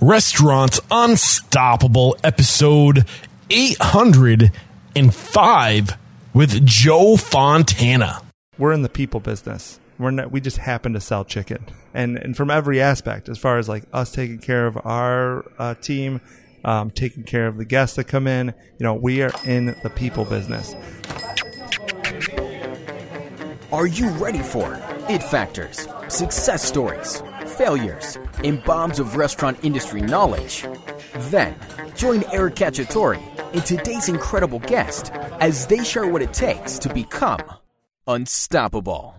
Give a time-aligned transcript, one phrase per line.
[0.00, 3.04] Restaurants Unstoppable, episode
[3.50, 5.98] 805
[6.32, 8.22] with Joe Fontana.
[8.56, 9.80] We're in the people business.
[9.98, 11.66] We're not, we just happen to sell chicken.
[11.94, 15.74] And, and from every aspect, as far as like us taking care of our uh,
[15.74, 16.20] team,
[16.64, 19.90] um, taking care of the guests that come in, you know, we are in the
[19.90, 20.76] people business.
[23.72, 30.66] Are you ready for it factors, success stories, failures, and bombs of restaurant industry knowledge?
[31.30, 31.54] Then
[31.94, 33.20] join Eric Cacciatore
[33.52, 37.42] and today's incredible guest as they share what it takes to become
[38.06, 39.14] unstoppable.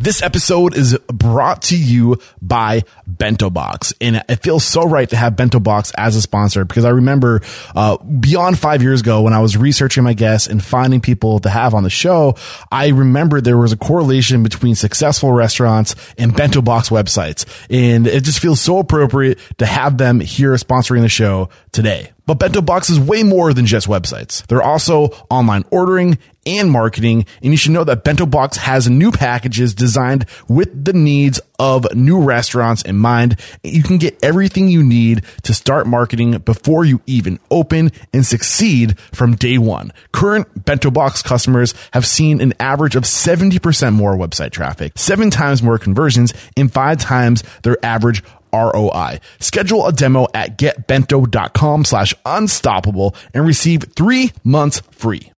[0.00, 3.92] This episode is brought to you by Bento Box.
[4.00, 7.42] And it feels so right to have Bento Box as a sponsor because I remember,
[7.74, 11.50] uh, beyond five years ago when I was researching my guests and finding people to
[11.50, 12.36] have on the show,
[12.72, 17.44] I remember there was a correlation between successful restaurants and Bento Box websites.
[17.68, 22.12] And it just feels so appropriate to have them here sponsoring the show today.
[22.24, 24.46] But Bento Box is way more than just websites.
[24.46, 27.26] They're also online ordering and marketing.
[27.42, 31.94] And you should know that Bento Box has new packages designed with the needs of
[31.94, 33.38] new restaurants in mind.
[33.62, 38.98] You can get everything you need to start marketing before you even open and succeed
[39.12, 39.92] from day one.
[40.12, 45.62] Current Bento Box customers have seen an average of 70% more website traffic, seven times
[45.62, 49.20] more conversions, and five times their average ROI.
[49.38, 55.30] Schedule a demo at getbento.com slash unstoppable and receive three months free.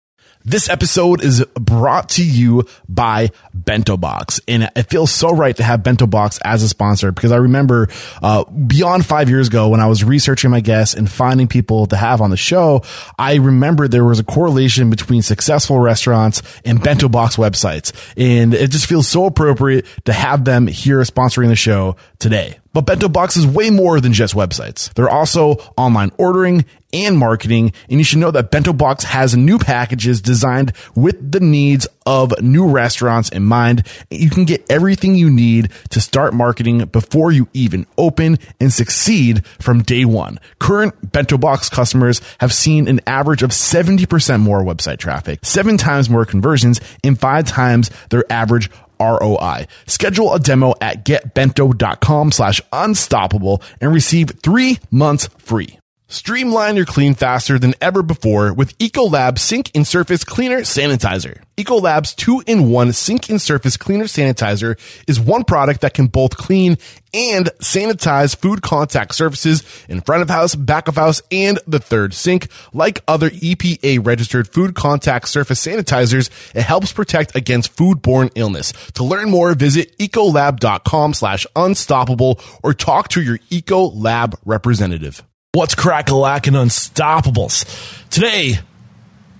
[0.44, 4.40] This episode is brought to you by Bento Box.
[4.48, 7.88] And it feels so right to have Bento Box as a sponsor because I remember,
[8.22, 11.96] uh, beyond five years ago when I was researching my guests and finding people to
[11.96, 12.82] have on the show,
[13.18, 17.92] I remember there was a correlation between successful restaurants and Bento Box websites.
[18.16, 22.58] And it just feels so appropriate to have them here sponsoring the show today.
[22.72, 24.92] But Bento Box is way more than just websites.
[24.94, 27.72] They're also online ordering and marketing.
[27.88, 32.34] And you should know that Bento Box has new packages designed with the needs of
[32.42, 33.86] new restaurants in mind.
[34.10, 39.46] You can get everything you need to start marketing before you even open and succeed
[39.46, 40.38] from day one.
[40.58, 46.10] Current Bento Box customers have seen an average of 70% more website traffic, seven times
[46.10, 48.70] more conversions, and five times their average
[49.02, 49.66] ROI.
[49.86, 55.78] Schedule a demo at getbento.com slash unstoppable and receive three months free.
[56.12, 61.40] Streamline your clean faster than ever before with Ecolab Sink and Surface Cleaner Sanitizer.
[61.56, 64.78] Ecolab's two-in-one sink and surface cleaner sanitizer
[65.08, 66.76] is one product that can both clean
[67.14, 72.12] and sanitize food contact surfaces in front of house, back of house, and the third
[72.12, 72.48] sink.
[72.74, 78.72] Like other EPA registered food contact surface sanitizers, it helps protect against foodborne illness.
[78.92, 85.22] To learn more, visit ecolab.com slash unstoppable or talk to your Ecolab representative.
[85.54, 88.08] What's crack a lacking unstoppables?
[88.08, 88.54] Today,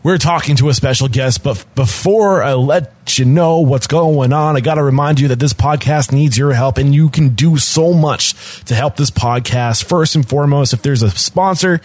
[0.03, 4.55] we're talking to a special guest, but before I let you know what's going on,
[4.55, 7.57] I got to remind you that this podcast needs your help and you can do
[7.57, 9.85] so much to help this podcast.
[9.85, 11.81] First and foremost, if there's a sponsor,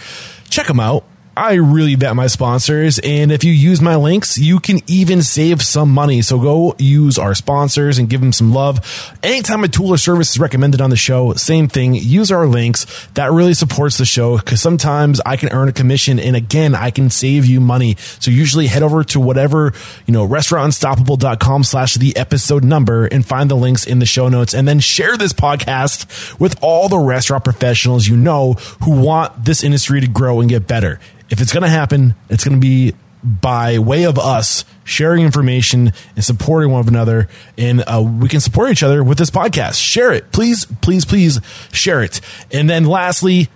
[0.49, 1.05] check them out
[1.37, 2.97] I really bet my sponsors.
[2.99, 6.23] And if you use my links, you can even save some money.
[6.23, 9.13] So go use our sponsors and give them some love.
[9.21, 11.93] Anytime a tool or service is recommended on the show, same thing.
[11.93, 13.07] Use our links.
[13.13, 16.19] That really supports the show because sometimes I can earn a commission.
[16.19, 17.97] And again, I can save you money.
[18.19, 19.73] So usually head over to whatever,
[20.07, 24.55] you know, restaurantunstoppable.com slash the episode number and find the links in the show notes
[24.55, 29.63] and then share this podcast with all the restaurant professionals you know who want this
[29.63, 32.93] industry to grow and get better if it's going to happen, it's going to be
[33.23, 37.27] by way of us sharing information and supporting one of another.
[37.57, 39.81] And uh, we can support each other with this podcast.
[39.81, 40.31] Share it.
[40.31, 42.21] Please, please, please share it.
[42.51, 43.49] And then lastly,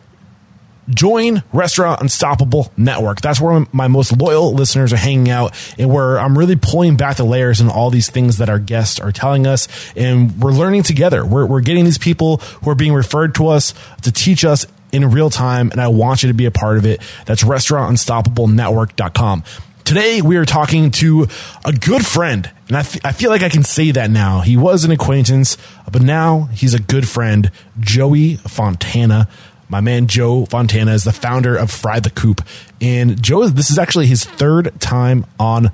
[0.89, 3.21] join Restaurant Unstoppable Network.
[3.21, 7.17] That's where my most loyal listeners are hanging out and where I'm really pulling back
[7.17, 9.67] the layers and all these things that our guests are telling us.
[9.95, 11.25] And we're learning together.
[11.25, 15.09] We're, we're getting these people who are being referred to us to teach us in
[15.11, 17.01] real time, and I want you to be a part of it.
[17.25, 19.43] That's restaurantunstoppablenetwork.com.
[19.83, 21.27] Today, we are talking to
[21.65, 24.41] a good friend, and I, I feel like I can say that now.
[24.41, 25.57] He was an acquaintance,
[25.91, 29.27] but now he's a good friend, Joey Fontana.
[29.69, 32.41] My man Joe Fontana is the founder of Fry the Coop.
[32.79, 35.71] And Joe, this is actually his third time on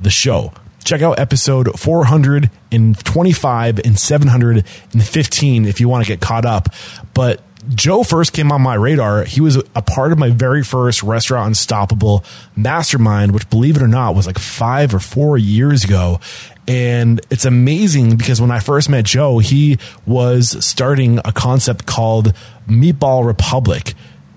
[0.00, 0.52] the show.
[0.84, 6.68] Check out episode 425 and 715 if you want to get caught up.
[7.12, 9.24] But Joe first came on my radar.
[9.24, 12.24] He was a part of my very first Restaurant Unstoppable
[12.56, 16.20] mastermind, which, believe it or not, was like five or four years ago.
[16.66, 22.32] And it's amazing because when I first met Joe, he was starting a concept called
[22.66, 23.94] Meatball Republic.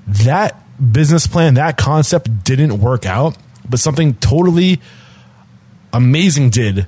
[0.07, 0.59] That
[0.91, 3.37] business plan, that concept didn't work out,
[3.69, 4.81] but something totally
[5.93, 6.87] amazing did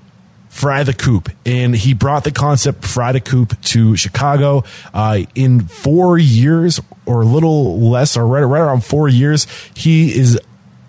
[0.55, 4.63] Fry the Coop, and he brought the concept Fry the Coop to Chicago.
[4.93, 10.17] Uh, in four years, or a little less, or right, right around four years, he
[10.17, 10.39] is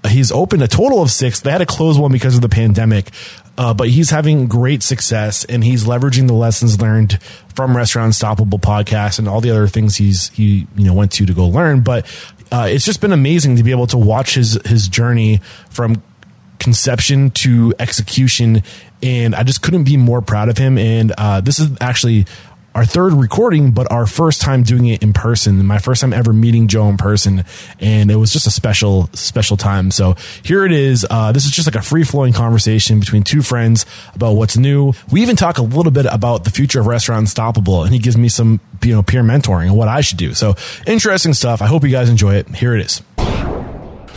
[0.06, 1.40] he's opened a total of six.
[1.40, 3.10] They had to close one because of the pandemic.
[3.58, 7.20] Uh, but he's having great success and he's leveraging the lessons learned
[7.56, 11.26] from Restaurant Unstoppable podcast and all the other things he's he you know went to
[11.26, 11.80] to go learn.
[11.80, 12.06] But
[12.52, 15.40] uh, it's just been amazing to be able to watch his his journey
[15.70, 16.00] from
[16.60, 18.62] conception to execution
[19.06, 20.76] and I just couldn't be more proud of him.
[20.78, 22.26] And uh, this is actually
[22.74, 25.64] our third recording, but our first time doing it in person.
[25.64, 27.44] My first time ever meeting Joe in person,
[27.80, 29.90] and it was just a special, special time.
[29.90, 31.06] So here it is.
[31.08, 34.92] Uh, this is just like a free flowing conversation between two friends about what's new.
[35.10, 38.18] We even talk a little bit about the future of Restaurant Unstoppable, and he gives
[38.18, 40.34] me some, you know, peer mentoring and what I should do.
[40.34, 40.56] So
[40.86, 41.62] interesting stuff.
[41.62, 42.48] I hope you guys enjoy it.
[42.48, 43.55] Here it is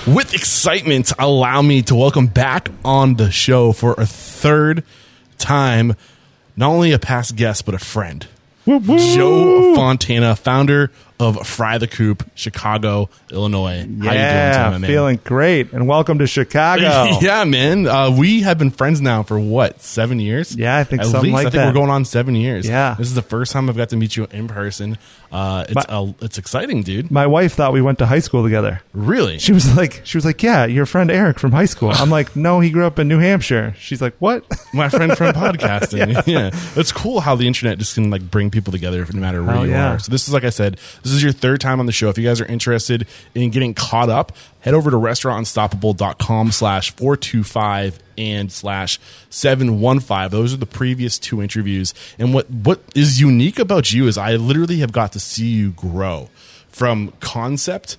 [0.08, 4.84] with excitement, allow me to welcome back on the show for a third
[5.38, 5.96] time,
[6.56, 8.28] not only a past guest, but a friend.
[8.66, 13.88] Joe Fontana, founder of Fry the Coop, Chicago, Illinois.
[14.02, 14.88] How yeah, you doing, man?
[14.90, 17.18] feeling great, and welcome to Chicago.
[17.22, 17.88] yeah, man.
[17.88, 20.56] Uh, we have been friends now for what seven years?
[20.56, 21.34] Yeah, I think At something least.
[21.34, 21.68] like I think that.
[21.68, 22.68] we're going on seven years.
[22.68, 22.96] Yeah.
[22.98, 24.98] this is the first time I've got to meet you in person.
[25.32, 27.12] Uh, it's uh, it's exciting, dude.
[27.12, 28.82] My wife thought we went to high school together.
[28.94, 29.38] Really?
[29.40, 31.92] She was like, she was like, yeah, your friend Eric from high school.
[31.92, 33.76] I'm like, no, he grew up in New Hampshire.
[33.78, 34.46] She's like, what?
[34.74, 36.24] my friend from podcasting.
[36.28, 36.52] yeah.
[36.76, 39.72] it's cool how the internet just can like bring people together no matter where you
[39.72, 39.94] yeah.
[39.94, 40.00] are.
[40.00, 42.10] So this is like I said, this is your third time on the show.
[42.10, 47.16] If you guys are interested in getting caught up, head over to restaurantunstoppable.com slash four
[47.18, 50.32] two five and slash seven one five.
[50.32, 51.94] Those are the previous two interviews.
[52.18, 55.72] And what what is unique about you is I literally have got to see you
[55.72, 56.30] grow
[56.70, 57.98] from concept,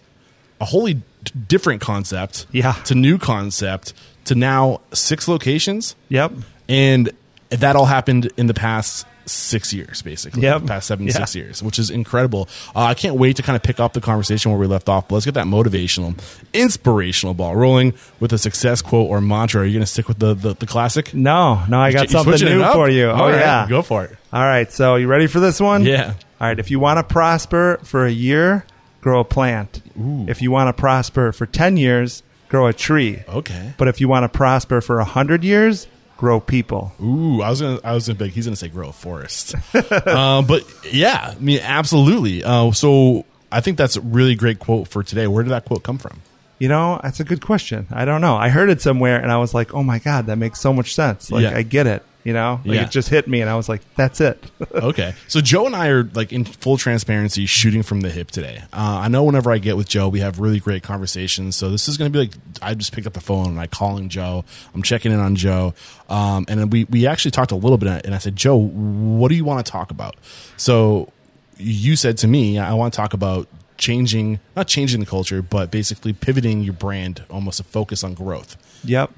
[0.60, 1.02] a wholly
[1.48, 2.72] different concept, Yeah.
[2.84, 3.92] to new concept
[4.24, 6.32] to now six locations yep.
[6.68, 7.10] and
[7.50, 10.42] that all happened in the past six years, basically.
[10.42, 10.66] Yep.
[10.66, 11.18] Past seven to Yeah.
[11.18, 12.48] six years, which is incredible.
[12.74, 15.08] Uh, I can't wait to kind of pick up the conversation where we left off.
[15.08, 16.14] But let's get that motivational,
[16.52, 19.62] inspirational ball rolling with a success quote or mantra.
[19.62, 21.14] Are you going to stick with the, the, the classic?
[21.14, 23.06] No, no, I got You something new for you.
[23.06, 24.16] Oh right, yeah, Go for it.
[24.32, 25.84] All right, so you ready for this one?
[25.84, 26.14] Yeah.
[26.40, 28.64] All right, if you want to prosper for a year,
[29.00, 29.82] grow a plant.
[29.98, 30.26] Ooh.
[30.28, 33.22] If you want to prosper for 10 years, grow a tree.
[33.28, 33.74] Okay.
[33.76, 35.86] But if you want to prosper for 100 years,
[36.20, 36.92] grow people.
[37.02, 39.54] Ooh, I was gonna, I was gonna, be like, he's gonna say grow a forest,
[39.74, 42.44] uh, but yeah, I mean, absolutely.
[42.44, 45.26] Uh, so I think that's a really great quote for today.
[45.26, 46.20] Where did that quote come from?
[46.58, 47.86] You know, that's a good question.
[47.90, 48.36] I don't know.
[48.36, 50.94] I heard it somewhere and I was like, "Oh my god, that makes so much
[50.94, 51.56] sense." Like Yeah.
[51.56, 52.60] I get it, you know?
[52.64, 52.82] Like Yeah.
[52.82, 54.42] it just hit me and I was like, "That's it."
[54.74, 55.14] okay.
[55.28, 58.62] So Joe and I are like in full transparency shooting from the hip today.
[58.72, 61.56] Uh, I know whenever I get with Joe, we have really great conversations.
[61.56, 63.66] So this is going to be like I just picked up the phone and I
[63.66, 64.44] calling Joe.
[64.74, 65.74] I'm checking in on Joe,
[66.08, 68.04] um, and then we we actually talked a little bit.
[68.04, 70.16] And I said, Joe, what do you want to talk about?
[70.56, 71.12] So
[71.56, 73.46] you said to me, I want to talk about
[73.76, 78.56] changing, not changing the culture, but basically pivoting your brand, almost a focus on growth,
[78.84, 79.10] yep.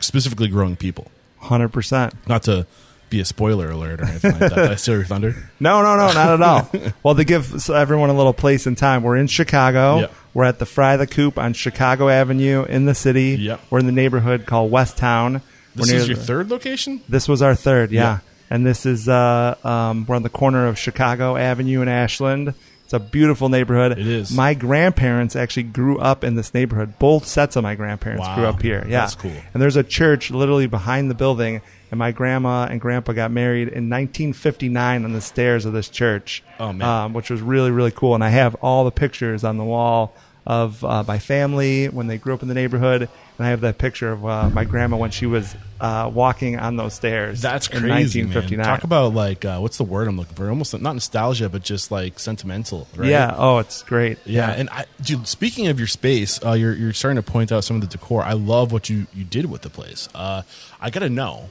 [0.00, 1.10] specifically growing people.
[1.42, 2.12] 100%.
[2.28, 2.66] Not to
[3.10, 4.54] be a spoiler alert or anything like that.
[4.54, 5.34] Did I steal your thunder?
[5.60, 6.92] No, no, no, not at all.
[7.02, 10.00] well, to give everyone a little place and time, we're in Chicago.
[10.00, 10.12] Yep.
[10.34, 13.36] We're at the Fry the Coop on Chicago Avenue in the city.
[13.40, 13.60] Yep.
[13.70, 15.42] We're in the neighborhood called West Town.
[15.74, 17.00] This we're is your the- third location?
[17.08, 18.02] This was our third, yeah.
[18.02, 18.18] Yeah.
[18.50, 22.54] And this is uh, um, we're on the corner of Chicago Avenue and Ashland.
[22.88, 23.92] It's a beautiful neighborhood.
[23.98, 24.32] It is.
[24.34, 26.98] My grandparents actually grew up in this neighborhood.
[26.98, 28.34] Both sets of my grandparents Wow.
[28.34, 28.82] grew up here.
[28.88, 29.30] Yeah, That's cool.
[29.52, 31.60] And there's a church literally behind the building.
[31.90, 36.42] And my grandma and grandpa got married in 1959 on the stairs of this church.
[36.58, 36.88] Oh, man.
[36.88, 38.14] um, which was really really cool.
[38.14, 40.14] And I have all the pictures on the wall
[40.46, 43.10] of uh, my family when they grew up in the neighborhood.
[43.38, 46.76] And I have that picture of uh, my grandma when she was uh, walking on
[46.76, 47.40] those stairs.
[47.40, 48.64] That's in crazy, man.
[48.64, 50.48] Talk about like uh, what's the word I'm looking for?
[50.48, 53.08] Almost not nostalgia, but just like sentimental, right?
[53.08, 53.34] Yeah.
[53.36, 54.18] Oh, it's great.
[54.24, 57.62] Yeah, and I, dude, speaking of your space, uh, you're you're starting to point out
[57.62, 58.22] some of the decor.
[58.22, 60.08] I love what you you did with the place.
[60.14, 60.42] Uh,
[60.80, 61.48] I gotta know,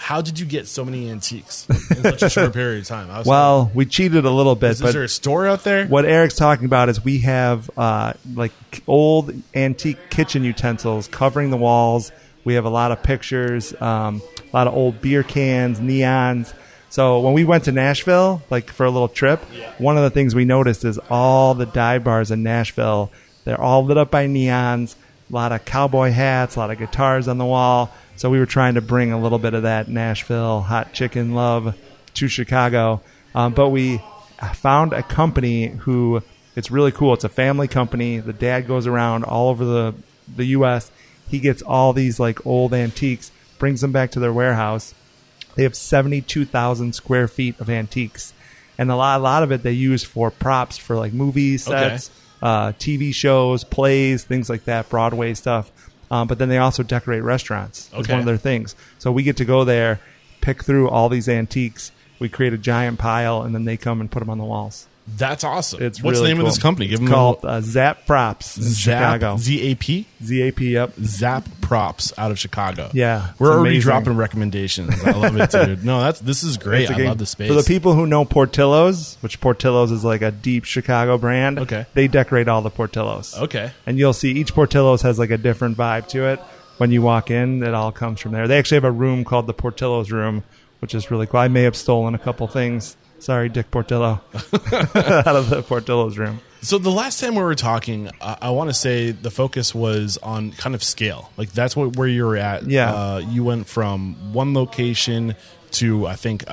[0.00, 3.10] how did you get so many antiques in such a short period of time?
[3.10, 5.86] I was Well, we cheated a little bit, is, but there a store out there?
[5.86, 8.52] what Eric's talking about is we have uh, like
[8.86, 12.12] old antique kitchen utensils covering the walls.
[12.44, 16.54] We have a lot of pictures, um, a lot of old beer cans, neons.
[16.88, 19.44] So when we went to Nashville, like for a little trip,
[19.76, 23.12] one of the things we noticed is all the dive bars in Nashville.
[23.44, 24.94] They're all lit up by neons,
[25.28, 27.92] a lot of cowboy hats, a lot of guitars on the wall.
[28.20, 31.74] So we were trying to bring a little bit of that Nashville hot chicken love
[32.12, 33.00] to Chicago.
[33.34, 34.02] Um, but we
[34.56, 36.22] found a company who
[36.54, 37.14] it's really cool.
[37.14, 38.18] It's a family company.
[38.18, 39.94] The dad goes around all over the
[40.36, 40.90] the U.S.
[41.30, 44.92] He gets all these like old antiques, brings them back to their warehouse.
[45.54, 48.34] They have seventy two thousand square feet of antiques,
[48.76, 52.10] and a lot a lot of it they use for props for like movie sets,
[52.42, 55.72] uh, TV shows, plays, things like that, Broadway stuff.
[56.10, 57.88] Um, but then they also decorate restaurants.
[57.92, 58.12] It's Okay.
[58.12, 58.74] one of their things.
[58.98, 60.00] So we get to go there,
[60.40, 61.92] pick through all these antiques.
[62.18, 64.86] We create a giant pile, and then they come and put them on the walls.
[65.16, 65.82] That's awesome.
[65.82, 66.86] It's What's really the name of this company?
[66.86, 68.56] Give It's them called uh, Zap Props.
[68.56, 69.36] in Chicago.
[69.36, 70.60] Zap Z A P ZAP.
[70.60, 70.92] Yep.
[71.02, 72.90] Zap Props out of Chicago.
[72.92, 73.80] Yeah, we're already amazing.
[73.82, 74.94] dropping recommendations.
[75.04, 75.84] I love it, dude.
[75.84, 76.88] No, that's this is great.
[76.90, 77.48] A I game- love the space.
[77.48, 81.86] For the people who know Portillo's, which Portillo's is like a deep Chicago brand, Okay.
[81.94, 83.36] they decorate all the Portillo's.
[83.36, 83.70] Okay.
[83.86, 86.40] And you'll see each Portillo's has like a different vibe to it.
[86.78, 88.48] When you walk in, it all comes from there.
[88.48, 90.44] They actually have a room called the Portillo's room,
[90.78, 91.40] which is really cool.
[91.40, 92.96] I may have stolen a couple things.
[93.20, 96.40] Sorry, Dick Portillo, out of the Portillo's room.
[96.62, 100.18] So the last time we were talking, uh, I want to say the focus was
[100.18, 101.30] on kind of scale.
[101.36, 102.66] Like that's what where you were at.
[102.66, 102.92] Yeah.
[102.92, 105.36] Uh, you went from one location
[105.72, 106.44] to I think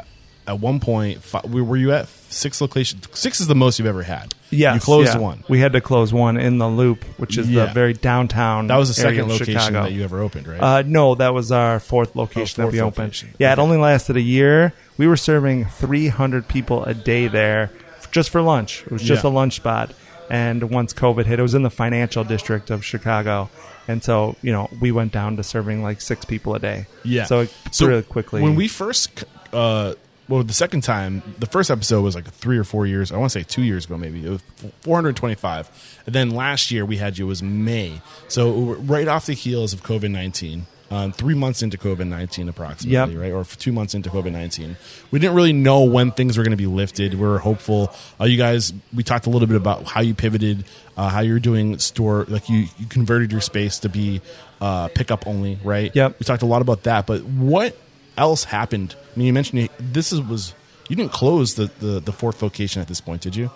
[0.47, 3.07] at one point where were you at six locations?
[3.13, 4.33] Six is the most you've ever had.
[4.49, 5.19] Yes, You closed yeah.
[5.19, 5.43] one.
[5.49, 7.65] We had to close one in the Loop, which is Yeah.
[7.65, 8.67] the very downtown.
[8.67, 9.83] That was the second location Chicago.
[9.83, 10.61] that you ever opened, right?
[10.61, 13.05] Uh, no, that was our fourth location Oh, that we fourth opened.
[13.07, 13.29] location.
[13.39, 14.73] Yeah, it only lasted a year.
[14.97, 17.71] We were serving 300 people a day there
[18.11, 18.83] just for lunch.
[18.85, 19.29] It was just Yeah.
[19.29, 19.91] a lunch spot.
[20.29, 23.49] And once COVID hit, it was in the financial district of Chicago.
[23.87, 26.87] And so, you know, we went down to serving like six people a day.
[27.03, 27.23] Yeah.
[27.25, 28.41] So it really quickly.
[28.41, 29.23] When we first,
[29.53, 29.93] uh,
[30.29, 33.11] well, the second time, the first episode was like three or four years.
[33.11, 34.41] I want to say two years ago, maybe it was
[34.81, 36.01] 425.
[36.05, 38.01] And then last year we had you was May.
[38.27, 40.65] So right off the heels of COVID 19.
[40.89, 43.09] Um, three months into COVID nineteen, approximately, Yep.
[43.21, 44.77] right, or two months into COVID nineteen,
[45.11, 47.13] we didn't really know when things were going to be lifted.
[47.13, 47.93] We were hopeful.
[48.17, 50.63] Uh, you guys, we talked a little bit about how you pivoted,
[50.95, 54.21] uh, how you're doing store, like you, you converted your space to be
[54.61, 55.93] uh, pickup only, right?
[55.93, 56.19] Yep.
[56.19, 57.75] We talked a lot about that, but what
[58.17, 58.95] else happened?
[59.15, 60.53] I mean, you mentioned you- this is, was
[60.89, 63.51] you didn't close the, the, the fourth location at this point, did you?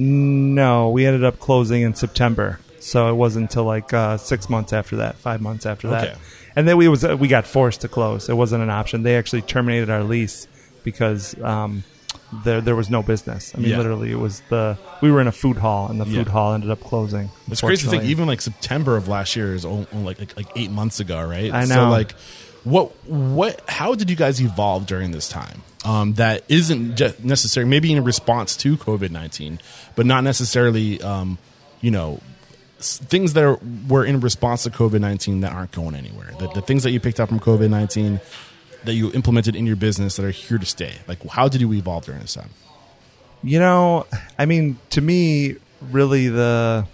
[0.00, 2.60] no, we ended up closing in September.
[2.80, 6.00] So it wasn't until like uh, six months after that, five months after Okay.
[6.12, 6.18] that.
[6.54, 8.28] And then we was uh, we got forced to close.
[8.28, 9.02] It wasn't an option.
[9.02, 10.46] They actually terminated our lease
[10.84, 11.82] because um,
[12.44, 13.52] there there was no business.
[13.54, 13.78] I mean, Yeah.
[13.78, 16.32] literally, it was the we were in a food hall, and the food Yeah.
[16.32, 17.30] hall ended up closing.
[17.50, 20.48] It's crazy to think even like September of last year is only like, like like
[20.56, 21.52] eight months ago, right?
[21.52, 21.90] I So know.
[21.90, 22.14] like,
[22.64, 25.62] what what how did you guys evolve during this time?
[25.84, 27.66] Um, that isn't just necessary.
[27.66, 29.60] Maybe in response to COVID nineteen,
[29.96, 31.00] but not necessarily.
[31.02, 31.38] Um,
[31.80, 32.20] you know,
[32.78, 36.32] things that are, were in response to COVID nineteen that aren't going anywhere.
[36.38, 38.20] The, the things that you picked up from COVID nineteen
[38.84, 40.94] that you implemented in your business that are here to stay.
[41.06, 42.50] Like, how did you evolve during this time?
[43.42, 44.06] You know,
[44.38, 46.86] I mean, to me, really the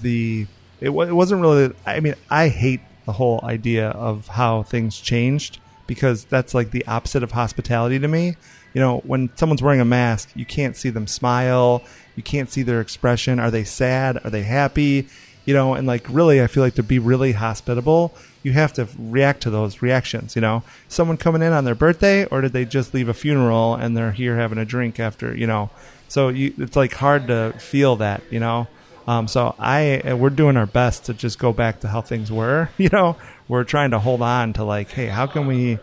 [0.00, 0.46] the
[0.80, 1.74] it, it wasn't really.
[1.86, 6.86] I mean, I hate the whole idea of how things changed because that's like the
[6.86, 8.36] opposite of hospitality to me.
[8.74, 11.82] You know, when someone's wearing a mask, you can't see them smile,
[12.16, 13.38] you can't see their expression.
[13.38, 14.18] Are they sad?
[14.24, 15.08] Are they happy?
[15.44, 18.88] You know, and like really, I feel like to be really hospitable, you have to
[18.98, 20.34] react to those reactions.
[20.36, 23.74] You know, someone coming in on their birthday, or did they just leave a funeral
[23.74, 25.36] and they're here having a drink after?
[25.36, 25.70] You know,
[26.08, 28.22] so you, it's like hard to feel that.
[28.30, 28.68] You know,
[29.06, 32.70] um, so I we're doing our best to just go back to how things were.
[32.78, 33.16] You know,
[33.48, 35.78] we're trying to hold on to like, hey, how can we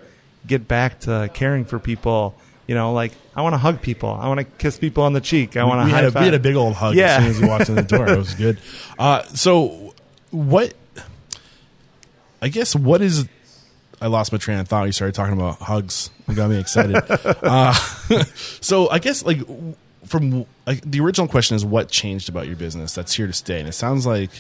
[0.48, 2.36] get back to caring for people?
[2.68, 4.10] You know, like I want to hug people.
[4.10, 5.58] I want to kiss people on the cheek.
[5.58, 6.22] I want to we, high had a, five.
[6.22, 7.18] we had a big old hug Yeah.
[7.18, 8.08] as soon as we walked in the door.
[8.08, 8.60] It was good.
[9.00, 9.94] Uh, so,
[10.32, 10.74] what?
[12.42, 13.28] I guess what is?
[14.02, 14.86] I lost my train of thought.
[14.86, 16.10] You started talking about hugs.
[16.28, 16.96] It got me excited.
[17.44, 17.74] uh,
[18.62, 19.40] so I guess like
[20.10, 23.60] from like the original question is what changed about your business that's here to stay,
[23.60, 24.32] and it sounds like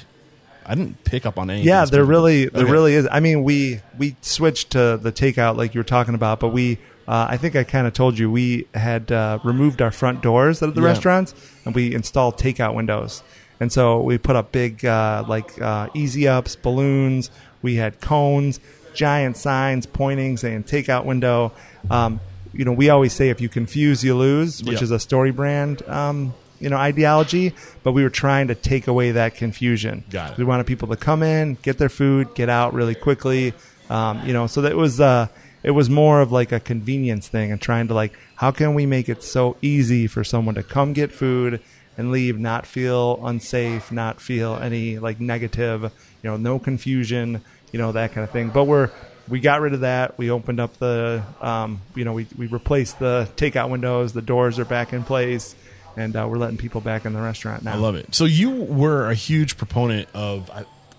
[0.65, 1.67] I didn't pick up on anything.
[1.67, 2.71] Yeah, there really, there Okay.
[2.71, 3.07] really is.
[3.11, 6.77] I mean, we we switched to the takeout like you were talking about, but we,
[7.07, 10.61] uh, I think I kind of told you we had uh, removed our front doors
[10.61, 10.87] at the Yeah.
[10.87, 11.33] restaurants
[11.65, 13.23] and we installed takeout windows,
[13.59, 17.31] and so we put up big uh, like uh, easy ups, balloons.
[17.61, 18.59] We had cones,
[18.93, 21.51] giant signs pointing saying takeout window.
[21.89, 22.19] Um,
[22.53, 24.83] you know, we always say if you confuse, you lose, which Yeah.
[24.83, 25.87] is a StoryBrand.
[25.89, 27.53] Um, you know, ideology,
[27.83, 30.03] but we were trying to take away that confusion.
[30.09, 30.37] Got it.
[30.37, 33.53] We wanted people to come in, get their food, get out really quickly.
[33.89, 35.27] Um, you know, so that was uh,
[35.63, 38.85] it was more of like a convenience thing and trying to like how can we
[38.85, 41.61] make it so easy for someone to come get food
[41.97, 47.41] and leave not feel unsafe not feel any like negative you know no confusion
[47.73, 48.89] you know that kind of thing but we're
[49.29, 52.99] we got rid of that we opened up the um, you know we, we replaced
[52.99, 55.55] the takeout windows the doors are back in place
[55.95, 58.13] and uh, we're letting people back in the restaurant now I love it.
[58.15, 60.49] So you were a huge proponent of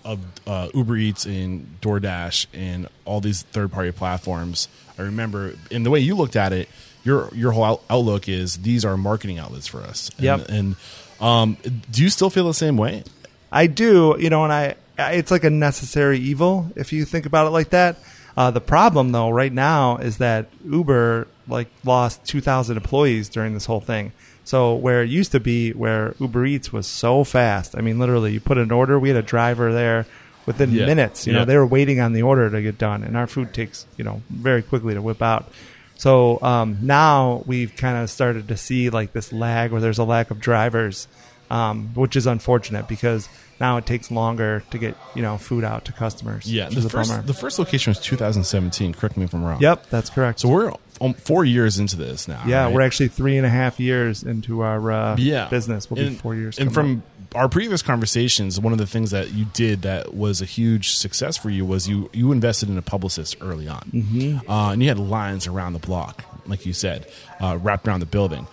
[0.03, 4.67] of uh, Uber Eats and DoorDash and all these third party platforms.
[4.97, 6.69] I remember, and the way you looked at it,
[7.03, 10.09] your your whole out- outlook is these are marketing outlets for us.
[10.17, 10.49] And, Yep.
[10.49, 10.75] And
[11.19, 11.57] um,
[11.91, 13.03] do you still feel the same way?
[13.51, 17.25] I do, you know, and I, I- it's like a necessary evil if you think
[17.27, 17.97] about it like that.
[18.37, 23.65] Uh, the problem, though, right now is that Uber like lost 2,000 employees during this
[23.65, 24.11] whole thing.
[24.43, 28.33] So where it used to be, where Uber Eats was so fast, I mean, literally,
[28.33, 30.05] you put an order, we had a driver there
[30.45, 30.85] within Yeah.
[30.85, 31.27] minutes.
[31.27, 31.39] You Yeah.
[31.39, 34.03] know, they were waiting on the order to get done, and our food takes you
[34.03, 35.51] know very quickly to whip out.
[35.95, 40.03] So um, now we've kind of started to see like this lag where there's a
[40.03, 41.07] lack of drivers,
[41.51, 43.29] um, which is unfortunate because
[43.61, 46.51] now it takes longer to get you know food out to customers.
[46.51, 46.67] Yeah.
[46.67, 47.21] The first bummer.
[47.21, 48.93] the first location was 2017.
[48.93, 49.61] Correct me if I'm wrong.
[49.61, 50.41] yep, that's correct.
[50.41, 52.43] So we're um, four years into this now.
[52.45, 52.73] yeah, right?
[52.73, 55.47] we're actually three and a half years into our uh, yeah.
[55.47, 55.89] business.
[55.89, 56.59] We'll and, be four years.
[56.59, 57.03] And from
[57.33, 61.37] our previous conversations, one of the things that you did that was a huge success
[61.37, 64.51] for you was you you invested in a publicist early on, mm-hmm.
[64.51, 67.07] uh, and you had lines around the block, like you said,
[67.39, 68.47] uh, wrapped around the building.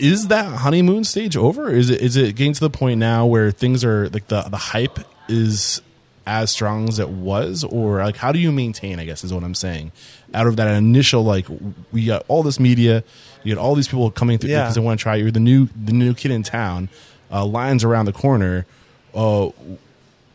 [0.00, 1.70] Is that honeymoon stage over?
[1.70, 4.56] Is it is it getting to the point now where things are like the the
[4.56, 4.98] hype
[5.28, 5.80] is
[6.26, 8.98] as strong as it was, or like how do you maintain?
[8.98, 9.92] I guess is what I'm saying.
[10.32, 11.46] Out of that initial like
[11.92, 13.04] we got all this media,
[13.44, 14.62] you got all these people coming through Yeah.
[14.62, 15.14] because they want to try.
[15.16, 16.88] You're the new the new kid in town.
[17.30, 18.64] Uh, lines around the corner.
[19.14, 19.50] Uh,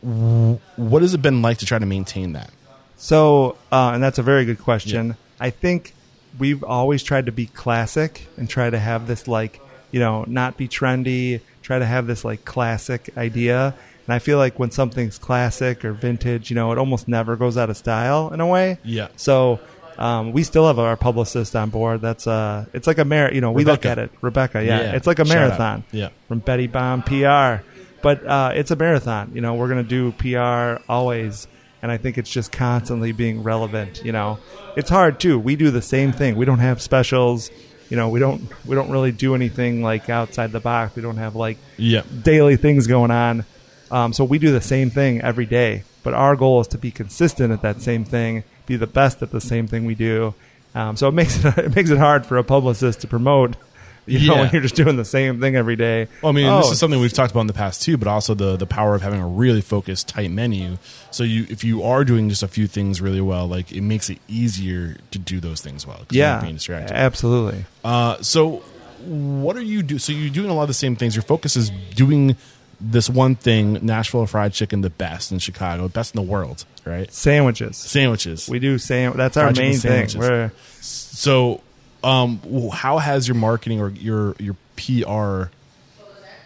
[0.02, 2.50] what has it been like to try to maintain that?
[2.96, 5.16] So, uh, and that's a very good question.
[5.38, 5.94] I think
[6.38, 9.60] we've always tried to be classic and try to have this like,
[9.90, 13.74] you know, not be trendy, try to have this like classic idea.
[14.06, 17.56] And I feel like when something's classic or vintage, you know, it almost never goes
[17.56, 18.78] out of style in a way.
[18.84, 19.08] Yeah.
[19.16, 19.60] So,
[19.98, 22.00] um, we still have our publicist on board.
[22.00, 23.30] That's uh, it's like a mar.
[23.32, 24.64] You know, we look at it, Rebecca.
[24.64, 24.92] Yeah, Yeah.
[24.96, 25.40] it's like a Shout out.
[25.40, 26.08] marathon Yeah.
[26.26, 27.62] from Betty Bomb PR.
[28.02, 29.32] But uh, it's a marathon.
[29.34, 31.46] You know, we're going to do PR always.
[31.82, 34.02] And I think it's just constantly being relevant.
[34.04, 34.38] You know,
[34.76, 35.38] it's hard too.
[35.38, 36.36] We do the same thing.
[36.36, 37.50] We don't have specials.
[37.88, 40.94] You know, we don't we don't really do anything like outside the box.
[40.94, 42.02] We don't have like Yeah.
[42.22, 43.44] daily things going on.
[43.90, 45.82] Um, so we do the same thing every day.
[46.02, 49.32] But our goal is to be consistent at that same thing, be the best at
[49.32, 50.34] the same thing we do.
[50.74, 53.56] Um, so it makes it, it makes it hard for a publicist to promote.
[54.06, 54.50] You know, Yeah.
[54.52, 56.08] you're just doing the same thing every day.
[56.22, 58.08] Well, I mean, this Oh, is something we've talked about in the past too, but
[58.08, 60.78] also the the power of having a really focused, tight menu.
[61.12, 64.10] So you, if you are doing just a few things really well, like it makes
[64.10, 66.00] it easier to do those things well.
[66.10, 66.94] yeah, being distracted.
[66.96, 67.66] absolutely.
[67.84, 68.62] Uh, so
[69.04, 69.98] what are you do?
[69.98, 71.14] So you're doing a lot of the same things.
[71.14, 72.36] Your focus is doing
[72.80, 77.12] this one thing: Nashville fried chicken, the best in Chicago, best in the world, right?
[77.12, 77.76] Sandwiches.
[77.76, 78.48] Sandwiches.
[78.48, 79.16] We do sam.
[79.16, 80.08] That's our Fried main thing.
[80.18, 81.60] We're So,
[82.02, 82.40] um,
[82.72, 85.50] how has your marketing or your your PR,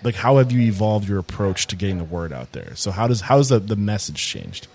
[0.03, 2.75] like, how have you evolved your approach to getting the word out there?
[2.77, 4.67] So, how does how has the, the message changed?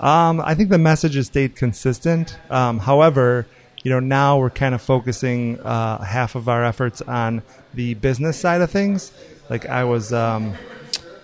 [0.00, 2.38] Um, I think the message has stayed consistent.
[2.50, 3.46] Um, however,
[3.82, 7.42] you know, now we're kind of focusing uh, half of our efforts on
[7.74, 9.12] the business side of things.
[9.50, 10.54] Like I was, um,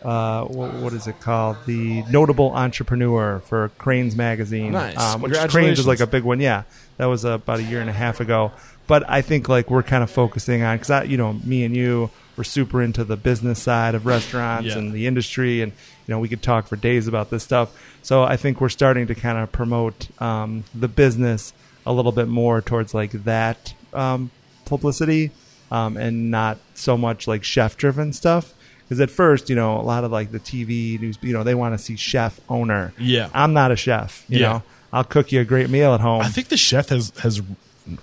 [0.02, 1.56] uh, what, what is it called?
[1.66, 4.72] The notable entrepreneur for Crain's magazine.
[4.72, 4.98] Nice.
[4.98, 6.40] Um, which Crain's is like a big one.
[6.40, 6.64] Yeah,
[6.96, 8.52] that was about a year and a half ago.
[8.86, 11.74] But I think like we're kind of focusing on because I, you know, me and
[11.74, 14.78] you were super into the business side of restaurants Yeah.
[14.78, 17.74] and the industry, and you know, we could talk for days about this stuff.
[18.02, 21.52] So I think we're starting to kind of promote um, the business
[21.86, 24.30] a little bit more towards like that um,
[24.64, 25.30] publicity,
[25.70, 28.52] um, and not so much like chef driven stuff.
[28.82, 31.54] Because at first, you know, a lot of like the TV news, you know, they
[31.54, 32.92] want to see chef owner.
[32.98, 33.30] Yeah.
[33.32, 34.24] I'm not a chef.
[34.28, 34.48] You Yeah.
[34.48, 36.20] know, I'll cook you a great meal at home.
[36.20, 37.40] I think the chef has has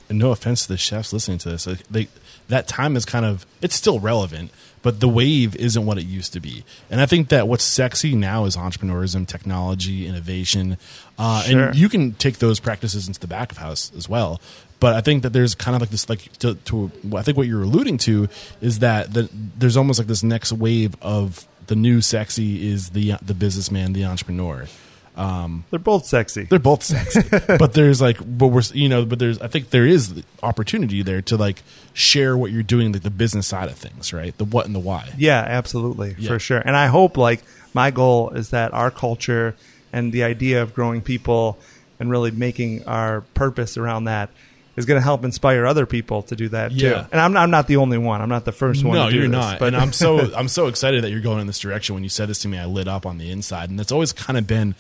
[0.10, 1.66] no offense to the chefs listening to this.
[1.68, 2.08] Like they,
[2.50, 6.34] that time is kind of it's still relevant, but the wave isn't what it used
[6.34, 6.64] to be.
[6.90, 10.78] And I think that what's sexy now is entrepreneurism, technology, innovation,
[11.18, 11.66] uh, Sure.
[11.68, 14.40] and you can take those practices into the back of house as well.
[14.80, 17.48] But I think that there's kind of like this, like to, to I think what
[17.48, 18.28] you're alluding to
[18.62, 23.14] is that that there's almost like this next wave of the new sexy is the
[23.22, 24.68] the businessman, the entrepreneur.
[25.16, 26.44] Um, they're both sexy.
[26.44, 27.22] They're both sexy,
[27.58, 31.22] but there's like, but we're you know, but there's I think there is opportunity there
[31.24, 34.38] to like share what you're doing, like the business side of things, right?
[34.38, 35.10] The what and the why.
[35.18, 36.30] Yeah, absolutely, Yeah.
[36.30, 36.60] for sure.
[36.60, 37.44] And I hope like
[37.74, 39.56] my goal is that our culture
[39.92, 41.58] and the idea of growing people
[42.00, 44.30] and really making our purpose around that
[44.82, 47.04] is going to help inspire other people to do that Yeah.
[47.04, 47.08] too.
[47.14, 48.22] And I'm, I'm not the only one.
[48.22, 48.96] I'm not the first one.
[48.98, 49.60] No, to do you're this, not.
[49.60, 51.96] But and I'm so I'm so excited that you're going in this direction.
[51.96, 54.12] When you said this to me, I lit up on the inside, and that's always
[54.12, 54.76] kind of been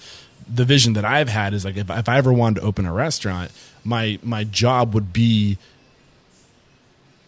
[0.54, 1.54] the vision that I've had.
[1.54, 3.52] Is like if, if I ever wanted to open a restaurant,
[3.86, 5.58] my my job would be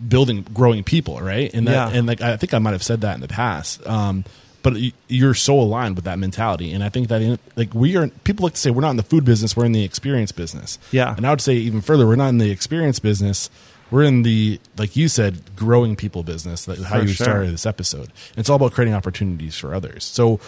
[0.06, 1.54] building growing people, right?
[1.54, 1.98] And that, Yeah.
[1.98, 3.86] and like I think I might have said that in the past.
[3.88, 4.26] Um,
[4.64, 4.74] but
[5.08, 8.08] you're so aligned with that mentality, and I think that in, like we are.
[8.24, 10.80] People like to say we're not in the food business; we're in the experience business.
[10.92, 11.16] Yeah.
[11.16, 13.50] and I would say even further, we're not in the experience business.
[13.92, 16.68] We're in the like you said, growing people business.
[16.68, 17.26] Like how For you sure.
[17.26, 18.06] started this episode.
[18.06, 20.04] And it's all about creating opportunities for others.
[20.04, 20.40] So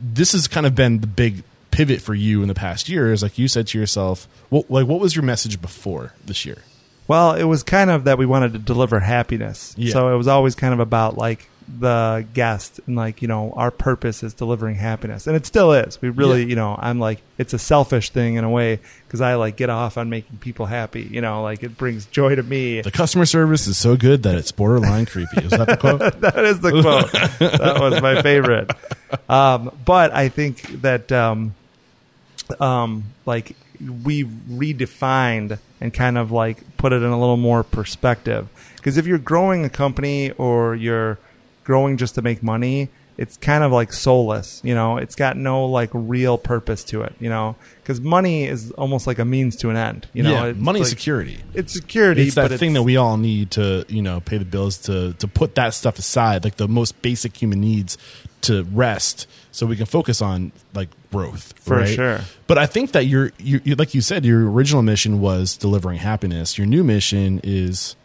[0.00, 3.12] this has kind of been the big pivot for you in the past year.
[3.12, 6.58] Is like you said to yourself, what like what was your message before this year?
[7.06, 9.74] Well, it was kind of that we wanted to deliver happiness.
[9.78, 9.92] Yeah.
[9.92, 13.70] So it was always kind of about like the guest and like, you know, our
[13.70, 15.26] purpose is delivering happiness.
[15.26, 16.00] And it still is.
[16.00, 16.46] We really, Yeah.
[16.48, 19.68] you know, I'm like, it's a selfish thing in a way because I like get
[19.70, 21.02] off on making people happy.
[21.02, 22.80] You know, like it brings joy to me.
[22.80, 25.42] The customer service is so good that it's borderline creepy.
[25.42, 26.20] Is that the quote?
[26.20, 27.12] that is the quote.
[27.60, 28.70] that was my favorite.
[29.28, 31.54] Um, but I think that um,
[32.60, 33.56] um, like
[34.04, 38.48] we redefined and kind of like put it in a little more perspective.
[38.76, 41.18] Because if you're growing a company or you're
[41.68, 44.60] growing just to make money, it's kind of like soulless.
[44.64, 47.14] You know, it's got no like real purpose to it.
[47.20, 50.08] You know, because money is almost like a means to an end.
[50.14, 51.38] You know, yeah, It's money like- security.
[51.52, 52.22] It's security.
[52.22, 55.28] It's that thing that we all need to, you know, pay the bills to to
[55.28, 57.98] put that stuff aside, like the most basic human needs
[58.40, 61.88] to rest so we can focus on like growth For right?
[61.88, 62.20] sure.
[62.46, 65.98] but i think that your you, you like you said your original mission was delivering
[65.98, 67.96] happiness your new mission is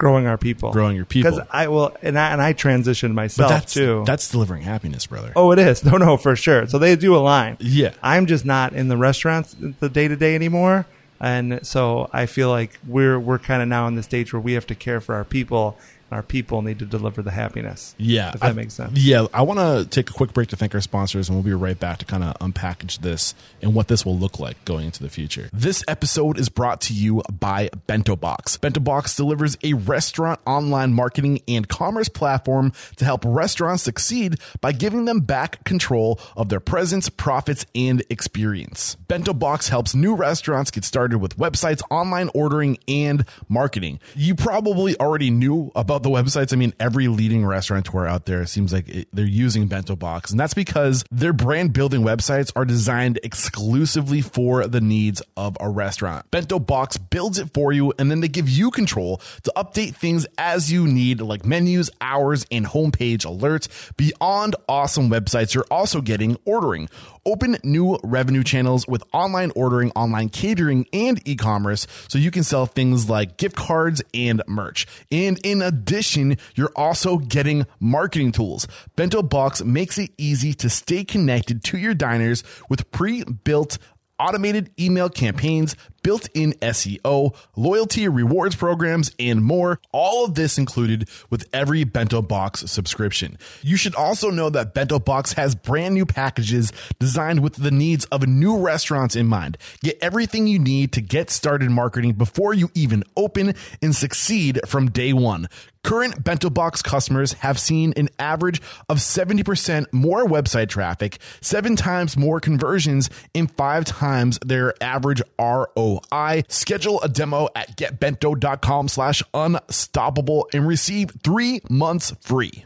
[0.00, 1.30] growing our people, Growing your people.
[1.30, 4.02] Because I will, and I and I transitioned myself that's too.
[4.06, 5.84] that's delivering happiness brother oh, it is.
[5.90, 6.66] No, no, for sure.
[6.66, 7.56] So they do align.
[7.60, 7.92] Yeah.
[8.02, 10.86] I'm just not in the restaurants the day to day anymore,
[11.20, 14.54] and so I feel like we're we're kind of now in the stage where we
[14.54, 15.76] have to care for our people,
[16.10, 17.94] our people need to deliver the happiness.
[17.98, 18.98] Yeah, if that I- makes sense.
[18.98, 21.52] Yeah, I want to take a quick break to thank our sponsors, and we'll be
[21.52, 25.02] right back to kind of unpackage this and what this will look like going into
[25.02, 25.48] the future.
[25.52, 28.56] This episode is brought to you by Bento Box.
[28.56, 34.72] Bento Box delivers a restaurant online marketing and commerce platform to help restaurants succeed by
[34.72, 38.96] giving them back control of their presence, profits, and experience.
[39.08, 44.00] Bento Box helps new restaurants get started with websites, online ordering, and marketing.
[44.14, 46.52] You probably already knew about the websites.
[46.52, 50.40] I mean, every leading restaurateur out there seems like it, they're using Bento Box, and
[50.40, 56.30] that's because their brand building websites are designed exclusively for the needs of a restaurant.
[56.30, 60.26] Bento Box builds it for you, and then they give you control to update things
[60.38, 63.68] as you need, like menus, hours, and homepage alerts.
[63.96, 66.88] Beyond awesome websites, you're also getting ordering.
[67.26, 72.42] Open new revenue channels with online ordering, online catering, and e commerce so you can
[72.42, 74.86] sell things like gift cards and merch.
[75.12, 78.68] And in addition, you're also getting marketing tools.
[78.94, 83.78] Bento Box makes it easy to stay connected to your diners with pre built
[84.20, 89.80] automated email campaigns, built in SEO, loyalty rewards programs, and more.
[89.92, 93.38] All of this included with every Bento Box subscription.
[93.62, 98.04] You should also know that Bento Box has brand new packages designed with the needs
[98.06, 99.56] of new restaurants in mind.
[99.82, 104.90] Get everything you need to get started marketing before you even open and succeed from
[104.90, 105.48] day one.
[105.82, 112.16] Current Bento Box customers have seen an average of 70% more website traffic, seven times
[112.16, 116.42] more conversions, and five times their average ROI.
[116.48, 122.64] Schedule a demo at getbento.com slash unstoppable and receive three months free.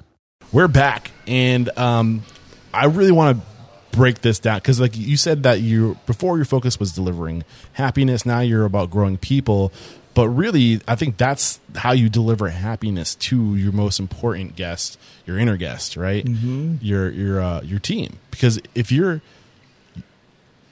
[0.53, 2.22] We're back, and um,
[2.72, 6.44] I really want to break this down because, like you said, that you before your
[6.44, 8.27] focus was delivering happiness.
[8.27, 9.72] Now you're about growing people,
[10.14, 15.38] but really, I think that's how you deliver happiness to your most important guest, your
[15.38, 16.24] inner guest, right?
[16.24, 16.77] Mm-hmm.
[16.81, 18.18] Your your uh, your team.
[18.31, 19.20] Because if you're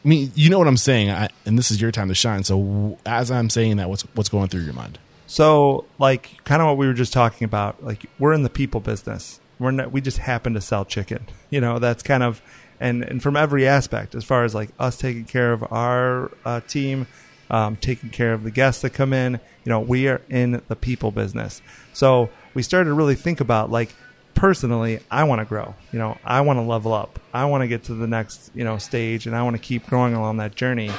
[0.04, 2.42] I mean, you know what I'm saying, I, and this is your time to shine.
[2.42, 4.98] So, w- as I'm saying that, what's what's going through your mind?
[5.28, 7.84] So, like, kind of what we were just talking about.
[7.84, 9.40] Like, we're in the people business.
[9.58, 11.26] We're not, we just happen to sell chicken.
[11.52, 12.40] You know, that's kind of,
[12.80, 16.60] and and from every aspect, as far as like us taking care of our uh,
[16.60, 17.06] team,
[17.52, 19.34] um, taking care of the guests that come in.
[19.64, 21.62] You know, we are in the people business.
[21.92, 23.94] So we started to really think about like
[24.34, 25.74] personally, I want to grow.
[25.92, 27.20] You know, I want to level up.
[27.32, 29.86] I want to get to the next you know stage, and I want to keep
[29.86, 30.90] growing along that journey.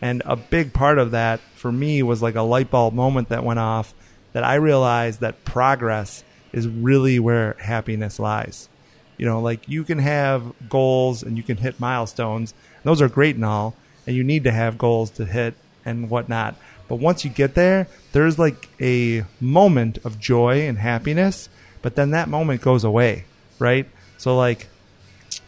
[0.00, 3.44] And a big part of that for me was like a light bulb moment that
[3.44, 3.94] went off
[4.32, 8.68] that I realized that progress is really where happiness lies.
[9.16, 12.52] You know, like you can have goals and you can hit milestones.
[12.82, 13.74] Those are great and all.
[14.06, 15.54] and you need to have goals to hit
[15.86, 16.56] and whatnot.
[16.88, 21.48] But once you get there, there's like a moment of joy and happiness,
[21.80, 23.24] but then that moment goes away,
[23.58, 23.88] right?
[24.18, 24.68] So like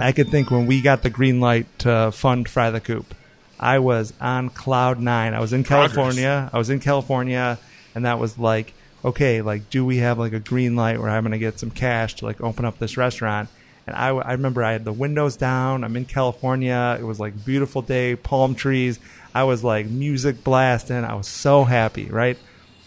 [0.01, 3.15] I could think when we got the green light to fund Fry the Coop,
[3.59, 5.35] I was on cloud nine.
[5.35, 5.95] I was in Progress.
[5.95, 6.51] California.
[6.53, 7.59] I was in California,
[7.95, 8.75] and that was like,
[9.05, 11.71] okay, like, do we have like a green light where I'm going to get some
[11.71, 13.49] cash to like open up this restaurant?
[13.87, 15.83] And I, I remember I had the windows down.
[15.83, 16.97] I'm in California.
[17.01, 19.01] It was like beautiful day, palm trees.
[19.35, 21.05] I was like music blasting.
[21.05, 22.39] I was so happy, right?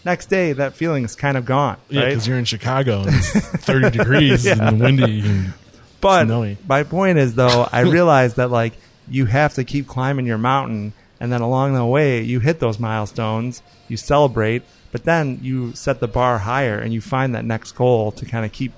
[0.04, 2.08] Next day, that feeling is kind of gone, Yeah, right?
[2.08, 3.30] because you're in Chicago and it's
[3.64, 5.20] 30 degrees and windy.
[5.20, 5.54] And
[6.00, 6.58] But Snowy.
[6.66, 8.72] my point is, though, I realized that like
[9.08, 12.80] you have to keep climbing your mountain, and then along the way, you hit those
[12.80, 17.72] milestones, you celebrate, but then you set the bar higher, and you find that next
[17.72, 18.72] goal to kind of keep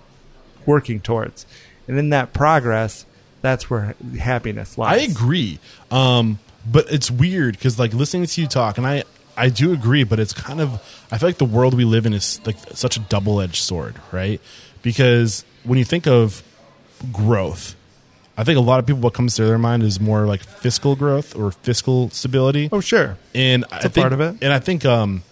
[0.67, 1.47] working towards.
[1.89, 3.07] And in that progress,
[3.41, 5.01] that's where happiness lies.
[5.01, 5.59] I agree.
[5.91, 9.05] Um, but it's weird because like listening to you talk, and I
[9.37, 10.73] I do agree, but it's kind of
[11.11, 13.97] I feel like the world we live in is like such a double edged sword,
[14.13, 14.41] right?
[14.83, 16.43] Because when you think of
[17.13, 17.75] growth,
[18.37, 20.97] I think a lot of people what comes to their mind is more like fiscal
[20.97, 22.69] growth or fiscal stability.
[22.73, 23.17] Oh, sure.
[23.35, 24.37] and I a think, part of it.
[24.43, 25.23] And I think um,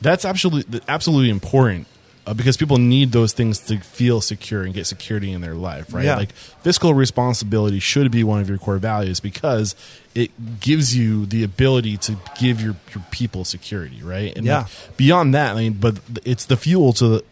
[0.00, 1.86] that's absolutely absolutely important
[2.26, 5.92] uh, because people need those things to feel secure and get security in their life,
[5.92, 6.04] right?
[6.04, 6.16] Yeah.
[6.16, 9.74] Like fiscal responsibility should be one of your core values because
[10.14, 14.34] it gives you the ability to give your, your people security, right?
[14.36, 14.58] And Yeah.
[14.60, 17.24] like, beyond that, I mean, but it's the fuel to the,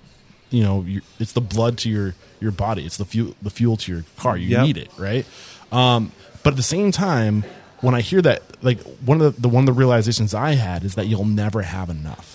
[0.51, 2.85] you know, your, it's the blood to your your body.
[2.85, 4.37] It's the fuel the fuel to your car.
[4.37, 4.67] You Yep.
[4.67, 5.25] need it, right?
[5.71, 7.45] Um, but at the same time,
[7.81, 10.85] when I hear that, like one of the, the one of the realizations I had
[10.85, 12.32] is that you'll never have enough.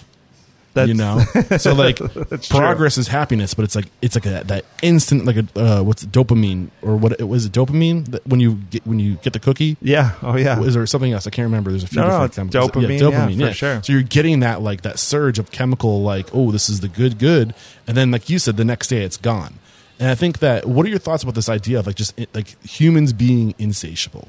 [0.78, 1.20] That's, you know,
[1.58, 2.60] so like That's true.
[2.60, 6.04] progress is happiness, but it's like it's like a, that instant, like a uh, what's
[6.04, 9.34] it, dopamine or what it was it dopamine that when you get when you get
[9.34, 9.78] the cookie.
[9.82, 10.14] Yeah.
[10.22, 10.62] Oh, yeah.
[10.62, 11.28] Is there something else?
[11.28, 11.72] I can't remember.
[11.72, 12.72] There's a few No, no, different it's chemicals.
[13.02, 13.84] dopamine, yeah, for sure.
[13.84, 17.20] So you're getting that like that surge of chemical, like oh, this is the good,
[17.20, 17.54] good,
[17.88, 19.56] and then like you said, the next day it's gone.
[20.00, 22.62] And I think that what are your thoughts about this idea of like just like
[22.64, 24.28] humans being insatiable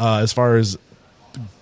[0.00, 0.78] uh, as far as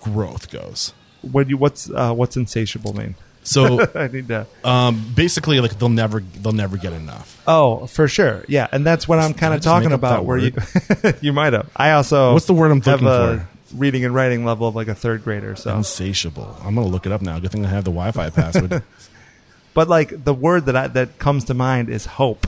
[0.01, 0.93] growth goes?
[1.21, 3.15] What you what's uh, what's insatiable mean?
[3.43, 4.47] So I need to.
[4.63, 7.41] um, basically, like they'll never they'll never get enough.
[7.47, 8.43] Oh, for sure.
[8.47, 10.25] Yeah, and that's what I'm kind of talking about.
[10.25, 10.53] Where you
[11.21, 11.69] you might have.
[11.75, 14.87] I also What's the word I'm have looking a reading and writing level of like
[14.87, 15.55] a third grader.
[15.55, 16.57] So, Insatiable.
[16.63, 17.39] I'm gonna look it up now.
[17.39, 18.83] Good thing I have the Wi-Fi password.
[19.73, 22.47] but like the word that I, that comes to mind is hope.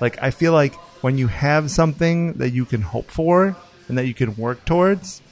[0.00, 3.56] Like I feel like when you have something that you can hope for
[3.88, 5.22] and that you can work towards,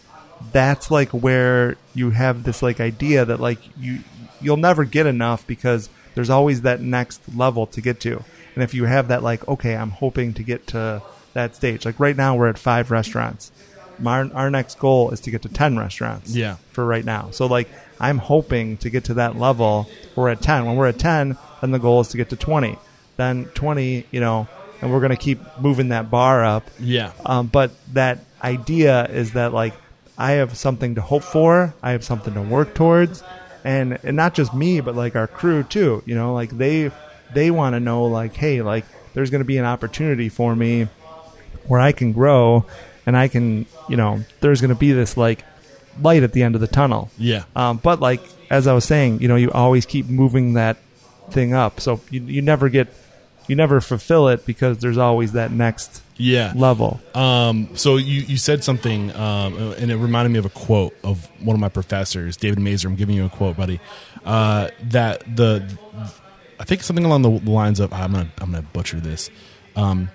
[0.53, 4.01] that's like where you have this like idea that like you
[4.45, 8.23] you'll never get enough because there's always that next level to get to.
[8.55, 11.03] And if you have that like okay, I'm hoping to get to
[11.33, 11.85] that stage.
[11.85, 13.51] Like right now we're at 5 restaurants.
[13.99, 16.57] My, our next goal is to get to 10 restaurants Yeah.
[16.71, 17.31] for right now.
[17.31, 17.69] So like
[18.01, 19.89] I'm hoping to get to that level.
[20.17, 20.67] We're at 10.
[20.67, 22.77] When we're at 10, then the goal is to get to 20.
[23.17, 24.49] Then 20, you know,
[24.81, 26.69] and we're going to keep moving that bar up.
[26.81, 27.13] yeah.
[27.25, 29.75] Um, but that idea is that like
[30.19, 33.23] I have something to hope for, I have something to work towards,
[33.65, 36.03] and and not just me, but like our crew too.
[36.07, 36.91] You know, like they
[37.33, 40.89] they want to know like, hey, like there's going to be an opportunity for me
[41.67, 42.67] where I can grow,
[43.07, 45.45] and I can, you know, there's going to be this like
[46.01, 47.11] light at the end of the tunnel.
[47.19, 47.45] Yeah.
[47.57, 50.77] Um, but like as I was saying, you know, you always keep moving that
[51.31, 52.89] thing up, so you you never get
[53.49, 56.53] you never fulfill it because there's always that next Yeah.
[56.57, 57.01] level.
[57.15, 61.29] Um, so you, you said something, um, and it reminded me of a quote of
[61.41, 62.89] one of my professors, David Mazer.
[62.89, 63.81] I'm giving you a quote, buddy.
[64.25, 65.63] Uh, that the,
[66.59, 69.31] I think something along the lines of I'm gonna I'm gonna butcher this.
[69.77, 70.09] Um,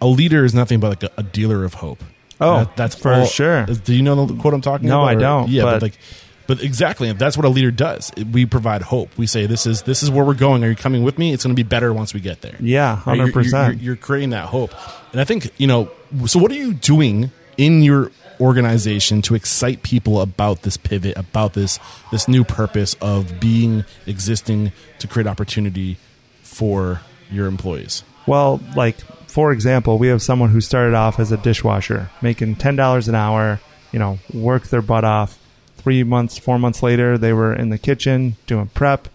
[0.00, 2.02] a leader is nothing but like a, a dealer of hope.
[2.40, 3.64] Oh, That- that's for all- sure.
[3.66, 5.08] Do you know the quote I'm talking No, about?
[5.10, 5.98] I don't, Yeah, but, but- like,
[6.46, 8.12] but exactly, if that's what a leader does.
[8.32, 9.16] We provide hope.
[9.16, 10.62] We say this is this is where we're going.
[10.64, 11.32] Are you coming with me?
[11.32, 12.56] It's going to be better once we get there.
[12.60, 13.76] Yeah, hundred percent.
[13.76, 14.72] you're, you're creating that hope,
[15.12, 15.90] and I think you know.
[16.26, 21.54] So, what are you doing in your organization to excite people about this pivot, about
[21.54, 21.78] this
[22.10, 25.96] this new purpose of being existing to create opportunity
[26.42, 28.04] for your employees?
[28.26, 32.76] Well, like for example, we have someone who started off as a dishwasher, making ten
[32.76, 33.60] dollars an hour.
[33.92, 35.38] You know, work their butt off.
[35.84, 39.06] Three months, four months later, they were in the kitchen doing prep.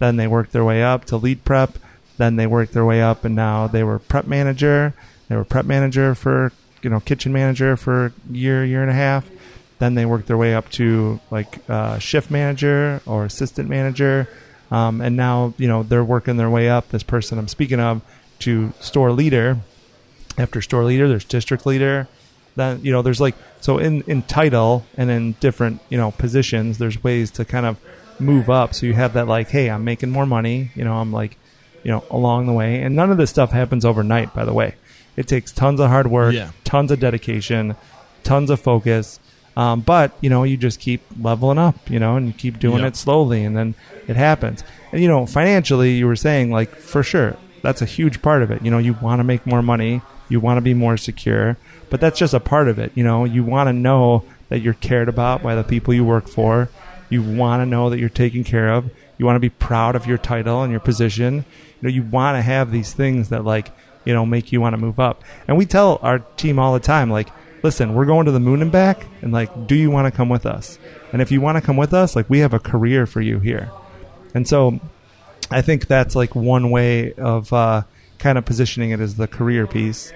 [0.00, 1.78] Then they worked their way up to lead prep.
[2.16, 4.92] Then they worked their way up, and now they were prep manager.
[5.28, 6.50] They were prep manager for
[6.82, 9.30] you know kitchen manager for a year, year and a half.
[9.78, 14.28] Then they worked their way up to like uh, shift manager or assistant manager,
[14.72, 16.88] um, and now you know they're working their way up.
[16.88, 18.02] This person I'm speaking of
[18.40, 19.58] to store leader.
[20.36, 22.08] After store leader, there's district leader,
[22.56, 26.78] then you know there's like so in in title and in different you know positions
[26.78, 27.78] there's ways to kind of
[28.18, 28.74] move up.
[28.74, 31.36] So you have that like hey i'm making more money you know i'm like
[31.84, 32.80] you know along the way.
[32.82, 34.74] And none of this stuff happens overnight by the way.
[35.16, 36.50] It takes tons of hard work Yeah.
[36.64, 37.76] tons of dedication
[38.24, 39.20] tons of focus.
[39.56, 42.80] Um, but you know you just keep leveling up you know and you keep doing
[42.80, 42.88] Yeah.
[42.88, 43.74] it slowly and then
[44.08, 44.64] it happens.
[44.92, 48.50] And you know financially you were saying like for sure that's a huge part of
[48.50, 48.62] it.
[48.62, 51.56] You know you want to make more money you want to be more secure
[51.90, 53.24] but that's just a part of it you know?
[53.24, 56.68] You want to know that you're cared about by the people you work for.
[57.08, 58.90] You want to know that you're taken care of.
[59.18, 61.36] You want to be proud of your title and your position.
[61.36, 61.42] You
[61.82, 63.70] know you want to have these things that like
[64.04, 65.22] you know make you want to move up.
[65.48, 67.28] And we tell our team all the time like
[67.62, 70.28] listen we're going to the moon and back and like do you want to come
[70.28, 70.78] with us?
[71.12, 73.40] And if you want to come with us like we have a career for you
[73.40, 73.70] here.
[74.34, 74.80] And so
[75.50, 77.82] I think that's like one way of uh,
[78.26, 80.12] kind of positioning it as the career piece.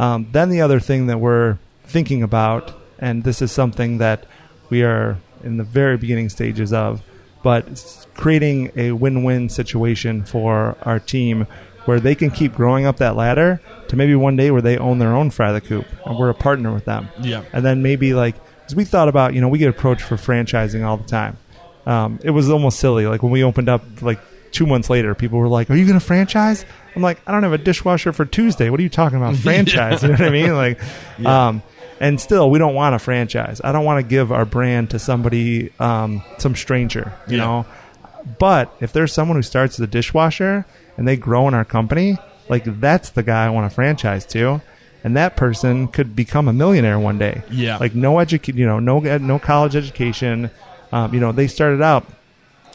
[0.00, 4.26] Um, then the other thing that we're thinking about, and this is something that
[4.68, 7.02] we are in the very beginning stages of,
[7.44, 7.64] but
[8.14, 11.46] creating a win-win situation for our team
[11.84, 14.98] where they can keep growing up that ladder to maybe one day where they own
[14.98, 17.08] their own fry the coop and we're a partner with them.
[17.20, 17.44] Yeah.
[17.52, 20.84] And then maybe like, because we thought about, you know, we get approached for franchising
[20.84, 21.36] all the time.
[21.86, 23.06] Um, it was almost silly.
[23.06, 24.18] Like when we opened up, like
[24.52, 27.42] two months later, people were like, "Are you going to franchise?" I'm like, "I don't
[27.42, 28.70] have a dishwasher for Tuesday.
[28.70, 30.54] What are you talking about franchise?" You know what I mean?
[30.54, 30.80] Like,
[31.26, 31.62] um,
[32.00, 33.60] and still, we don't want a franchise.
[33.64, 37.12] I don't want to give our brand to somebody, um, some stranger.
[37.26, 37.44] You Yeah.
[37.44, 37.66] know.
[38.38, 40.64] But if there's someone who starts as a dishwasher
[40.96, 44.60] and they grow in our company, like that's the guy I want to franchise to.
[45.04, 47.42] And that person could become a millionaire one day.
[47.50, 47.78] Yeah.
[47.78, 50.50] Like no education, you know, no no college education.
[50.92, 52.06] Um, you know, they started out,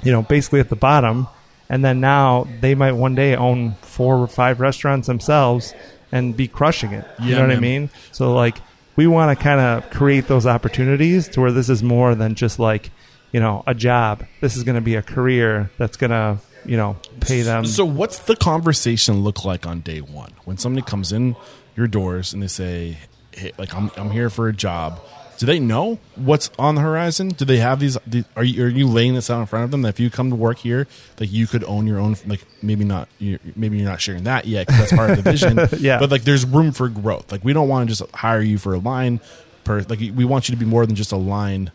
[0.04, 1.28] you know, basically at the bottom,
[1.70, 5.74] and then now they might one day own four or five restaurants themselves
[6.12, 7.06] and be crushing it.
[7.20, 7.90] you Yeah, know what I mean?
[8.12, 8.58] So like,
[8.96, 12.58] we want to kind of create those opportunities to where this is more than just
[12.60, 12.90] like,
[13.32, 14.26] you know, a job.
[14.42, 17.66] This is going to be a career that's going to, you know, pay them.
[17.66, 21.36] So, what's the conversation look like on day one when somebody comes in
[21.76, 22.98] your doors and they say,
[23.32, 25.00] "Hey, like I'm I'm here for a job."
[25.38, 27.30] Do they know what's on the horizon?
[27.30, 27.98] Do they have these?
[28.08, 30.10] the- Are you are you laying this out in front of them that if you
[30.10, 30.88] come to work here,
[31.20, 32.16] like you could own your own?
[32.26, 33.08] Like maybe not.
[33.20, 35.60] you're, maybe you're not sharing that yet because that's part of the vision.
[35.80, 36.00] Yeah.
[36.00, 37.32] But like, there's room for growth.
[37.32, 39.22] Like we don't want to just hire you for a line.
[39.64, 41.72] Per like we want you to be more than just a line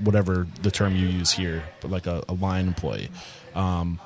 [0.00, 3.10] whatever the term you use here, but like a, a line employee.
[3.54, 4.00] Um,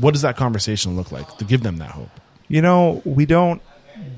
[0.00, 2.10] what does that conversation look like to give them that hope?
[2.48, 3.62] You know, we don't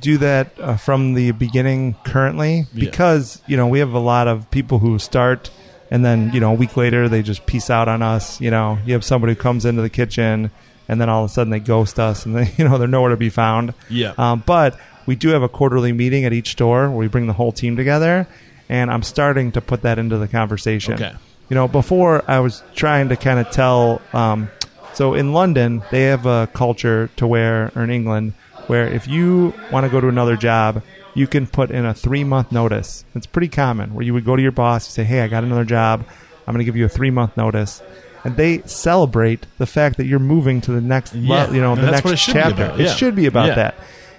[0.00, 2.86] do that uh, from the beginning currently Yeah.
[2.86, 5.50] because, you know, we have a lot of people who start
[5.90, 8.40] and then, you know, a week later they just peace out on us.
[8.40, 10.50] You know, you have somebody who comes into the kitchen
[10.88, 13.10] and then all of a sudden they ghost us and they, you know, they're nowhere
[13.10, 13.74] to be found.
[13.88, 14.12] Yeah.
[14.18, 17.32] Um, but we do have a quarterly meeting at each store where we bring the
[17.34, 18.26] whole team together
[18.68, 20.94] and I'm starting to put that into the conversation.
[20.94, 21.12] Okay.
[21.48, 24.02] You know, before I was trying to kind of tell.
[24.12, 24.50] Um,
[24.94, 28.32] so in London, they have a culture to where, or in England,
[28.66, 30.82] where if you want to go to another job,
[31.14, 33.04] you can put in a three month notice.
[33.14, 35.44] It's pretty common where you would go to your boss, and say, "Hey, I got
[35.44, 36.04] another job.
[36.46, 37.82] I'm going to give you a three month notice."
[38.24, 41.48] And they celebrate the fact that you're moving to the next, Yeah.
[41.52, 42.64] you know, And the next chapter.
[42.64, 42.80] about.
[42.80, 43.54] It should be about Yeah.
[43.54, 43.74] that.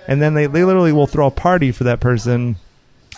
[0.07, 2.55] And then they, they literally will throw a party for that person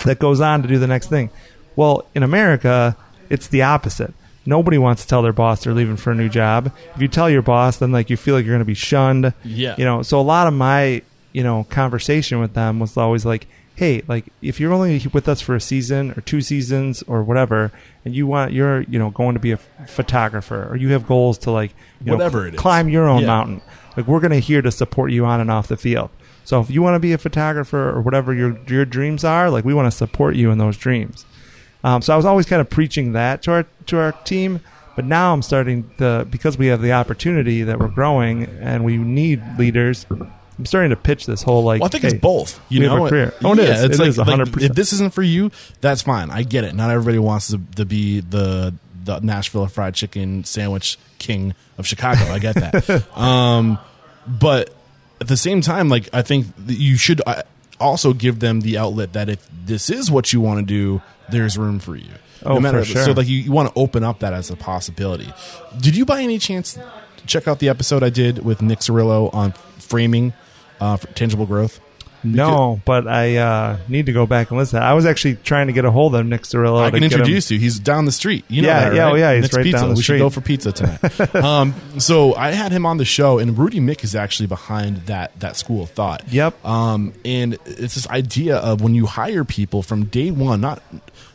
[0.05, 1.29] that goes on to do the next thing.
[1.75, 2.97] Well, in America,
[3.29, 4.13] it's the opposite.
[4.47, 6.71] Nobody wants to tell their boss they're leaving for a new job.
[6.95, 9.31] If you tell your boss, then like you feel like you're going to be shunned.
[9.43, 9.75] Yeah.
[9.77, 13.47] You know, so a lot of my, you know, conversation with them was always like,
[13.75, 17.71] "Hey, like if you're only with us for a season or two seasons or whatever,
[18.05, 21.37] and you want you're, you know, going to be a photographer or you have goals
[21.39, 22.59] to like you know, Whatever it is.
[22.59, 23.27] climb your own Yeah.
[23.27, 23.61] mountain.
[23.97, 26.09] Like we're going to here to support you on and off the field.
[26.45, 29.65] So if you want to be a photographer or whatever your your dreams are, like
[29.65, 31.25] we want to support you in those dreams.
[31.83, 34.61] Um, so I was always kind of preaching that to our to our team,
[34.95, 38.97] but now I'm starting to because we have the opportunity that we're growing and we
[38.97, 40.05] need leaders.
[40.59, 41.79] I'm starting to pitch this whole like.
[41.79, 42.59] Well, I think hey, it's both.
[42.67, 43.33] You know, have a career.
[43.45, 43.83] Oh, it yeah, is.
[43.85, 44.61] It's It like, is 100%.
[44.61, 46.29] if this isn't for you, that's fine.
[46.29, 46.75] I get it.
[46.75, 48.73] Not everybody wants to, to be the
[49.05, 52.25] the Nashville fried chicken sandwich king of Chicago.
[52.25, 53.17] I get that.
[53.17, 53.79] um,
[54.27, 54.69] but
[55.21, 57.43] at the same time, like I think you should uh,
[57.79, 61.57] also give them the outlet that if this is what you want to do, there's
[61.57, 62.11] room for you.
[62.43, 63.05] Oh, for sure.
[63.05, 65.31] So like you, you want to open up that as a possibility.
[65.79, 66.77] Did you by any chance
[67.25, 70.33] check out the episode I did with Nick Cirillo on framing
[70.79, 71.79] uh, for tangible growth?
[72.21, 74.83] No, but I uh, need to go back and listen.
[74.83, 76.81] I was actually trying to get a hold of Nick Cirillo.
[76.81, 77.57] I to can get him- introduce you.
[77.59, 78.43] He's down the street.
[78.49, 79.11] You know Yeah, that, yeah, right?
[79.13, 79.79] oh, yeah, he's Nick's right pizza.
[79.79, 80.17] down the we street.
[80.17, 81.35] should go for pizza tonight.
[81.37, 85.39] um, so I had him on the show, and Rudy Miick is actually behind that
[85.39, 86.23] that school of thought.
[86.27, 86.65] Yep.
[86.65, 90.83] Um, and it's this idea of when you hire people from day one, not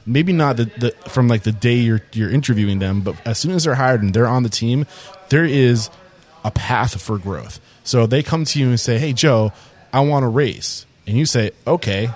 [0.04, 3.52] maybe not the, the from like the day you're you're interviewing them, but as soon
[3.52, 4.84] as they're hired and they're on the team,
[5.30, 5.88] there is
[6.44, 7.58] a path for growth.
[7.84, 9.52] So they come to you and say, "Hey, Joe,
[9.92, 12.10] I want to race," and you say, "Okay,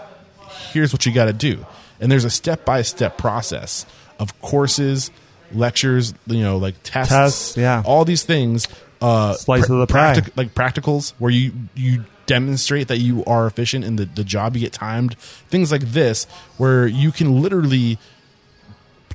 [0.73, 1.64] here's what you got to do."
[2.01, 3.85] And there's a step by step process
[4.19, 5.11] of courses,
[5.53, 7.83] lectures, you know, like tests, Tests, yeah.
[7.85, 8.66] all these things.
[9.01, 10.14] Uh, Slice of the pie.
[10.14, 14.55] practic- like practicals where you you demonstrate that you are efficient in the, the job
[14.55, 15.16] you get timed
[15.49, 16.27] things like this
[16.59, 17.97] where you can literally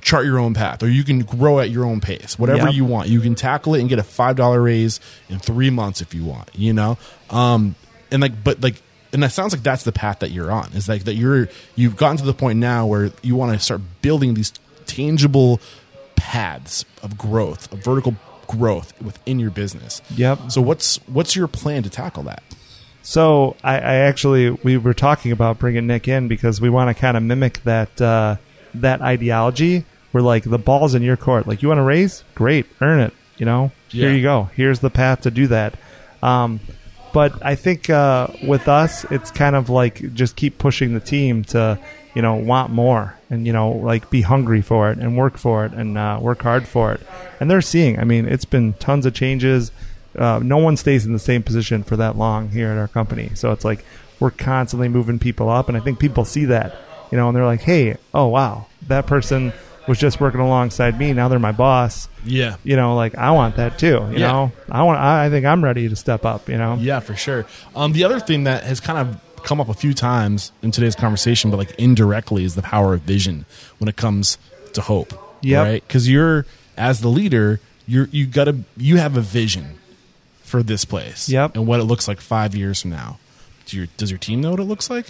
[0.00, 2.38] chart your own path or you can grow at your own pace.
[2.38, 2.74] Whatever Yep.
[2.74, 3.08] you want.
[3.08, 6.24] You can tackle it and get a five dollar raise in three months if you
[6.24, 6.98] want you know?
[7.30, 7.74] Um
[8.10, 8.82] and like but like
[9.12, 10.72] and that sounds like that's the path that you're on.
[10.74, 13.80] Is like that you're you've gotten to the point now where you want to start
[14.02, 14.52] building these
[14.86, 15.60] tangible
[16.16, 18.14] paths of growth of vertical
[18.46, 20.02] growth within your business.
[20.16, 20.50] Yep.
[20.52, 22.42] so what's what's your plan to tackle that?
[23.02, 27.00] So I, I actually we were talking about bringing Nick in because we want to
[27.00, 28.36] kind of mimic that uh,
[28.74, 29.84] that ideology.
[30.12, 31.48] Where like the ball's in your court.
[31.48, 33.12] Like you want to raise, great, earn it.
[33.36, 34.48] You know, here you go.
[34.54, 35.74] Here's the path to do that.
[36.22, 36.60] Um,
[37.12, 41.42] but I think uh, with us, it's kind of like just keep pushing the team
[41.46, 41.80] to
[42.14, 45.66] you know want more and you know like be hungry for it and work for
[45.66, 47.00] it and uh, work hard for it.
[47.40, 47.98] And they're seeing.
[47.98, 49.72] I mean, it's been tons of changes
[50.16, 53.30] uh, no one stays in the same position for that long here at our company.
[53.34, 53.84] So it's like
[54.20, 56.76] we're constantly moving people up, and I think people see that,
[57.14, 59.52] you know, and they're like, "Hey, oh wow, that person
[59.86, 61.12] was just working alongside me.
[61.12, 64.02] Now they're my boss." yeah You know, like I want that too.
[64.10, 64.32] You Yeah.
[64.32, 64.98] know, I want.
[64.98, 66.48] I I think I'm ready to step up.
[66.48, 67.46] You know, Yeah, for sure.
[67.76, 70.94] Um, the other thing that has kind of come up a few times in today's
[70.96, 73.44] conversation, but like indirectly, is the power of vision
[73.78, 74.38] when it comes
[74.72, 75.12] to hope.
[75.42, 75.62] Yeah.
[75.62, 75.86] Right?
[75.86, 76.46] Because you're
[76.76, 79.78] as the leader, you're you gotta you have a vision
[80.42, 81.28] for this place.
[81.28, 81.54] Yep.
[81.56, 83.18] And what it looks like five years from now.
[83.74, 85.06] Do your, does your team know what it looks like?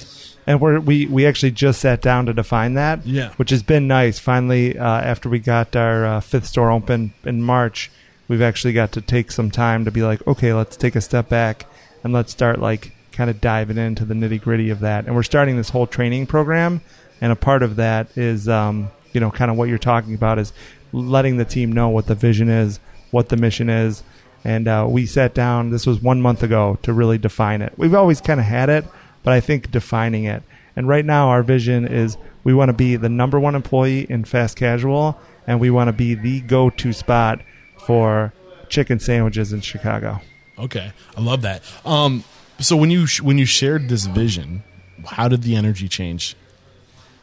[0.46, 3.06] and we're, we we actually just sat down to define that.
[3.06, 3.30] Yeah.
[3.36, 4.18] which has been nice.
[4.18, 7.90] Finally, uh, after we got our uh, fifth store open in March,
[8.28, 11.28] we've actually got to take some time to be like, okay, let's take a step
[11.28, 11.66] back
[12.02, 15.06] and let's start like kind of diving into the nitty gritty of that.
[15.06, 16.80] And we're starting this whole training program,
[17.20, 20.38] and a part of that is, um, you know, kind of what you're talking about
[20.38, 20.52] is
[20.92, 24.02] letting the team know what the vision is, what the mission is.
[24.44, 25.70] And uh, we sat down.
[25.70, 27.72] This was one month ago to really define it.
[27.76, 28.84] We've always kind of had it,
[29.22, 30.42] but I think defining it.
[30.76, 34.24] And right now, our vision is we want to be the number one employee in
[34.24, 37.40] fast casual, and we want to be the go-to spot
[37.86, 38.32] for
[38.68, 40.20] chicken sandwiches in Chicago.
[40.58, 41.62] Okay, I love that.
[41.84, 42.24] Um,
[42.58, 44.62] so when you sh- when you shared this vision,
[45.06, 46.36] how did the energy change?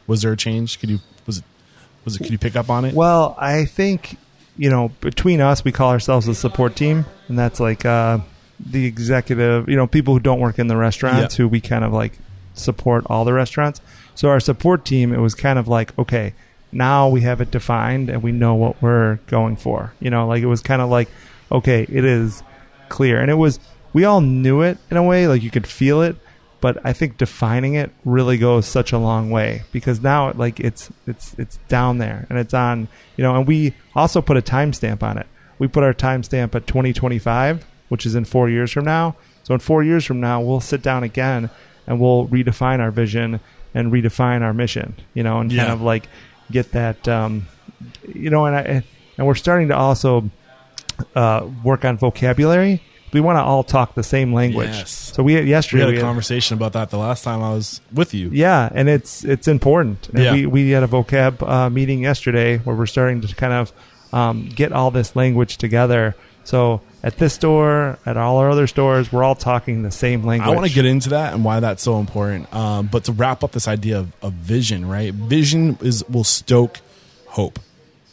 [0.06, 0.80] Was there a change?
[0.80, 1.44] Could you was it
[2.04, 2.18] was it?
[2.18, 2.94] Could you pick up on it?
[2.94, 4.16] Well, I think
[4.56, 8.18] you know between us, we call ourselves a support team, and that's like uh,
[8.64, 11.42] the executive, you know, people who don't work in the restaurants, Yeah.
[11.44, 12.18] who we kind of like
[12.54, 13.80] support all the restaurants.
[14.14, 16.34] So our support team, it was kind of like okay,
[16.70, 19.92] now we have it defined and we know what we're going for.
[20.00, 21.08] You know, like it was kind of like
[21.50, 22.42] okay, it is
[22.88, 23.58] clear, and it was
[23.94, 26.16] we all knew it in a way, like you could feel it.
[26.62, 30.90] But I think defining it really goes such a long way because now, like it's
[31.08, 32.86] it's it's down there and it's on,
[33.16, 33.34] you know.
[33.34, 35.26] And we also put a timestamp on it.
[35.58, 39.16] We put our timestamp at 2025, which is in four years from now.
[39.42, 41.50] So in four years from now, we'll sit down again
[41.88, 43.40] and we'll redefine our vision
[43.74, 46.06] and redefine our mission, you know, and kind of like
[46.52, 47.48] get that, um,
[48.14, 48.84] you know, and I
[49.18, 50.30] and we're starting to also
[51.16, 52.82] uh, work on vocabulary.
[53.12, 54.68] We want to all talk the same language.
[54.70, 54.90] Yes.
[55.14, 57.50] So we we yesterday had we a had- conversation about that the last time I
[57.50, 58.30] was with you.
[58.32, 60.08] yeah, and it's it's important.
[60.10, 60.32] And Yeah.
[60.32, 63.72] we we had a vocab uh, meeting yesterday where we're starting to kind of
[64.12, 66.14] um, get all this language together.
[66.44, 70.50] So at this store, at all our other stores, we're all talking the same language.
[70.50, 72.52] I want to get into that and why that's so important.
[72.52, 75.14] Um, but to wrap up this idea of, of vision, right?
[75.14, 76.80] Vision is will stoke
[77.28, 77.58] hope.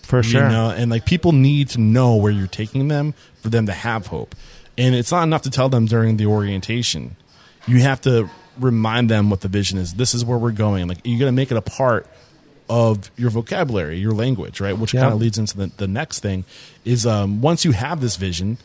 [0.04, 0.43] for sure.
[0.43, 3.74] You know, and like people need to know where you're taking them for them to
[3.74, 4.36] have hope.
[4.80, 7.15] And it's not enough to tell them during the orientation.
[7.67, 9.93] You have to remind them what the vision is.
[9.93, 10.88] This is where we're going.
[10.88, 12.07] Like you got to make it a part
[12.69, 14.77] of your vocabulary, your language, right?
[14.77, 15.01] Which Yeah.
[15.01, 16.45] kind of leads into the, the next thing
[16.86, 18.57] is um, once you have this vision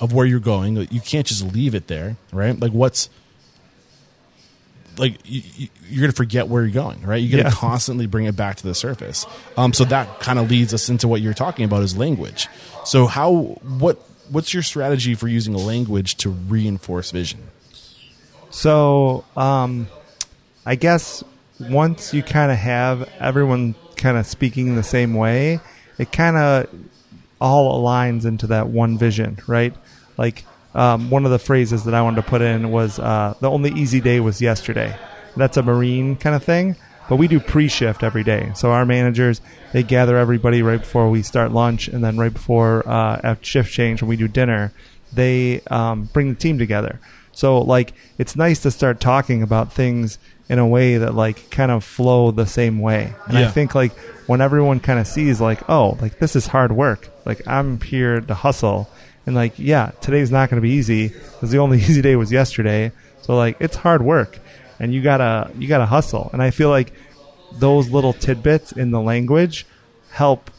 [0.00, 2.58] of where you're going, you can't just leave it there, right?
[2.58, 3.08] Like what's
[4.98, 7.16] like you, you're going to forget where you're going, right?
[7.16, 7.60] You're going to Yeah.
[7.60, 9.26] constantly bring it back to the surface.
[9.56, 12.48] Um, so that kind of leads us into what you're talking about is language.
[12.84, 13.98] So how what
[14.30, 17.40] what's your strategy for using language to reinforce vision?
[18.50, 19.88] So, um,
[20.66, 21.24] I guess
[21.58, 25.60] once you kind of have everyone kind of speaking the same way,
[25.98, 26.68] it kind of
[27.40, 29.74] all aligns into that one vision, right?
[30.16, 30.44] Like
[30.74, 33.70] um, one of the phrases that I wanted to put in was uh, the only
[33.72, 34.96] easy day was yesterday.
[35.36, 36.76] That's a Marine kind of thing,
[37.12, 38.50] but we do pre-shift every day.
[38.54, 39.42] So our managers
[39.74, 44.00] they gather everybody right before we start lunch, and then right before uh, shift change
[44.00, 44.72] when we do dinner,
[45.12, 47.00] they um, bring the team together.
[47.32, 50.16] So like it's nice to start talking about things
[50.48, 53.12] in a way that like kind of flow the same way.
[53.26, 53.92] And I think like
[54.26, 57.10] when everyone kind of sees like oh like this is hard work.
[57.26, 58.88] Like I'm here to hustle
[59.26, 62.32] and like yeah today's not going to be easy because the only easy day was
[62.32, 62.90] yesterday.
[63.20, 64.38] So like it's hard work
[64.78, 66.30] and you gotta you gotta hustle.
[66.32, 66.92] And I feel like
[67.52, 69.66] those little tidbits in the language
[70.10, 70.50] help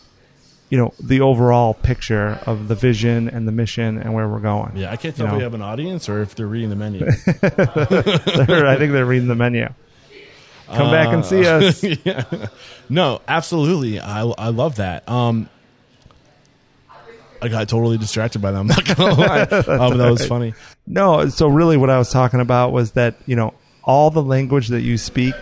[0.69, 4.71] you know the overall picture of the vision and the mission and where we're going.
[4.75, 5.37] Yeah, I can't tell You if know.
[5.37, 7.05] we have an audience or if they're reading the menu.
[7.07, 9.69] I think they're reading the menu.
[10.67, 11.83] Come back and see us.
[12.05, 12.23] yeah.
[12.89, 13.99] No, absolutely.
[13.99, 15.07] I I love that.
[15.07, 15.47] Um,
[17.41, 18.57] I got totally distracted by that.
[18.59, 19.41] I'm not gonna lie.
[19.87, 20.53] um, that was funny.
[20.87, 23.53] No, so really what I was talking about was that, you know,
[23.83, 25.35] all the language that you speak,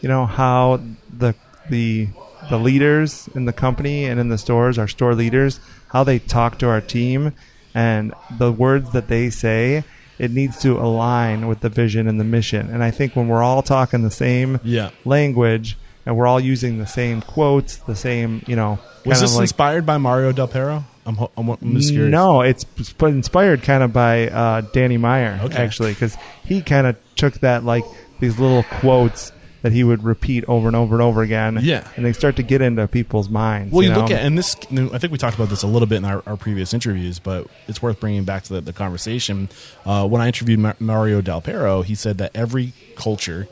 [0.00, 0.80] you know, how
[1.16, 1.34] the
[1.70, 2.08] the
[2.50, 6.58] the leaders in the company and in the stores, our store leaders, how they talk
[6.58, 7.32] to our team
[7.74, 9.84] and the words that they say,
[10.18, 12.70] it needs to align with the vision and the mission.
[12.70, 14.90] And I think when we're all talking the same Yeah.
[15.04, 15.76] language
[16.08, 19.84] and we're all using the same quotes, the same, you know, Was this like inspired
[19.84, 20.82] by Mario Del Pero?
[21.04, 22.10] I'm ho- I'm, I'm just curious.
[22.10, 22.64] no, it's
[23.02, 25.62] inspired kind of by uh, Danny Meyer, Okay.
[25.62, 27.84] actually, because he kind of took that like
[28.20, 31.58] these little quotes that he would repeat over and over and over again.
[31.60, 31.86] Yeah.
[31.96, 33.70] and they start to get into people's minds.
[33.70, 34.00] Well, you, know?
[34.00, 34.56] look at and this.
[34.70, 37.48] I think we talked about this a little bit in our, our previous interviews, but
[37.66, 39.50] it's worth bringing back to the, the conversation.
[39.84, 43.46] Uh, when I interviewed Ma- Mario Del Pero, he said that every culture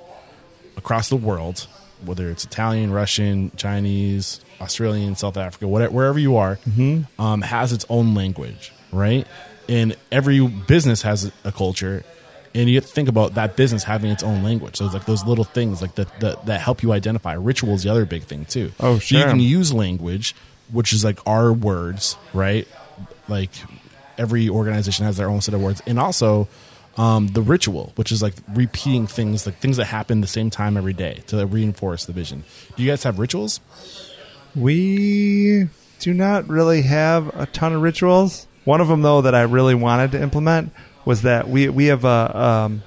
[0.79, 1.67] across the world,
[2.05, 6.59] whether it's Italian, Russian, Chinese, Australian, South Africa, whatever, wherever you are,
[7.19, 9.27] um, has its own language, right?
[9.69, 12.05] And every business has a culture,
[12.55, 14.77] and you have to think about that business having its own language.
[14.77, 17.35] So it's like those little things like that that, that help you identify.
[17.35, 18.73] Ritual is the other big thing too.
[18.81, 20.35] Oh, So you can use language,
[20.73, 22.67] which is like our words, right?
[23.29, 23.51] Like
[24.17, 26.49] every organization has their own set of words, and also
[26.97, 30.77] um, the ritual, which is like repeating things, like things that happen the same time
[30.77, 32.45] every day to reinforce the vision.
[32.77, 33.61] Do you guys have rituals?
[34.57, 35.69] we
[36.01, 38.47] do not really have a ton of rituals.
[38.65, 40.73] One of them, though, that I really wanted to implement
[41.05, 42.83] was that we we have a um,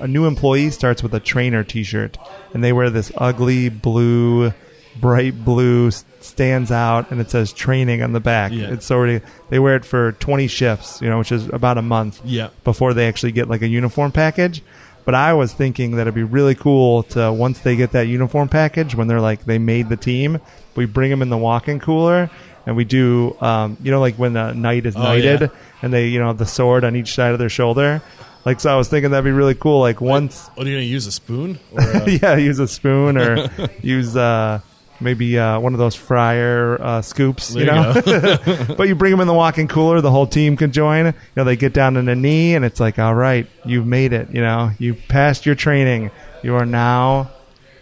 [0.00, 2.18] a new employee starts with a trainer T-shirt,
[2.52, 4.52] and they wear this ugly blue,
[5.00, 5.90] bright blue,
[6.24, 8.52] stands out, and it says training on the back.
[8.52, 8.70] Yeah.
[8.72, 9.20] It's already
[9.50, 12.48] they wear it for twenty shifts, you know, which is about a month Yeah.
[12.64, 14.62] before they actually get like a uniform package.
[15.04, 18.48] But I was thinking that it'd be really cool to once they get that uniform
[18.48, 20.40] package, when they're like they made the team,
[20.76, 22.30] we bring them in the walk-in cooler
[22.66, 25.48] and we do, um, you know, like when the knight is Oh, knighted yeah.
[25.82, 28.00] and they, you know, have the sword on each side of their shoulder.
[28.44, 29.80] Like so, I was thinking that'd be really cool.
[29.80, 31.58] Like once, What are you to use a spoon?
[31.72, 33.48] Or a, yeah, use a spoon or
[33.82, 34.60] use uh,
[35.02, 38.74] maybe uh, one of those fryer uh, scoops, There you you know.
[38.76, 41.06] but you bring them in the walk-in cooler, the whole team can join.
[41.06, 44.12] You know, they get down on a knee, and it's like, all right, you've made
[44.12, 44.30] it.
[44.30, 46.10] You know, you passed your training.
[46.42, 47.30] You are now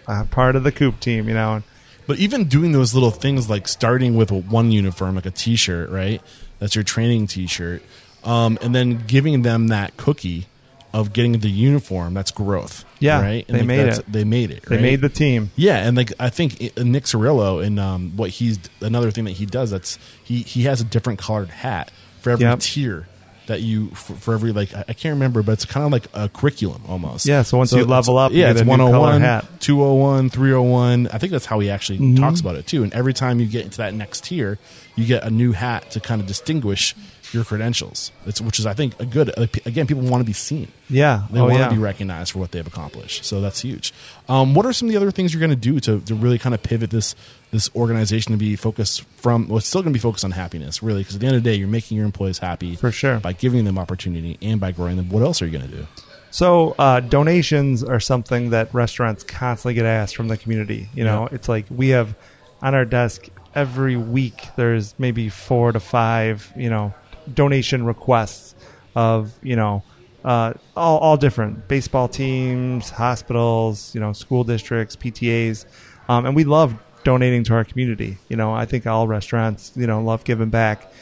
[0.07, 1.29] uh, part of the coop team.
[1.29, 1.62] You know,
[2.07, 6.21] But even doing those little things like starting with one uniform, like a T-shirt, right?
[6.59, 7.83] That's your training T-shirt,
[8.25, 10.47] um, and then giving them that cookie
[10.93, 12.14] of getting the uniform.
[12.14, 12.84] That's growth.
[12.99, 13.47] Yeah, right.
[13.47, 14.05] they like, made it.
[14.12, 14.62] They made it.
[14.64, 14.82] they right?
[14.82, 15.51] made the team.
[15.57, 19.47] Yeah, and like I think Nick Cirillo and um, what he's another thing that he
[19.47, 22.59] does that's he he has a different colored hat for every Yep.
[22.61, 23.07] tier
[23.47, 26.28] that you for, for every like I can't remember, but it's kind of like a
[26.28, 27.26] curriculum almost.
[27.26, 29.47] Yeah, so once you level up, yeah, get it's a new color 101, hat.
[29.61, 31.09] 201, 301.
[31.09, 32.16] I think that's how he actually Mm-hmm.
[32.22, 32.82] talks about it too.
[32.84, 34.59] And every time you get into that next tier,
[34.95, 36.95] you get a new hat to kind of distinguish
[37.33, 38.11] your credentials.
[38.26, 39.33] It's, which is I think a good
[39.66, 39.87] again.
[39.87, 40.68] People want to be seen.
[40.89, 41.68] Yeah, They oh want yeah.
[41.68, 43.24] to be recognized for what they've accomplished.
[43.24, 43.93] So that's huge.
[44.28, 46.39] Um, what are some of the other things you're going to do to, to really
[46.39, 47.14] kind of pivot this
[47.53, 49.49] this organization to be focused from?
[49.49, 51.43] Well, it's still going to be focused on happiness, really, because at the end of
[51.45, 53.20] the day, you're making your employees happy For sure.
[53.20, 55.09] by giving them opportunity and by growing them.
[55.11, 55.87] What else are you going to do?
[56.33, 60.89] So uh, donations are something that restaurants constantly get asked from the community.
[60.95, 61.35] You know, Yeah.
[61.35, 62.14] it's like we have
[62.62, 64.49] on our desk every week.
[64.57, 66.95] There's maybe four to five, you know,
[67.33, 68.55] donation requests
[68.95, 69.83] of you know
[70.25, 75.64] uh, all all different baseball teams, hospitals, you know, school districts, PTAs,
[76.09, 78.18] um, and we love donating to our community.
[78.29, 80.93] You know, I think all restaurants, you know, love giving back.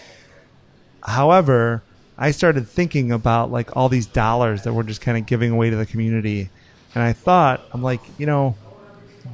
[1.03, 1.83] However,
[2.17, 5.71] I started thinking about like all these dollars that we're just kind of giving away
[5.71, 6.51] to the community,
[6.95, 8.57] and I thought I'm like, you know,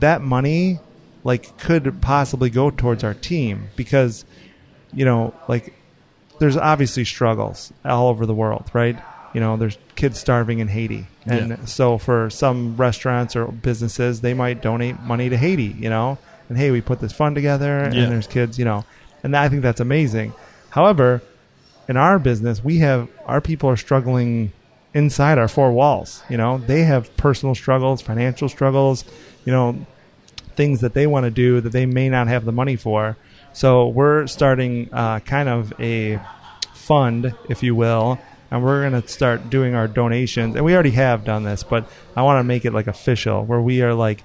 [0.01, 0.79] that money
[1.25, 4.25] like could possibly go towards our team because
[4.93, 5.75] you know like
[6.39, 8.97] there's obviously struggles all over the world right
[9.33, 11.65] you know there's kids starving in haiti and Yeah.
[11.65, 16.19] so for some restaurants or businesses they might donate money to haiti you know
[16.49, 18.07] and hey we put this fund together and Yeah.
[18.09, 18.85] there's kids you know
[19.23, 20.33] and i think that's amazing
[20.71, 21.23] however
[21.89, 24.53] in our business we have our people are struggling
[24.95, 29.05] inside our four walls you know they have personal struggles financial struggles
[29.45, 29.77] you know
[30.57, 33.17] things that they want to do that they may not have the money for.
[33.55, 36.21] So we're starting uh, kind of a
[36.75, 38.19] fund, if you will,
[38.51, 40.57] and we're going to start doing our donations.
[40.57, 43.61] And we already have done this, but I want to make it like official, where
[43.61, 44.23] we are like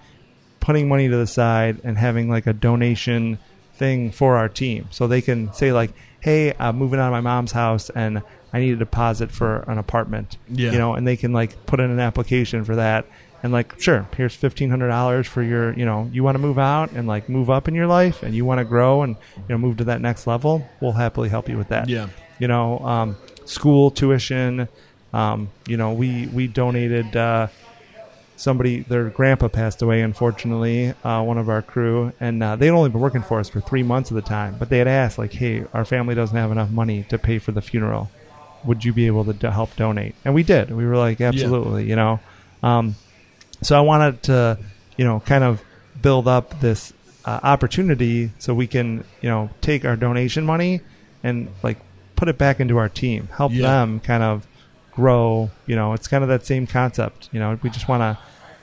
[0.60, 3.40] putting money to the side and having like a donation
[3.76, 7.22] thing for our team, so they can say like, "Hey, I'm moving out of my
[7.22, 8.22] mom's house and."
[8.52, 10.72] I need a deposit for an apartment, Yeah.
[10.72, 13.06] you know, and they can like put in an application for that,
[13.44, 16.60] and like sure here's fifteen hundred dollars for your you know you want to move
[16.60, 19.44] out and like move up in your life and you want to grow and you
[19.50, 21.88] know move to that next level we'll happily help you with that.
[21.90, 22.10] Yeah.
[22.40, 23.16] you know um,
[23.46, 24.68] school tuition
[25.14, 27.48] um, you know we we donated uh,
[28.36, 32.90] somebody their grandpa passed away unfortunately uh, one of our crew and uh, they'd only
[32.90, 35.34] been working for us for three months at the time but they had asked like
[35.34, 38.10] hey our family doesn't have enough money to pay for the funeral.
[38.66, 40.16] Would you be able to do- help donate?
[40.26, 40.70] And we did.
[40.70, 42.20] We were like absolutely you know?
[42.62, 42.96] Um,
[43.62, 44.58] so I wanted to,
[44.98, 45.62] you know, kind of
[46.02, 46.94] build up this
[47.26, 50.82] uh, opportunity so we can, you know, take our donation money
[51.24, 51.78] and like
[52.16, 53.64] put it back into our team, help Yeah.
[53.64, 54.48] them kind of
[54.92, 55.52] grow.
[55.66, 57.30] You know, it's kind of that same concept.
[57.32, 58.18] You know, we just want to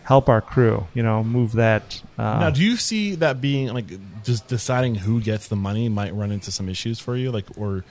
[0.05, 0.87] help our crew.
[0.95, 2.01] You know, move that.
[2.19, 3.87] Uh, now, do you see that being like
[4.25, 7.85] just deciding who gets the money might run into some issues for you, like or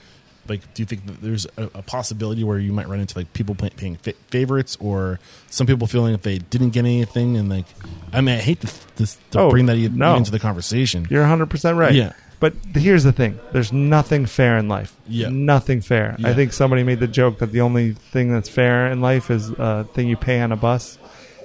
[0.48, 3.32] like do you think that there's a, a possibility where you might run into like
[3.32, 5.18] people pay, paying fa- favorites or
[5.48, 7.66] some people feeling that they didn't get anything and like
[8.12, 8.66] I mean I hate to,
[8.96, 10.16] to, to Oh, bring that e- no.
[10.16, 11.06] into the conversation.
[11.10, 11.94] You're 100% right.
[11.94, 12.12] Yeah.
[12.38, 14.94] But here's the thing there's nothing fair in life.
[15.08, 15.28] Yeah.
[15.30, 16.16] Nothing fair.
[16.18, 16.28] Yeah.
[16.28, 19.48] I think somebody made the joke that the only thing that's fair in life is
[19.50, 20.98] a thing you pay on a bus.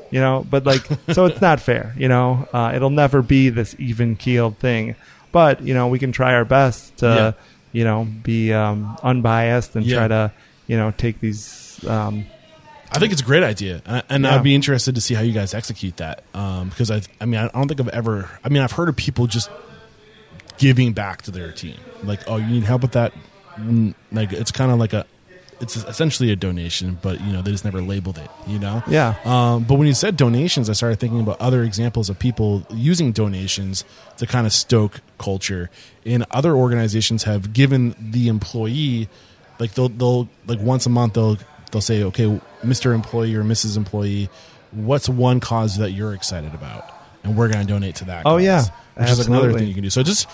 [0.10, 0.82] You know, but like,
[1.14, 1.96] so it's not fair.
[1.98, 4.96] You know, uh, it'll never be this even keeled thing.
[5.32, 7.32] But, you know, we can try our best to, Yeah.
[7.72, 9.98] You know, be um, unbiased and Yeah.
[9.98, 10.32] try to,
[10.68, 11.80] you know, take these.
[11.88, 12.26] Um,
[12.94, 14.36] I think it's a great idea, and, and Yeah.
[14.36, 16.24] I'd be interested to see how you guys execute that.
[16.34, 18.30] Um, because I, I mean, I don't think I've ever.
[18.44, 19.50] I mean, I've heard of people just
[20.58, 23.14] giving back to their team, like, oh, you need help with that.
[23.58, 25.06] Mm, Like, it's kind of like a,
[25.60, 28.30] it's essentially a donation, but you know, they just never labeled it.
[28.48, 29.16] You know, Yeah.
[29.26, 33.12] Um, but when you said donations, I started thinking about other examples of people using
[33.12, 33.86] donations
[34.18, 35.70] to kind of stoke culture.
[36.06, 39.08] And other organizations have given the employee,
[39.60, 41.38] like they'll they'll like once a month they'll
[41.72, 43.78] they'll say, okay, Mister Employee or Mrs.
[43.78, 44.30] Employee,
[44.72, 46.92] what's one cause that you're excited about,
[47.24, 48.26] and we're going to donate to that.
[48.26, 48.66] Oh, cause," yeah.
[48.96, 49.90] which is another thing you can do.
[49.92, 50.28] So just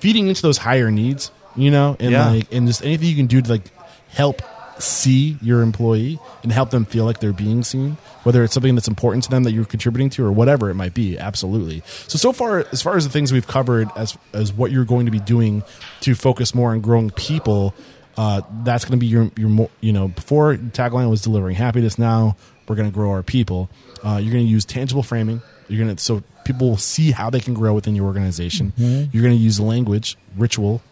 [0.00, 2.30] feeding into those higher needs, you know, and Yeah.
[2.30, 3.70] like and just anything you can do to like
[4.08, 4.42] help
[4.78, 8.88] see your employee and help them feel like they're being seen whether it's something that's
[8.88, 11.82] important to them that you're contributing to or whatever it might be absolutely.
[12.08, 15.06] So so far as far as the things we've covered as as what you're going
[15.06, 15.62] to be doing
[16.00, 17.74] to focus more on growing people
[18.16, 21.98] uh, that's going to be your your mo- you know before tagline was delivering happiness
[21.98, 23.68] now we're going to grow our people.
[24.02, 25.42] Uh, you're going to use tangible framing.
[25.68, 28.72] You're going to so people will see how they can grow within your organization.
[29.12, 30.82] You're going to use language ritual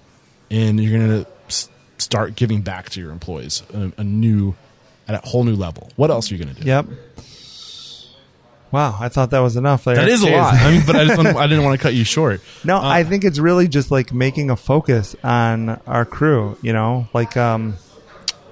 [0.50, 1.30] and you're going to
[2.02, 4.54] start giving back to your employees a, a new
[5.08, 5.90] at a whole new level.
[5.96, 6.66] What else are you going to do?
[6.68, 6.86] yep.
[8.70, 8.96] Wow.
[8.98, 9.84] I thought that was enough.
[9.84, 9.96] There.
[9.96, 10.54] That is a lot.
[10.54, 12.40] I mean, but I just I didn't want to cut you short.
[12.64, 16.56] No, Uh, I think it's really just like making a focus on our crew.
[16.62, 17.76] You know, like um,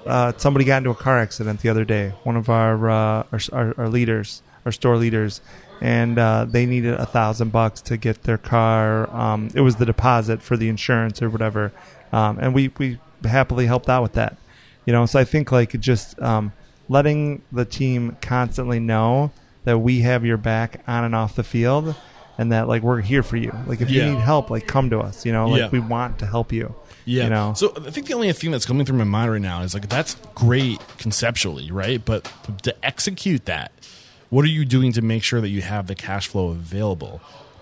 [0.05, 2.13] uh, somebody got into a car accident the other day.
[2.23, 5.41] One of our uh, our, our, our leaders, our store leaders,
[5.81, 9.09] and uh, they needed a thousand bucks to get their car.
[9.15, 11.71] Um, it was the deposit for the insurance or whatever,
[12.11, 14.37] um, and we we happily helped out with that.
[14.85, 16.51] You know, so I think like just um,
[16.89, 19.31] letting the team constantly know
[19.63, 21.93] that we have your back on and off the field,
[22.37, 23.53] and that like we're here for you.
[23.67, 24.05] Like if Yeah.
[24.07, 25.25] you need help, like come to us.
[25.25, 25.69] You know, like Yeah.
[25.69, 26.73] we want to help you.
[27.05, 27.25] Yeah.
[27.25, 27.53] You know.
[27.55, 29.87] So I think the only thing that's coming through my mind right now is like
[29.89, 32.03] that's great conceptually, right?
[32.03, 32.31] But
[32.63, 33.71] to execute that,
[34.29, 37.21] what are you doing to make sure that you have the cash flow available?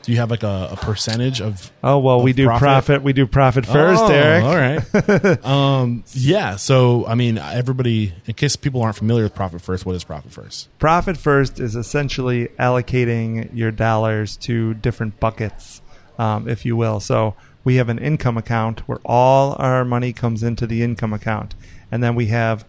[0.09, 1.71] Do you have like a, a percentage of?
[1.83, 3.03] Oh well, of we do profit.
[3.03, 4.43] We do profit first, Oh, Eric.
[4.43, 5.45] All right.
[5.45, 6.55] um, yeah.
[6.55, 10.31] So I mean, everybody, in case people aren't familiar with profit first, what is profit
[10.31, 10.67] first?
[10.79, 15.79] Profit first is essentially allocating your dollars to different buckets,
[16.17, 16.99] um, if you will.
[16.99, 21.53] So we have an income account where all our money comes into the income account,
[21.91, 22.65] and then we have,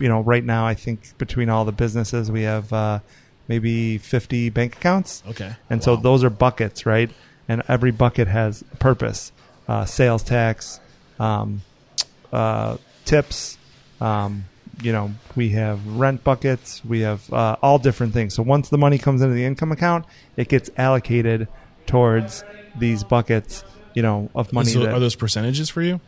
[0.00, 2.98] you know, right now I think between all the businesses we have uh,
[3.48, 5.22] maybe 50 bank accounts.
[5.26, 5.52] Okay.
[5.70, 6.00] And so Wow.
[6.00, 7.10] those are buckets, right?
[7.48, 9.32] And every bucket has a purpose:
[9.66, 10.80] uh, sales tax,
[11.18, 11.62] um,
[12.32, 13.56] uh, tips.
[14.00, 14.44] Um,
[14.82, 16.84] you know, we have rent buckets.
[16.84, 18.34] We have uh, all different things.
[18.34, 20.04] So once the money comes into the income account,
[20.36, 21.48] it gets allocated
[21.86, 22.44] towards
[22.76, 23.64] these buckets.
[23.94, 24.70] You know, of money.
[24.70, 26.00] So that, are those percentages for you?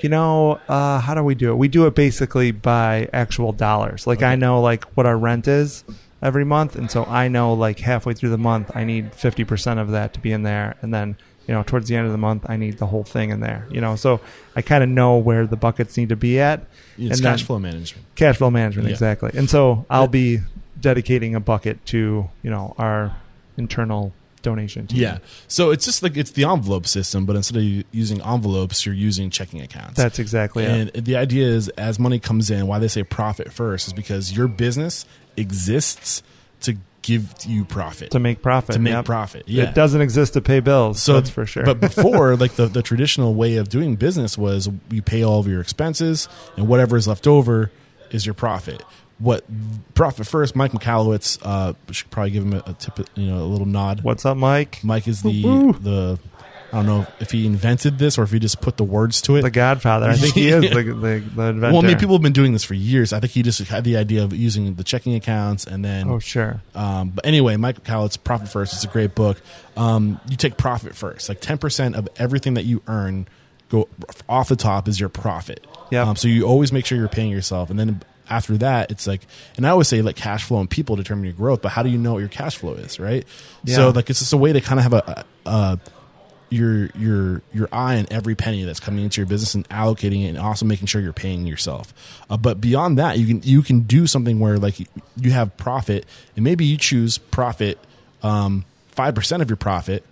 [0.00, 1.56] you know, uh, how do we do it?
[1.56, 4.06] We do it basically by actual dollars.
[4.06, 5.84] Like I know like what our rent is
[6.26, 9.78] every month, and so I know like halfway through the month I need fifty percent
[9.80, 11.16] of that to be in there, and then
[11.46, 13.66] you know towards the end of the month I need the whole thing in there.
[13.70, 14.20] You know, so
[14.56, 16.66] I kind of know where the buckets need to be at.
[16.98, 18.04] It's and cash flow management.
[18.16, 18.92] Cash flow management, Yeah.
[18.94, 19.30] exactly.
[19.34, 20.40] And so I'll be
[20.80, 23.16] dedicating a bucket to you know our
[23.56, 24.12] internal
[24.46, 24.86] donation.
[24.90, 25.18] Yeah.
[25.48, 29.28] So it's just like it's the envelope system, but instead of using envelopes, you're using
[29.28, 29.96] checking accounts.
[29.96, 33.88] that's exactly and the idea is as money comes in, why they say profit first
[33.88, 35.04] is because your business
[35.36, 36.22] exists
[36.60, 38.10] to give you profit.
[38.10, 38.74] To make profit.
[38.74, 39.04] To make yep.
[39.04, 39.44] profit.
[39.46, 39.64] Yeah.
[39.64, 41.00] It doesn't exist to pay bills.
[41.00, 41.64] So that's for sure.
[41.64, 45.46] But before, like the, the traditional way of doing business was you pay all of
[45.46, 47.70] your expenses and whatever is left over
[48.10, 48.82] is your profit.
[49.18, 49.44] What
[49.94, 50.54] profit first?
[50.54, 51.38] Mike Michalowicz.
[51.42, 54.02] Uh, should probably give him a, a tip, you know, a little nod.
[54.02, 54.84] What's up, Mike?
[54.84, 55.72] Mike is the Woo-woo.
[55.72, 56.18] the.
[56.72, 59.36] I don't know if he invented this or if he just put the words to
[59.36, 59.42] it.
[59.42, 60.10] The Godfather.
[60.10, 61.60] I think he is the, the, the inventor.
[61.60, 63.12] well, I mean, people have been doing this for years.
[63.12, 66.10] I think he just had the idea of using the checking accounts and then.
[66.10, 66.60] Oh, sure.
[66.74, 68.74] Um, but anyway, Mike Michalowicz Profit First.
[68.74, 69.40] It's a great book.
[69.76, 71.28] Um, you take profit first.
[71.28, 73.28] Like ten percent of everything that you earn
[73.68, 73.88] go
[74.28, 75.64] off the top is your profit.
[75.92, 76.06] Yep.
[76.06, 79.20] Um, so you always make sure you're paying yourself, and then after that, it's like,
[79.56, 81.62] and I always say like cash flow and people determine your growth.
[81.62, 83.26] But how do you know what your cash flow is, right?
[83.64, 83.76] Yeah.
[83.76, 85.24] So like it's just a way to kind of have a.
[85.46, 85.80] a, a
[86.48, 90.28] your your your eye on every penny that's coming into your business and allocating it
[90.28, 91.92] and also making sure you're paying yourself
[92.30, 94.78] uh, but beyond that you can you can do something where like
[95.16, 96.06] you have profit
[96.36, 97.80] and maybe you choose profit
[98.22, 98.64] um,
[98.96, 100.04] 5% of your profit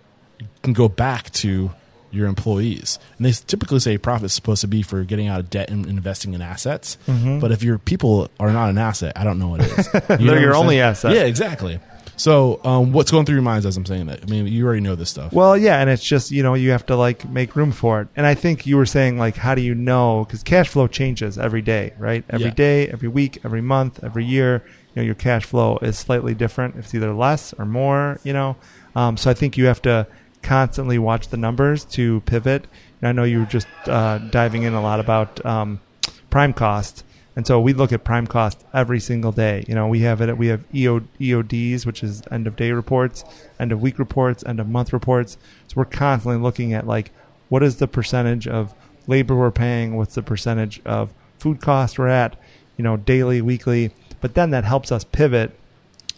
[0.61, 1.71] can go back to
[2.15, 5.49] your employees and they typically say profit is supposed to be for getting out of
[5.49, 9.39] debt and investing in assets but if your people are not an asset i don't
[9.39, 10.25] know what it is You Mm-hmm.
[10.27, 11.13] They're your only asset.
[11.13, 11.79] yeah exactly
[12.17, 14.79] so um, what's going through your minds as i'm saying that i mean you already
[14.81, 17.55] know this stuff Well, yeah, and it's just you know you have to like make
[17.57, 18.07] room for it.
[18.15, 20.23] And I think you were saying like, how do you know?
[20.25, 22.23] Because cash flow changes every day, right?
[22.29, 22.53] Every Yeah.
[22.53, 24.63] day, every week, every month, every year.
[24.93, 26.75] You know, your cash flow is slightly different.
[26.77, 28.19] It's either less or more.
[28.23, 28.55] You know,
[28.95, 30.07] um, so I think you have to
[30.45, 32.67] constantly watch the numbers to pivot.
[33.01, 35.81] And I know you were just uh, diving in a lot about um,
[36.29, 37.03] prime cost.
[37.35, 39.65] And so we look at prime cost every single day.
[39.67, 40.37] You know, we have it.
[40.37, 43.25] We have EO, EODs, which is end of day reports,
[43.59, 45.37] end of week reports, end of month reports.
[45.67, 47.11] So we're constantly looking at like
[47.49, 48.73] what is the percentage of
[49.07, 52.39] labor we're paying, what's the percentage of food cost we're at,
[52.77, 53.91] you know, daily, weekly.
[54.21, 55.57] But then that helps us pivot.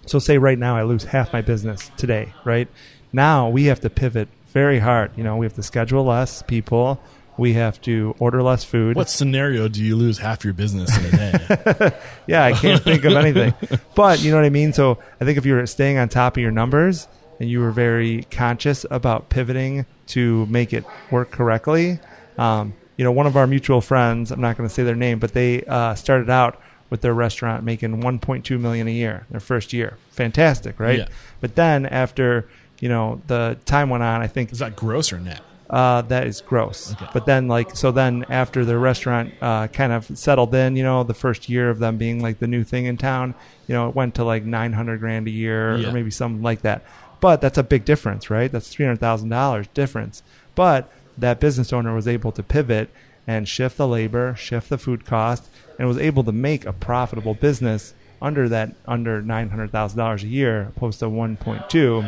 [0.05, 2.67] So say right now I lose half my business today, right?
[3.13, 5.11] Now we have to pivot very hard.
[5.15, 6.99] You know, we have to schedule less people.
[7.37, 8.95] We have to order less food.
[8.95, 11.97] What scenario do you lose half your business in a day?
[12.27, 13.53] yeah, I can't think of anything.
[13.93, 14.73] But you know what I mean?
[14.73, 17.07] So I think if you're staying on top of your numbers
[17.39, 21.99] and you were very conscious about pivoting to make it work correctly,
[22.39, 25.19] um, you know, one of our mutual friends, I'm not going to say their name,
[25.19, 29.39] but they uh, started out with their restaurant making 1.2 million a year in their
[29.39, 29.97] first year.
[30.09, 30.99] Fantastic, right?
[30.99, 31.07] Yeah.
[31.39, 32.49] But then after,
[32.79, 35.41] you know, the time went on, I think Is that gross or net?
[35.69, 36.93] uh, that is gross.
[36.93, 37.07] Okay.
[37.13, 41.03] But then, like, so then after the restaurant uh, kind of settled in, you know,
[41.03, 43.33] the first year of them being like the new thing in town,
[43.67, 45.89] you know, it went to like nine hundred grand a year Yeah.
[45.89, 46.83] or maybe something like that.
[47.19, 48.51] But that's a big difference, right?
[48.51, 50.23] That's three hundred thousand dollars difference.
[50.55, 52.89] But that business owner was able to pivot
[53.25, 57.33] and shift the labor, shift the food cost, and was able to make a profitable
[57.33, 62.05] business under that under nine hundred thousand dollars a year, opposed to one point two.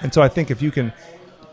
[0.00, 0.92] And so I think if you can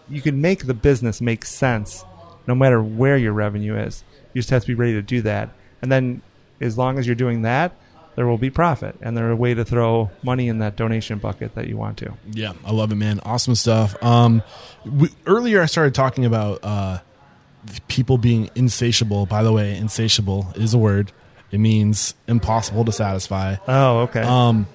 [0.09, 2.03] you can make the business make sense
[2.47, 4.03] no matter where your revenue is.
[4.33, 5.49] You just have to be ready to do that.
[5.81, 6.21] And then
[6.59, 7.73] as long as you're doing that,
[8.15, 11.55] there will be profit and there a way to throw money in that donation bucket
[11.55, 12.13] that you want to.
[12.31, 13.21] Yeah, I love it, man.
[13.23, 14.01] Awesome stuff.
[14.03, 14.43] Um,
[14.85, 16.99] we, earlier I started talking about uh,
[17.87, 19.25] people being insatiable.
[19.25, 21.11] By the way, insatiable is a word.
[21.51, 23.55] It means impossible to satisfy.
[23.67, 24.21] Oh, okay.
[24.21, 24.67] Um,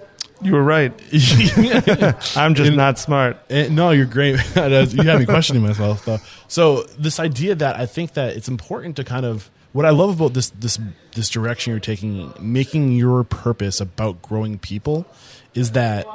[0.42, 0.92] you were right.
[2.36, 3.38] I'm just not smart.
[3.48, 4.32] Eh, no, you're great.
[4.56, 4.62] you
[5.02, 6.18] had me questioning myself though.
[6.48, 10.18] So this idea that I think that it's important to kind of what I love
[10.20, 10.78] about this this
[11.14, 15.06] this direction you're taking, making your purpose about growing people,
[15.54, 16.06] is that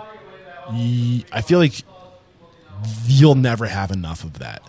[0.74, 1.84] ye, I feel like
[3.06, 4.62] you'll never have enough of that.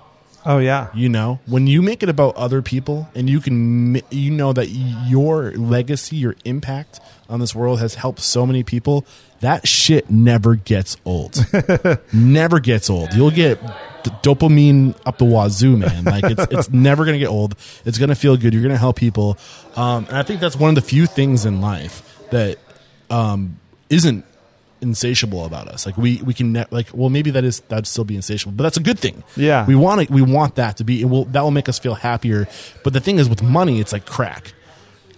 [0.44, 0.88] Oh yeah.
[0.94, 4.68] You know, when you make it about other people and you can, you know that
[4.68, 9.06] your legacy, your impact on this world has helped so many people,
[9.40, 11.44] that shit never gets old.
[12.12, 13.12] never gets old.
[13.14, 13.60] You'll get
[14.22, 16.04] dopamine up the wazoo, man.
[16.04, 17.54] Like it's, it's never going to get old.
[17.84, 18.52] It's going to feel good.
[18.52, 19.38] You're going to help people.
[19.76, 22.58] Um, and I think that's one of the few things in life that,
[23.10, 23.58] um,
[23.90, 24.24] isn't
[24.82, 25.86] insatiable about us.
[25.86, 28.64] Like we we can ne- like well maybe that is that'd still be insatiable, but
[28.64, 29.22] that's a good thing.
[29.36, 29.64] Yeah.
[29.64, 30.10] we want it.
[30.10, 31.00] We want that to be.
[31.00, 32.48] It will that will make us feel happier.
[32.84, 34.52] But the thing is, with money, it's like crack.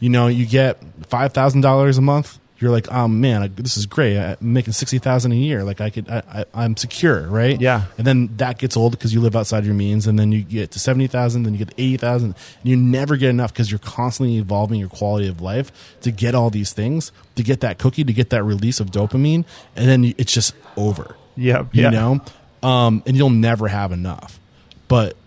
[0.01, 2.39] You know, you get five thousand dollars a month.
[2.65, 4.17] You're like, oh man, I, this is great.
[4.17, 5.65] I'm making sixty thousand a year.
[5.65, 7.61] Like I could, I, I, I'm secure, right?
[7.61, 7.85] Yeah.
[7.99, 10.71] And then that gets old because you live outside your means, and then you get
[10.71, 13.71] to seventy thousand, then you get to eighty thousand, and you never get enough because
[13.71, 17.79] you're constantly evolving your quality of life to get all these things, to get that
[17.79, 19.45] cookie, to get that release of dopamine,
[19.77, 21.17] and then it's just over.
[21.37, 21.75] Yep.
[21.75, 21.91] You yeah.
[21.91, 22.21] know,
[22.63, 24.41] um, and you'll never have enough.
[24.89, 25.19] But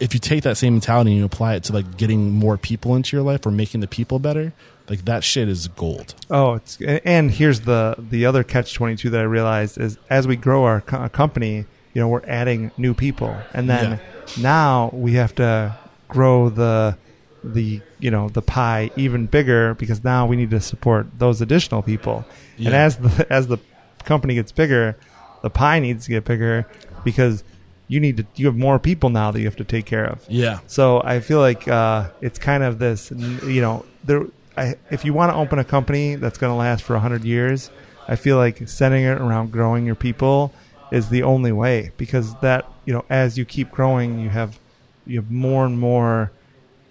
[0.00, 2.96] if you take that same mentality and you apply it to like getting more people
[2.96, 4.54] into your life or making the people better,
[4.88, 6.14] like that shit is gold.
[6.30, 10.26] Oh, it's and here's the the other catch twenty two that I realized is as
[10.26, 11.64] we grow our co- company,
[11.94, 14.00] you know, we're adding new people, and then
[14.40, 15.76] now we have to
[16.08, 16.96] grow the
[17.42, 21.82] the you know the pie even bigger because now we need to support those additional
[21.82, 22.24] people,
[22.58, 23.58] and as the as the
[24.04, 24.96] company gets bigger,
[25.42, 26.66] the pie needs to get bigger
[27.04, 27.44] because
[27.88, 30.24] you need to you have more people now that you have to take care of.
[30.28, 30.58] Yeah.
[30.66, 34.26] So I feel like uh, it's kind of this, you know, there.
[34.56, 37.70] I, if you want to open a company that's going to last for hundred years,
[38.08, 40.52] I feel like setting it around growing your people
[40.92, 44.58] is the only way because that you know as you keep growing, you have
[45.06, 46.32] you have more and more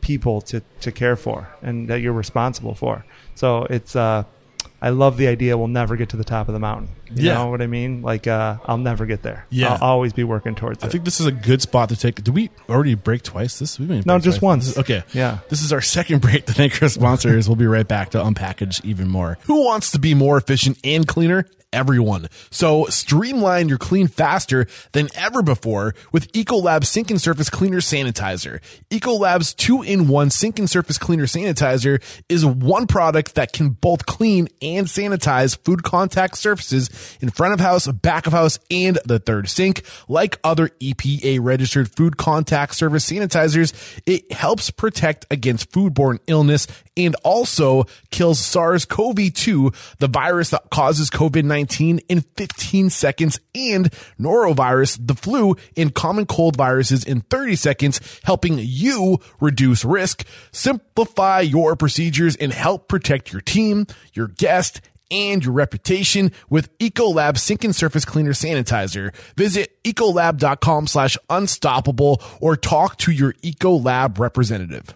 [0.01, 3.05] people to to care for and that you're responsible for.
[3.34, 4.24] So it's uh,
[4.82, 5.57] I love the idea.
[5.57, 6.89] We'll never get to the top of the mountain.
[7.09, 7.34] You Yeah.
[7.36, 8.01] know what I mean?
[8.01, 9.45] Like uh, I'll never get there.
[9.49, 9.73] Yeah.
[9.82, 10.89] I'll always be working towards I it.
[10.89, 12.15] I think this is a good spot to take.
[12.23, 13.57] Did we already break twice?
[13.59, 14.69] This we've No, just once.
[14.69, 15.39] Is- okay, Yeah.
[15.49, 17.47] This is our second break to thank our sponsors.
[17.47, 19.38] we'll be right back to unpackage even more.
[19.43, 21.45] Who wants to be more efficient and cleaner?
[21.76, 22.30] Everyone.
[22.51, 28.61] So streamline your clean faster than ever before with Ecolab Sink and Surface Cleaner Sanitizer.
[28.89, 34.88] Ecolab's two-in-one sink and surface cleaner sanitizer is one product that can both clean and
[34.88, 39.84] sanitize food contact surfaces in front of house, back of house, and the third sink.
[40.07, 43.73] Like other EPA registered food contact surface sanitizers,
[44.05, 46.67] it helps protect against foodborne illness
[46.97, 55.15] and also kills SARS-CoV-2, the virus that causes COVID-19 in 15 seconds and norovirus, the
[55.15, 62.35] flu and common cold viruses in 30 seconds, helping you reduce risk, simplify your procedures
[62.35, 64.81] and help protect your team, your guest,
[65.11, 69.13] and your reputation with Ecolab Sink and Surface Cleaner Sanitizer.
[69.35, 74.95] Visit ecolab.com slash unstoppable or talk to your Ecolab representative.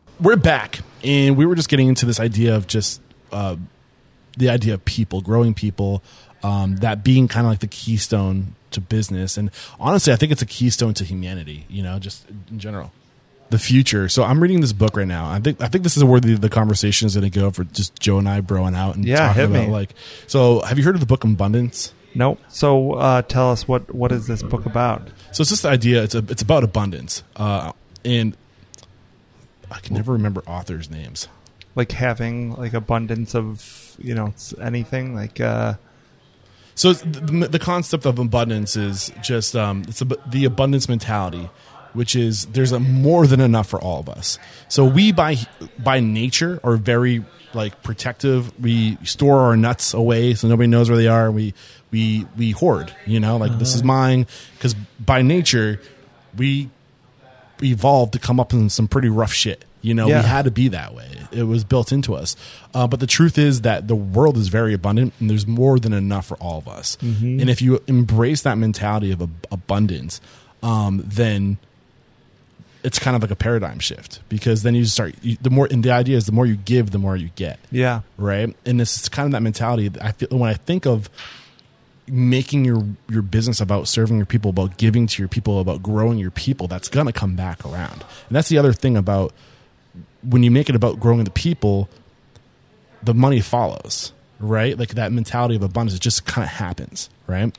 [0.21, 3.01] We're back and we were just getting into this idea of just,
[3.31, 3.55] uh,
[4.37, 6.03] the idea of people, growing people,
[6.43, 9.37] um, that being kind of like the keystone to business.
[9.37, 12.91] And honestly, I think it's a keystone to humanity, you know, just in general.
[13.49, 14.07] The future.
[14.07, 15.29] So I'm reading this book right now.
[15.29, 17.65] I think I think this is where the, the conversation is going to go for
[17.65, 19.71] just Joe and I broing out and Yeah, talking about me.
[19.73, 19.93] like.
[20.27, 21.93] So have you heard of the book Abundance?
[22.15, 22.39] Nope.
[22.47, 25.05] So uh, tell us what what is this book about?
[25.33, 26.01] So it's just the idea.
[26.03, 27.73] It's a, it's about abundance, uh,
[28.05, 28.37] and
[29.71, 31.27] I can never remember authors' names.
[31.75, 35.75] Like having like abundance of you know anything like uh,
[36.75, 41.49] So the, the concept of abundance is just um, it's ab- the abundance mentality,
[41.93, 44.37] which is there's a more than enough for all of us.
[44.67, 45.37] So we by
[45.79, 48.51] by nature are very like protective.
[48.61, 51.31] We store our nuts away so nobody knows where they are.
[51.31, 51.53] We
[51.91, 52.93] we we hoard.
[53.05, 55.79] You know, like this is mine because by nature
[56.37, 56.69] we
[57.63, 59.65] evolved to come up in some pretty rough shit.
[59.81, 60.21] You know, Yeah.
[60.21, 61.07] we had to be that way.
[61.31, 62.35] It was built into us.
[62.73, 65.91] Uh, but the truth is that the world is very abundant and there's more than
[65.93, 66.97] enough for all of us.
[67.01, 70.21] And if you embrace that mentality of ab- abundance,
[70.61, 71.57] um, then
[72.83, 75.83] it's kind of like a paradigm shift because then you start, you, the more, and
[75.83, 78.55] the idea is the more you give, the more you get yeah right?
[78.65, 79.87] And this is kind of that mentality.
[79.87, 81.09] that I feel when I think of
[82.07, 86.17] making your your business about serving your people, about giving to your people, about growing
[86.17, 88.03] your people, that's gonna come back around.
[88.27, 89.33] And that's the other thing about
[90.23, 91.89] when you make it about growing the people,
[93.03, 94.77] the money follows, right?
[94.77, 97.55] Like that mentality of abundance, it just kind of happens, right?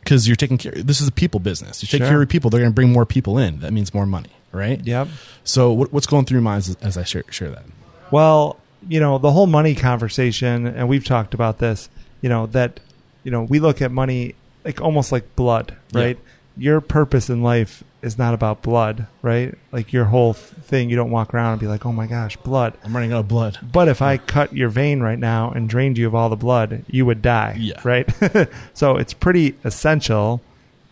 [0.00, 0.72] Because you're taking care.
[0.72, 1.82] This is a people business.
[1.82, 2.08] You take Sure.
[2.08, 3.60] care of people, they're going to bring more people in.
[3.60, 4.80] That means more money, right?
[4.86, 5.08] yep.
[5.42, 7.64] So what, what's going through your minds as, as I share, share that?
[8.10, 11.88] Well, you know, the whole money conversation, and we've talked about this,
[12.20, 12.78] you know, that,
[13.26, 16.00] you know, we look at money like almost like blood, Yeah.
[16.00, 16.18] right?
[16.56, 19.52] Your purpose in life is not about blood, right?
[19.72, 22.74] Like your whole thing, you don't walk around and be like, oh my gosh, blood.
[22.84, 23.58] I'm running out of blood.
[23.72, 26.84] But if I cut your vein right now and drained you of all the blood,
[26.86, 27.56] you would die.
[27.58, 27.80] Yeah.
[27.82, 28.08] Right?
[28.74, 30.40] so it's pretty essential,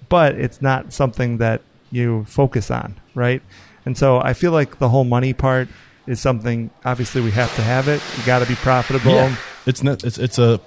[0.08, 1.62] but it's not something that
[1.92, 2.96] you focus on.
[3.14, 3.42] Right?
[3.86, 5.68] And so I feel like the whole money part
[6.08, 8.02] is something, obviously, we have to have it.
[8.18, 9.12] You got to be profitable.
[9.12, 10.02] Yeah, it's not.
[10.04, 10.60] It's it's a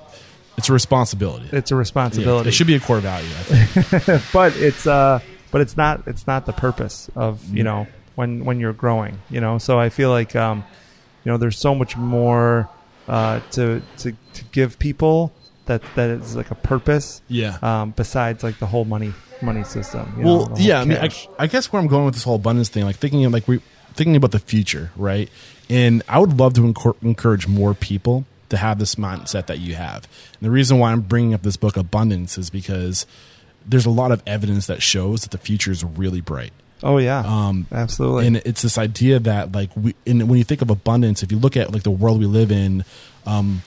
[0.58, 1.50] it's a responsibility.
[1.52, 2.50] It's a Yeah, responsibility.
[2.50, 3.30] it should be a core value.
[3.30, 4.24] I think.
[4.34, 5.20] but it's uh
[5.52, 9.40] but it's not it's not the purpose of you know when when you're growing you
[9.40, 10.64] know so i feel like um
[11.24, 12.68] you know there's so much more
[13.08, 15.32] uh to to, to give people
[15.68, 17.58] that that is like a purpose yeah.
[17.62, 20.82] um besides like the whole money money system you well, whole yeah.
[20.82, 21.10] I mean, I.
[21.38, 23.62] I guess where I'm going with this whole abundance thing, like thinking of like we
[23.94, 25.30] thinking about the future, right?
[25.70, 29.76] And I would love to encor- encourage more people to have this mindset that you
[29.76, 30.08] have.
[30.40, 33.06] And the reason why I'm bringing up this book, Abundance, is because
[33.66, 36.54] there's a lot of evidence that shows that the future is really bright.
[36.84, 37.24] oh yeah.
[37.26, 38.28] Um, absolutely.
[38.28, 41.38] and it's this idea that like we and when you think of abundance if you
[41.40, 42.86] look at like the world we live in
[43.26, 43.62] um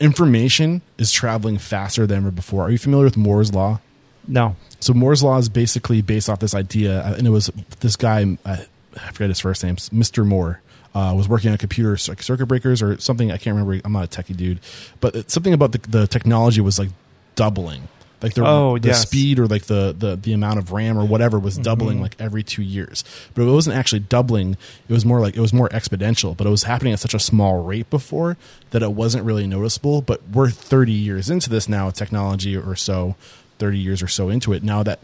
[0.00, 2.64] information is traveling faster than ever before.
[2.64, 3.80] Are you familiar with moore's law?
[4.26, 4.56] No.
[4.80, 7.50] So moore's law is basically based off this idea uh, and it was
[7.80, 8.56] this guy uh,
[8.96, 10.60] i forget his first name mr moore
[10.98, 14.04] uh, was working on computer like circuit breakers or something i can't remember i'm not
[14.04, 14.58] a techie dude
[15.00, 16.90] but something about the, the technology was like
[17.34, 17.82] doubling
[18.20, 19.02] like the, Oh, the yes.
[19.02, 22.42] speed or like the, the the amount of RAM or whatever was doubling like every
[22.42, 23.04] two years.
[23.34, 24.56] But it wasn't actually doubling.
[24.88, 26.36] It was more like it was more exponential.
[26.36, 28.36] But it was happening at such a small rate before
[28.70, 30.02] that it wasn't really noticeable.
[30.02, 33.14] But we're 30 years into this now, technology or so,
[33.60, 34.98] 30 years or so into it now that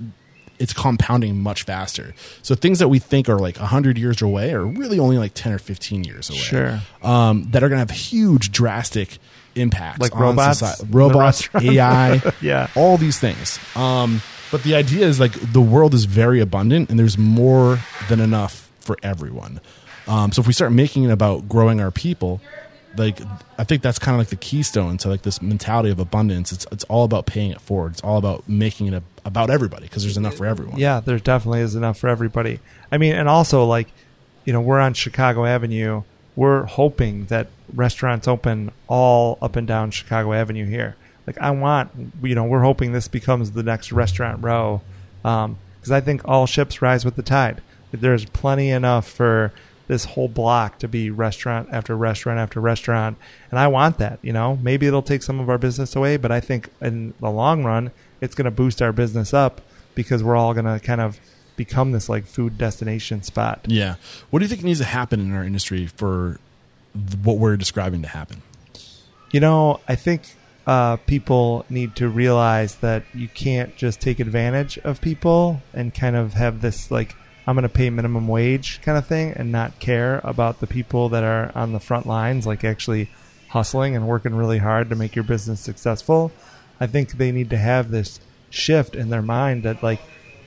[0.59, 2.15] it's compounding much faster.
[2.43, 5.53] So things that we think are like 100 years away are really only like 10
[5.53, 6.39] or 15 years away.
[6.39, 6.81] Sure.
[7.03, 9.19] Um, that are going to have huge, drastic
[9.57, 10.91] impacts Like on robots society.
[10.93, 11.49] robots.
[11.61, 12.69] AI, Yeah.
[12.77, 13.59] all these things.
[13.77, 17.79] Um, but the idea is like the world is very abundant and there's more
[18.09, 19.61] than enough for everyone.
[20.07, 22.41] Um, so if we start making it about growing our people,
[22.97, 23.21] like
[23.59, 26.53] I think that's kind of like the keystone to like this mentality of abundance.
[26.53, 27.93] It's it's all about paying it forward.
[27.93, 30.79] It's all about making it a, about everybody because there's enough for everyone.
[30.79, 32.61] Yeah, there definitely is enough for everybody.
[32.93, 33.89] I mean, and also like,
[34.45, 36.03] you know, we're on Chicago Avenue.
[36.37, 40.97] We're hoping that restaurants open all up and down Chicago Avenue here.
[41.27, 41.91] Like, I want,
[42.23, 44.83] you know, we're hoping this becomes the next restaurant row,
[45.25, 47.63] um, because I think all ships rise with the tide.
[47.93, 49.53] There's plenty enough for
[49.87, 53.19] this whole block to be restaurant after restaurant after restaurant,
[53.51, 54.19] and I want that.
[54.23, 57.31] You know, maybe it'll take some of our business away, but I think in the
[57.31, 59.61] long run, it's going to boost our business up
[59.95, 61.21] because we're all going to kind of
[61.57, 63.67] become this like food destination spot.
[63.69, 63.97] Yeah.
[64.31, 66.41] What do you think needs to happen in our industry for
[67.23, 68.43] what we're describing to happen?
[69.31, 70.23] You know, I think
[70.67, 76.17] uh, people need to realize that you can't just take advantage of people and kind
[76.17, 77.15] of have this like
[77.47, 81.11] I'm going to pay minimum wage kind of thing and not care about the people
[81.11, 83.11] that are on the front lines, like actually
[83.49, 86.33] hustling and working really hard to make your business successful.
[86.81, 88.19] I think they need to have this
[88.51, 90.01] shift in their mind that like,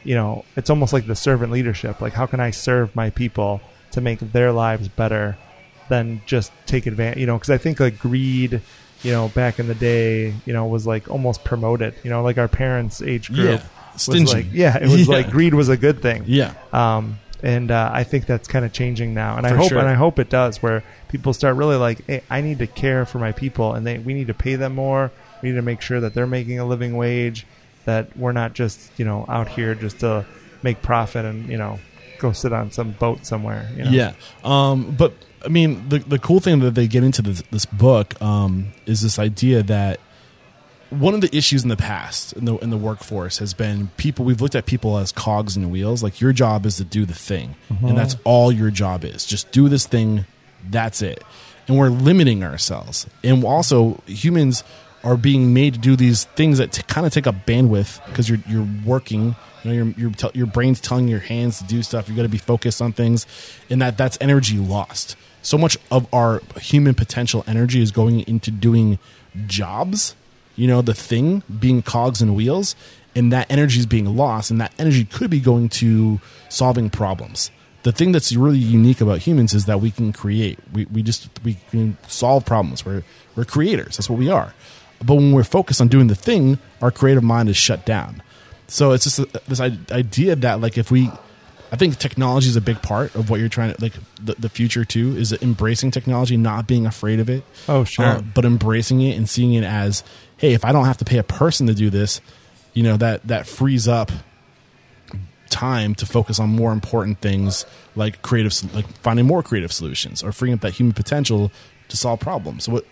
[0.04, 2.02] you know, it's almost like the servant leadership.
[2.02, 5.38] Like, how can I serve my people to make their lives better
[5.90, 7.20] than just take advantage?
[7.20, 8.62] You know, because I think like greed
[9.04, 11.96] you know, back in the day, you know, was like almost promoted.
[12.04, 13.62] You know, like our parents' age group.
[13.62, 13.68] Yeah.
[14.08, 15.16] Was like, yeah, it was Yeah.
[15.16, 16.24] like greed was a good thing.
[16.26, 16.54] Yeah.
[16.72, 19.78] Um, and uh, I think that's kind of changing now, and I hope sure.
[19.78, 23.06] and I hope it does, where people start really like, hey, I need to care
[23.06, 25.12] for my people, and they we need to pay them more.
[25.42, 27.46] We need to make sure that they're making a living wage,
[27.86, 30.26] that we're not just you know out here just to
[30.64, 31.80] make profit and you know
[32.20, 33.70] go sit on some boat somewhere.
[33.76, 33.92] You know?
[33.92, 34.14] Yeah.
[34.44, 35.14] Um, but
[35.46, 39.02] I mean, the the cool thing that they get into this, this book um, is
[39.02, 40.00] this idea that
[40.90, 44.26] one of the issues in the past in the in the workforce has been people.
[44.26, 46.04] We've looked at people as cogs in wheels.
[46.04, 48.28] Like your job is to do the thing, and that's mm-hmm.
[48.28, 49.26] all your job is.
[49.26, 50.26] Just do this thing.
[50.70, 51.24] That's it.
[51.68, 53.08] And we're limiting ourselves.
[53.24, 54.64] And also, humans
[55.04, 58.30] are being made to do these things that t- kind of take up bandwidth because
[58.30, 59.36] you're you're working.
[59.64, 62.08] You know, your your tell your brain's telling your hands to do stuff.
[62.08, 63.26] You got to be focused on things,
[63.70, 65.16] and that that's energy lost.
[65.42, 69.00] So much of our human potential energy is going into doing
[69.46, 70.16] jobs.
[70.58, 72.76] You know, the thing being cogs and wheels,
[73.16, 77.52] and that energy is being lost, and that energy could be going to solving problems
[77.88, 80.60] the thing that's really unique about humans is that we can create.
[80.74, 82.86] We, we just we can solve problems.
[82.86, 83.04] We're
[83.38, 83.96] we're creators.
[83.96, 84.54] That's what we are.
[85.00, 88.22] But when we're focused on doing the thing, our creative mind is shut down.
[88.68, 91.10] So it's just this idea that like if we,
[91.72, 94.50] I think technology is a big part of what you're trying to like the, the
[94.50, 97.44] future too is embracing technology, not being afraid of it.
[97.68, 98.06] Oh, sure.
[98.06, 100.04] uh, but embracing it and seeing it as,
[100.38, 102.22] hey, if I don't have to pay a person to do this,
[102.74, 104.12] you know that that frees up
[105.50, 107.66] time to focus on more important things
[107.96, 111.52] like creative like finding more creative solutions or freeing up that human potential
[111.88, 112.86] to solve problems so what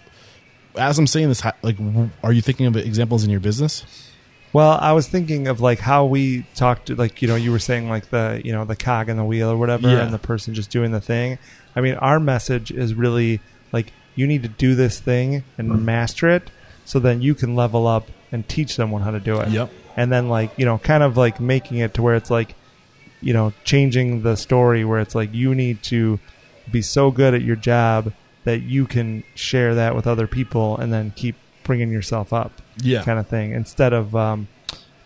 [0.75, 1.77] as i'm saying this like
[2.23, 4.04] are you thinking of examples in your business
[4.55, 7.89] Well, I was thinking of like how we talked, like you know, you were saying
[7.89, 9.99] like the you know the cog in the wheel or whatever, Yeah.
[10.01, 11.37] and the person just doing the thing.
[11.75, 13.41] I mean, our message is really
[13.73, 15.83] like you need to do this thing and mm-hmm.
[15.83, 16.51] master it,
[16.85, 19.49] so then you can level up and teach someone how to do it.
[19.49, 19.71] Yep.
[19.97, 22.55] And then like you know, kind of like making it to where it's like,
[23.19, 26.17] you know, changing the story where it's like you need to
[26.71, 28.13] be so good at your job
[28.45, 31.35] that you can share that with other people and then keep
[31.65, 34.47] bringing yourself up yeah kind of thing instead of um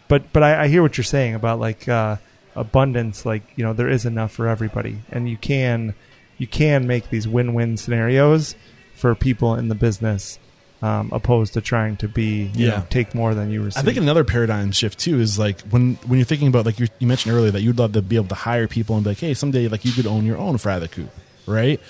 [0.08, 2.18] but but I, I hear what you're saying about like uh
[2.56, 5.94] abundance like you know there is enough for everybody and you can
[6.38, 8.56] you can make these win-win scenarios
[8.96, 10.40] for people in the business
[10.82, 12.78] um, opposed to trying to be you Yeah.
[12.78, 15.96] know, take more than you receive I think another paradigm shift too is like when
[16.08, 18.30] when you're thinking about like you you mentioned earlier that you'd love to be able
[18.30, 20.80] to hire people and be like, hey, someday like you could own your own Fry
[20.80, 21.10] the Coop,
[21.46, 21.82] right?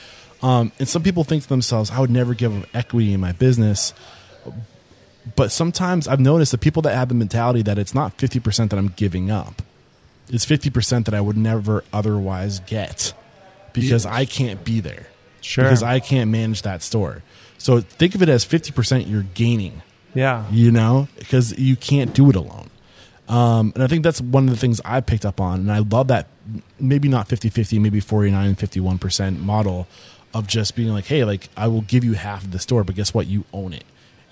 [0.41, 3.31] Um, and some people think to themselves, I would never give them equity in my
[3.33, 3.93] business.
[5.35, 8.71] But sometimes I've noticed the people that have the mentality that it's not fifty percent
[8.71, 9.61] that I'm giving up,
[10.29, 13.13] it's fifty percent that I would never otherwise get
[13.73, 15.07] because I can't be there
[15.41, 17.23] sure because I can't manage that store.
[17.57, 19.81] So think of it as fifty percent you're gaining
[20.15, 22.69] yeah you know, because you can't do it alone.
[23.27, 25.59] Um, and I think that's one of the things I picked up on.
[25.59, 26.27] And I love that
[26.79, 29.87] maybe not 50 50, maybe 49 51% model
[30.33, 32.95] of just being like, hey, like I will give you half of the store, but
[32.95, 33.27] guess what?
[33.27, 33.83] You own it.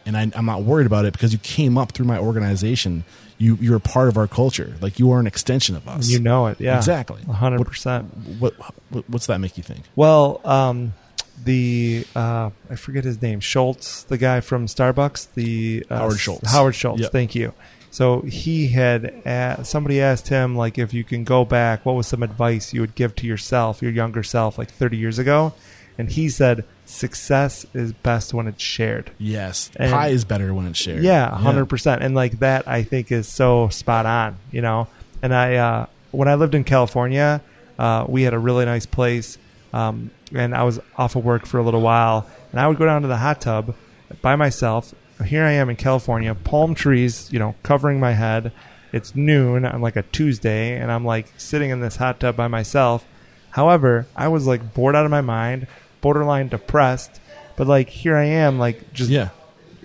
[0.07, 3.03] And I, I'm not worried about it because you came up through my organization.
[3.37, 4.73] You, you're a part of our culture.
[4.81, 6.09] Like you are an extension of us.
[6.09, 7.21] you know it yeah Exactly.
[7.23, 8.53] 100% What,
[8.89, 9.83] what, what's that make you think?
[9.95, 10.93] well um
[11.43, 16.51] the uh, I forget his name Schultz, the guy from Starbucks, the uh, Howard Schultz.
[16.51, 17.11] Howard Schultz, Yep.
[17.11, 17.53] thank you.
[17.91, 22.07] So he had a somebody asked him like if you can go back, what was
[22.07, 25.53] some advice you would give to yourself, your younger self, like 30 years ago?
[25.99, 29.69] And he said, "Success is best when it's shared." Yes.
[29.75, 31.03] And- Pie is better when it's shared.
[31.03, 32.03] Yeah, hundred percent.
[32.03, 34.37] And like that, I think is so spot on.
[34.51, 34.87] You know,
[35.21, 37.41] and I uh, when I lived in California,
[37.77, 39.37] uh, we had a really nice place,
[39.73, 42.85] um, and I was off of work for a little while, and I would go
[42.85, 43.75] down to the hot tub
[44.21, 44.93] by myself.
[45.25, 48.51] Here I am in California, palm trees, you know, covering my head.
[48.93, 52.47] It's noon on like a Tuesday, and I'm like sitting in this hot tub by
[52.47, 53.05] myself.
[53.49, 55.67] However, I was like bored out of my mind,
[56.01, 57.19] borderline depressed,
[57.55, 59.29] but like here I am, like just Yeah.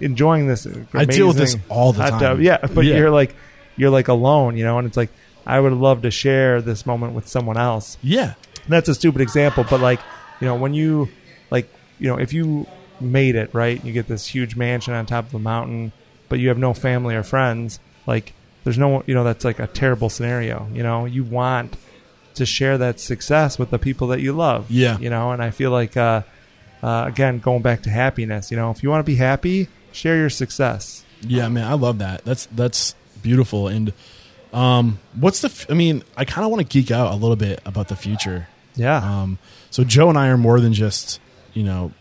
[0.01, 0.67] enjoying this.
[0.95, 2.41] I deal with this all the time.
[2.43, 2.97] Yeah, but Yeah.
[2.99, 3.35] you're like
[3.77, 5.11] you're like alone, you know, and it's like
[5.47, 7.97] I would love to share this moment with someone else.
[8.03, 8.35] Yeah.
[8.69, 10.01] That's a stupid example, but like
[10.41, 11.09] you know when you
[11.51, 11.69] like
[11.99, 12.67] you know if you
[13.01, 15.93] made it right, you get this huge mansion on top of a mountain,
[16.29, 17.81] but you have no family or friends.
[18.07, 18.33] Like
[18.65, 20.69] there's no you know that's like a terrible scenario.
[20.73, 21.77] You know you want
[22.35, 24.71] to share that success with the people that you love.
[24.71, 24.99] Yeah.
[24.99, 26.23] you know, and I feel like uh,
[26.83, 28.51] uh, again going back to happiness.
[28.51, 31.05] You know, if you want to be happy, share your success.
[31.21, 32.25] Yeah, man, I love that.
[32.25, 33.69] That's that's beautiful.
[33.69, 33.93] And
[34.53, 35.49] um, what's the?
[35.49, 37.97] F- I mean, I kind of want to geek out a little bit about the
[37.97, 38.49] future.
[38.75, 38.97] Yeah.
[38.97, 39.39] Um,
[39.71, 41.21] so Joe and I are more than just
[41.55, 41.93] you know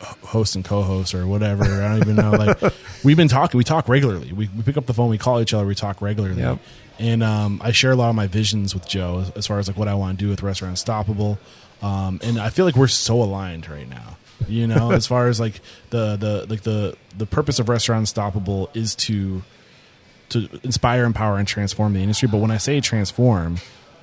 [0.00, 1.64] host and co-host or whatever.
[1.64, 2.30] I don't even know.
[2.30, 2.74] Like
[3.04, 3.58] we've been talking.
[3.58, 4.32] We talk regularly.
[4.32, 5.10] We, we pick up the phone.
[5.10, 5.66] We call each other.
[5.66, 6.40] We talk regularly.
[6.40, 6.58] Yep.
[6.98, 9.68] And um, I share a lot of my visions with Joe as, as far as
[9.68, 11.38] like what I want to do with Restaurant Unstoppable.
[11.82, 14.16] Um, and I feel like we're so aligned right now.
[14.48, 15.60] You know, as far as like
[15.90, 19.42] the the like the the purpose of Restaurant Unstoppable is to
[20.30, 22.28] to inspire, empower, and transform the industry.
[22.28, 23.58] But when I say transform,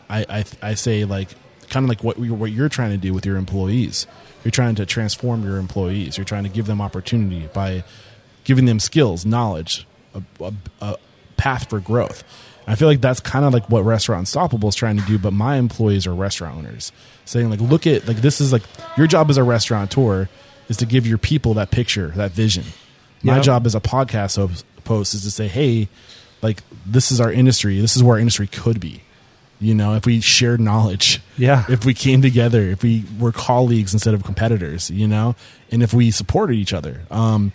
[0.10, 1.30] I I, I say like
[1.70, 4.08] kind of like what we, what you're trying to do with your employees.
[4.48, 6.16] You're trying to transform your employees.
[6.18, 7.84] You're trying to give them opportunity by
[8.46, 10.96] giving them skills, knowledge, a, a, a
[11.36, 12.24] path for growth.
[12.66, 15.18] And I feel like that's kind of like what Restaurant Unstoppable is trying to do.
[15.18, 16.94] But my employees are restaurant owners,
[17.26, 18.62] saying like, look at like this is like
[18.96, 20.30] your job as a restaurateur
[20.70, 22.64] is to give your people that picture, that vision.
[23.24, 23.44] My Yep.
[23.44, 25.90] job as a podcast host- is to say, hey,
[26.42, 27.82] like this is our industry.
[27.82, 29.02] This is where our industry could be.
[29.60, 31.66] You know, if we shared knowledge, Yeah.
[31.68, 35.36] if we came together, if we were colleagues instead of competitors, you know,
[35.72, 37.54] and if we supported each other, um,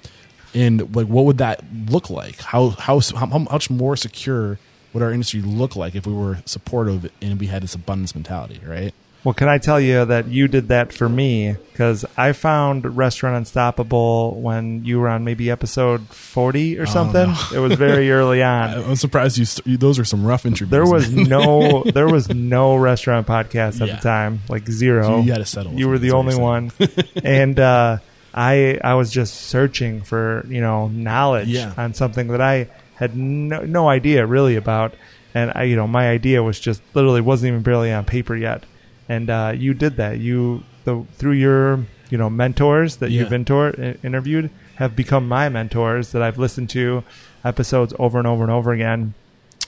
[0.54, 2.40] and like what would that look like?
[2.40, 4.58] How how how, how much more secure
[4.92, 8.60] would our industry look like if we were supportive and we had this abundance mentality,
[8.66, 8.92] right?
[9.24, 11.54] Well, can I tell you that you did that for me?
[11.70, 17.28] Because I found Restaurant Unstoppable when you were on maybe episode 40 or something.
[17.30, 17.58] Oh, no.
[17.58, 18.70] It was very early on.
[18.70, 19.44] I'm surprised you.
[19.44, 20.70] St- those are some rough interviews.
[20.70, 23.96] There was no there was no restaurant podcast at Yeah.
[23.96, 25.20] the time, like zero.
[25.20, 26.72] You had to settle You were the only one,
[27.24, 27.98] and uh,
[28.34, 31.72] I I was just searching for you know knowledge Yeah.
[31.76, 34.94] on something that I had no, no idea really about,
[35.32, 38.64] and I you know my idea was just literally wasn't even barely on paper yet,
[39.08, 40.18] and uh, you did that.
[40.18, 43.30] You the through your you know mentors that you've Yeah.
[43.38, 47.04] mentor, interviewed have become my mentors that I've listened to
[47.44, 49.14] episodes over and over and over again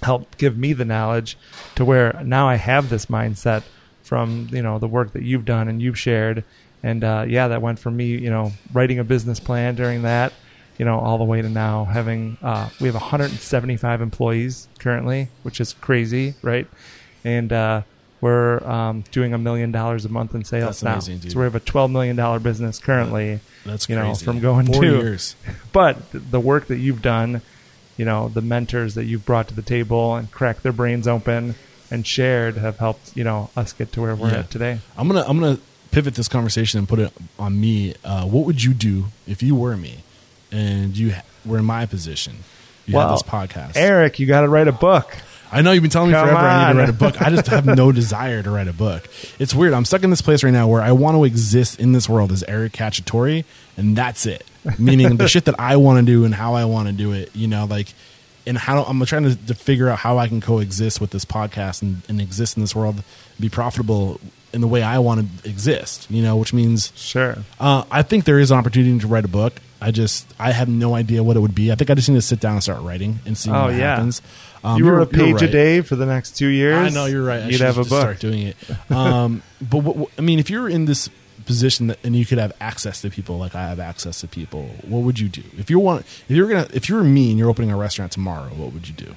[0.02, 1.36] help give me the knowledge
[1.77, 3.62] to where now I have this mindset
[4.02, 6.44] from you know the work that you've done and you've shared
[6.82, 10.32] and uh, yeah that went from me you know writing a business plan during that
[10.78, 15.61] you know all the way to now having uh, we have 175 employees currently which
[15.61, 16.66] is crazy right
[17.24, 17.82] and uh,
[18.24, 21.32] we're um, doing a million dollars a month in sales That's now amazing, dude.
[21.32, 24.09] so we have a 12 million dollar business currently That's you crazy.
[24.09, 25.36] know, from going Four to- years.
[25.72, 27.42] but the work that you've done,
[27.98, 31.55] you know, the mentors that you've brought to the table and cracked their brains open
[31.90, 34.38] and shared have helped, you know, us get to where we're Yeah.
[34.40, 34.78] at today.
[34.96, 35.59] I'm gonna I'm gonna
[35.90, 37.94] pivot this conversation and put it on me.
[38.02, 39.98] Uh, what would you do if you were me
[40.51, 41.14] and you
[41.44, 42.38] were in my position?
[42.86, 43.72] You had Well, this podcast.
[43.76, 45.16] Eric, you got to write a book.
[45.55, 46.74] I know you've been telling me Come forever I need on.
[46.74, 47.22] to write a book.
[47.22, 49.09] I just have no desire to write a book.
[49.39, 49.72] It's weird.
[49.72, 52.32] I'm stuck in this place right now where I want to exist in this world
[52.32, 53.44] as Eric Cacciatore,
[53.76, 54.44] and that's it.
[54.78, 57.35] Meaning the shit that I want to do and how I want to do it.
[57.36, 57.93] You know, like
[58.47, 61.81] and how I'm trying to, to figure out how I can coexist with this podcast
[61.82, 63.02] and, and exist in this world,
[63.40, 64.20] be profitable
[64.52, 66.10] in the way I want to exist.
[66.10, 67.36] You know, which means Sure.
[67.60, 69.55] uh, I think there is an opportunity to write a book.
[69.81, 71.70] I just I have no idea what it would be.
[71.70, 73.74] I think I just need to sit down and start writing and see Oh, what
[73.74, 73.97] yeah.
[73.97, 74.22] happens.
[74.65, 76.77] Um, you you're- a page a day for the next two years.
[76.77, 77.43] I know you're right.
[77.43, 78.01] I You'd have a book.
[78.01, 78.57] Start doing it.
[78.91, 81.09] Um, but what, what- I mean, if you're in this
[81.45, 84.62] position that, and you could have access to people like I have access to people,
[84.82, 85.43] what would you do?
[85.59, 88.49] If you want, if you're gonna, if you're me and you're opening a restaurant tomorrow,
[88.55, 89.15] what would you do?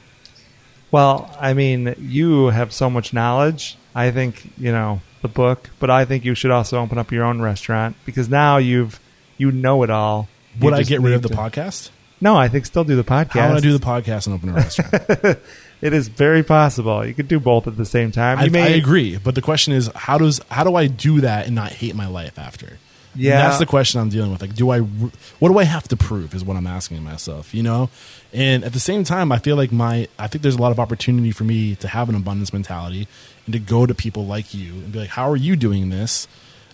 [0.91, 3.78] Well, I mean, you have so much knowledge.
[3.95, 7.24] I think, you know, the book, but I think you should also open up your
[7.26, 8.99] own restaurant because now you've
[9.38, 10.28] you know it all.
[10.60, 11.90] You Would I get rid of the to- podcast?
[12.19, 13.41] No, I think still do the podcast.
[13.41, 15.39] I want to do the podcast and open a restaurant?
[15.81, 17.06] It is very possible.
[17.06, 18.39] You could do both at the same time.
[18.39, 21.22] I, You may, I agree, but the question is, how does how do I do
[21.22, 22.80] that and not hate my life after?
[23.14, 23.41] Yeah.
[23.41, 24.41] that's the question I'm dealing with.
[24.41, 26.34] Like, do I what do I have to prove?
[26.34, 27.53] Is what I'm asking myself.
[27.53, 27.89] You know,
[28.34, 30.80] and at the same time, I feel like my I think there's a lot of
[30.80, 33.07] opportunity for me to have an abundance mentality
[33.45, 36.27] and to go to people like you and be like, how are you doing this?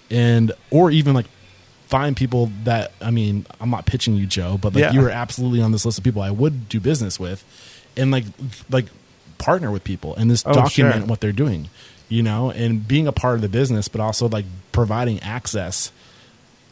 [0.10, 1.26] And or even like
[1.88, 4.92] find people that I mean, I'm not pitching you, Joe, but like Yeah.
[4.94, 7.44] you were absolutely on this list of people I would do business with,
[7.98, 8.26] and like
[8.70, 8.86] like
[9.38, 11.06] partner with people and just Oh, document sure.
[11.06, 11.70] what they're doing,
[12.10, 15.92] you know, and being a part of the business, but also like providing access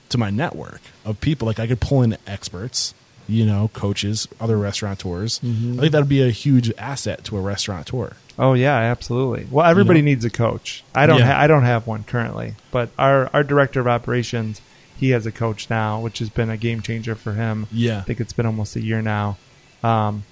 [0.09, 1.45] to my network of people.
[1.45, 2.93] Like I could pull in experts,
[3.27, 5.39] you know, coaches, other restaurateurs.
[5.39, 5.73] Mm-hmm.
[5.73, 8.13] I think that'd be a huge asset to a restaurateur.
[8.39, 9.45] Oh yeah, absolutely.
[9.51, 10.11] Well, everybody You know?
[10.11, 10.83] needs a coach.
[10.95, 11.19] I don't.
[11.19, 11.33] Yeah.
[11.33, 14.61] Ha- I don't have one currently, but our our director of operations,
[14.97, 17.67] he has a coach now, which has been a game changer for him.
[17.71, 17.99] Yeah.
[17.99, 19.37] I think it's been almost a year now.
[19.83, 20.23] Um,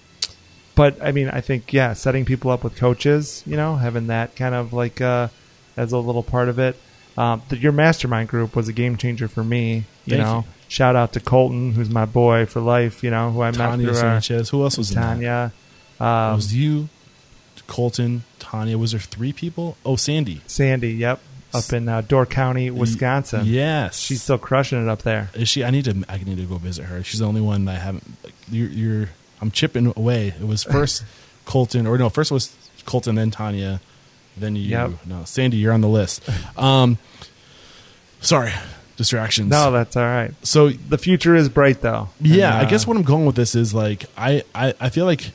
[0.76, 4.36] but I mean, I think yeah, setting people up with coaches, you know, having that
[4.36, 5.28] kind of like uh,
[5.76, 6.78] as a little part of it.
[7.18, 9.84] Um, the, your mastermind group was a game changer for me.
[10.06, 10.54] You Thank know, you.
[10.70, 13.04] shout out to Colton, who's my boy for life.
[13.04, 14.50] You know, who I met Tanya through our, Sanchez.
[14.50, 14.98] Who else was in?
[14.98, 15.52] Tanya.
[16.00, 16.88] It Um, was you,
[17.68, 18.78] Colton, Tanya.
[18.78, 19.76] Was there three people?
[19.86, 20.42] Oh, Sandy.
[20.48, 21.20] Sandy, yep.
[21.54, 23.44] Up in uh, Door County, Wisconsin.
[23.46, 25.30] Yes, She's still crushing it up there.
[25.34, 25.64] Is she?
[25.64, 26.04] I need to.
[26.08, 27.04] I need to go visit her.
[27.04, 28.04] She's the only one that I haven't.
[28.52, 29.10] You're, you're.
[29.42, 30.28] I'm chipping away.
[30.28, 31.04] It was first
[31.46, 32.56] Colton, or no, first it was
[32.86, 33.82] Colton, then Tanya,
[34.38, 34.64] then you.
[34.70, 34.92] Yep.
[35.06, 36.28] No, Sandy, you're on the list.
[36.58, 36.98] Um,
[38.22, 38.52] sorry,
[38.98, 39.50] distractions.
[39.50, 40.32] No, that's all right.
[40.46, 42.10] so The future is bright, though.
[42.22, 44.90] yeah, And, I guess uh, what I'm going with this is like I, I, I
[44.90, 45.32] feel like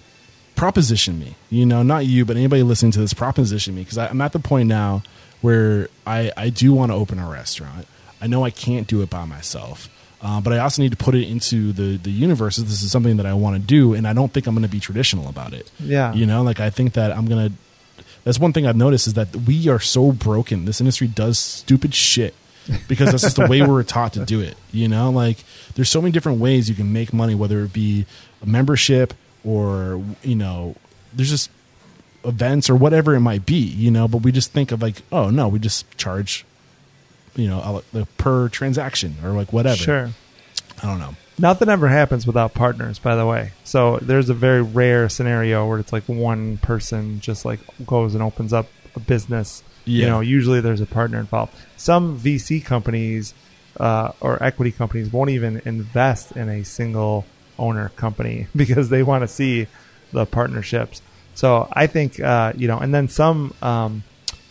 [0.55, 1.35] proposition me.
[1.51, 4.39] You know, not you, but anybody listening to this, proposition me because I'm at the
[4.39, 5.03] point now
[5.45, 7.87] where I, I do want to open a restaurant.
[8.19, 9.91] I know I can't do it by myself.
[10.23, 12.57] Uh, but I also need to put it into the, the universe.
[12.57, 14.71] This is something that I want to do, and I don't think I'm going to
[14.71, 15.71] be traditional about it.
[15.79, 16.15] Yeah.
[16.15, 18.05] You know, like I think that I'm going to.
[18.25, 20.65] That's one thing I've noticed is that we are so broken.
[20.65, 22.33] This industry does stupid shit
[22.89, 24.57] because that's just the way we were taught to do it.
[24.73, 25.45] You know, like
[25.75, 28.07] there's so many different ways you can make money, whether it be
[28.41, 29.13] a membership
[29.45, 30.77] or you know,
[31.13, 31.51] there's just
[32.25, 33.57] events or whatever it might be.
[33.59, 36.45] You know, but we just think of like, oh no, we just charge,
[37.37, 39.77] you know, a- per transaction or like whatever.
[39.77, 40.11] Sure.
[40.83, 41.15] I don't know.
[41.39, 43.51] Nothing ever happens without partners, by the way.
[43.65, 48.23] So there's a very rare scenario where it's like one person just like goes and
[48.23, 49.63] opens up a business.
[49.85, 51.53] You know, usually there's a partner involved.
[51.77, 53.35] Some VC companies
[53.79, 57.27] uh, or equity companies won't even invest in a single
[57.59, 59.67] owner company because they want to see
[60.13, 61.03] the partnerships.
[61.35, 64.05] So I think uh, you know, and then some um,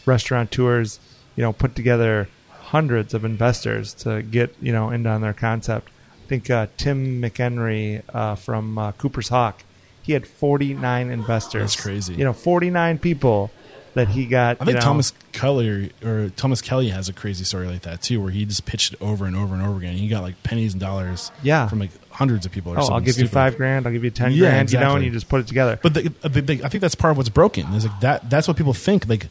[0.06, 1.00] restaurateurs,
[1.36, 5.90] you know, put together hundreds of investors to get you know in on their concept.
[6.26, 9.64] I think uh, Tim McEnery uh, from uh, Cooper's Hawk,
[10.02, 11.62] he had 49 investors.
[11.62, 12.16] That's crazy.
[12.16, 13.52] You know, 49 people
[13.94, 14.58] that he got.
[14.62, 18.22] I think know- Thomas Kelly or Thomas Kelly has a crazy story like that too,
[18.22, 19.96] where he just pitched it over and over and over again.
[19.96, 21.68] He got like pennies and dollars, Yeah.
[21.68, 22.72] from like hundreds of people.
[22.74, 23.86] Or Oh, I'll give you five grand.
[23.86, 24.72] I'll give you ten Yeah, grand.
[24.72, 25.78] You know, and you just put it together.
[25.82, 27.74] But the, the, the, I think that's part of what's broken.
[27.74, 28.30] Is like that.
[28.30, 29.08] That's what people think.
[29.10, 29.28] Like,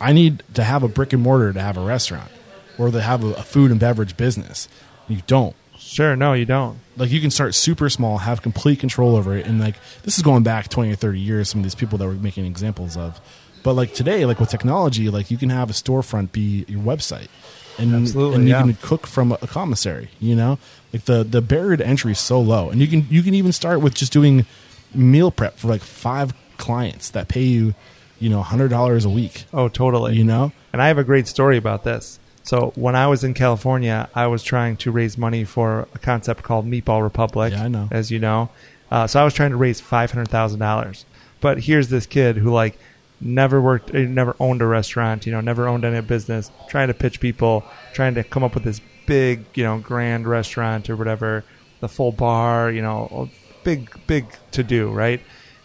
[0.00, 2.30] I need to have a brick and mortar to have a restaurant,
[2.78, 4.68] or to have a, a food and beverage business.
[5.08, 5.54] You don't.
[5.78, 6.78] sure, no, you don't.
[6.96, 10.22] Like you can start super small, have complete control over it, and like this is
[10.22, 11.48] going back twenty or thirty years.
[11.50, 13.20] Some of these people that we're making examples of,
[13.62, 17.28] but like today, like with technology, like you can have a storefront be your website,
[17.78, 18.62] and Absolutely, and you yeah.
[18.62, 20.10] can cook from a, commissary.
[20.20, 20.58] You know,
[20.92, 23.52] like the the barrier to entry is so low, and you can you can even
[23.52, 24.46] start with just doing
[24.94, 27.74] meal prep for like five clients that pay you,
[28.20, 29.44] you know, hundred dollars a week.
[29.52, 30.14] Oh, totally.
[30.16, 32.18] You know, And I have a great story about this.
[32.44, 36.42] So when I was in California, I was trying to raise money for a concept
[36.42, 37.52] called Meatball Republic.
[37.52, 37.88] Yeah, I know.
[37.90, 38.50] As you know,
[38.90, 41.04] uh, so I was trying to raise five hundred thousand dollars.
[41.40, 42.78] But here's this kid who like
[43.22, 46.94] never worked, uh, never owned a restaurant, you know, never owned any business, trying to
[46.94, 51.44] pitch people, trying to come up with this big, you know, grand restaurant or whatever,
[51.80, 53.28] the full bar, you know,
[53.64, 55.20] big, big to do, right?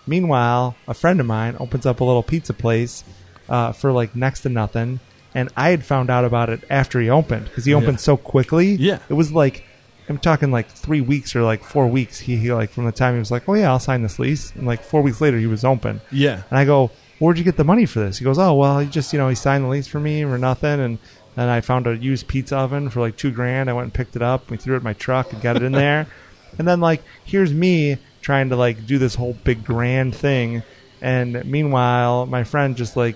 [0.05, 3.03] Meanwhile, a friend of mine opens up a little pizza place
[3.49, 4.99] uh, for like next to nothing,
[5.35, 7.97] and I had found out about it after he opened because he opened Yeah.
[7.97, 8.71] so quickly.
[8.75, 8.99] Yeah.
[9.09, 9.63] it was like
[10.09, 12.19] I'm talking like three weeks or like four weeks.
[12.19, 14.53] He, he like from the time he was like, oh yeah, I'll sign this lease,
[14.55, 15.99] and like four weeks later he was open.
[16.11, 18.17] yeah, And I go, where'd you get the money for this?
[18.17, 20.37] He goes, oh well, he just you know he signed the lease for me for
[20.37, 20.97] nothing, and
[21.35, 23.69] then I found a used pizza oven for like two grand.
[23.69, 24.49] I went and picked it up.
[24.49, 26.07] We threw it in my truck and got it in there,
[26.57, 30.63] and then like here's me trying to like do this whole big grand thing,
[31.01, 33.15] and meanwhile my friend just like.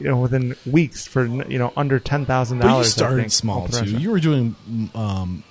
[0.00, 2.92] You know, within weeks for you know under ten thousand but you dollars.
[2.92, 3.84] started small too.
[3.84, 4.56] You were doing
[4.94, 5.44] um,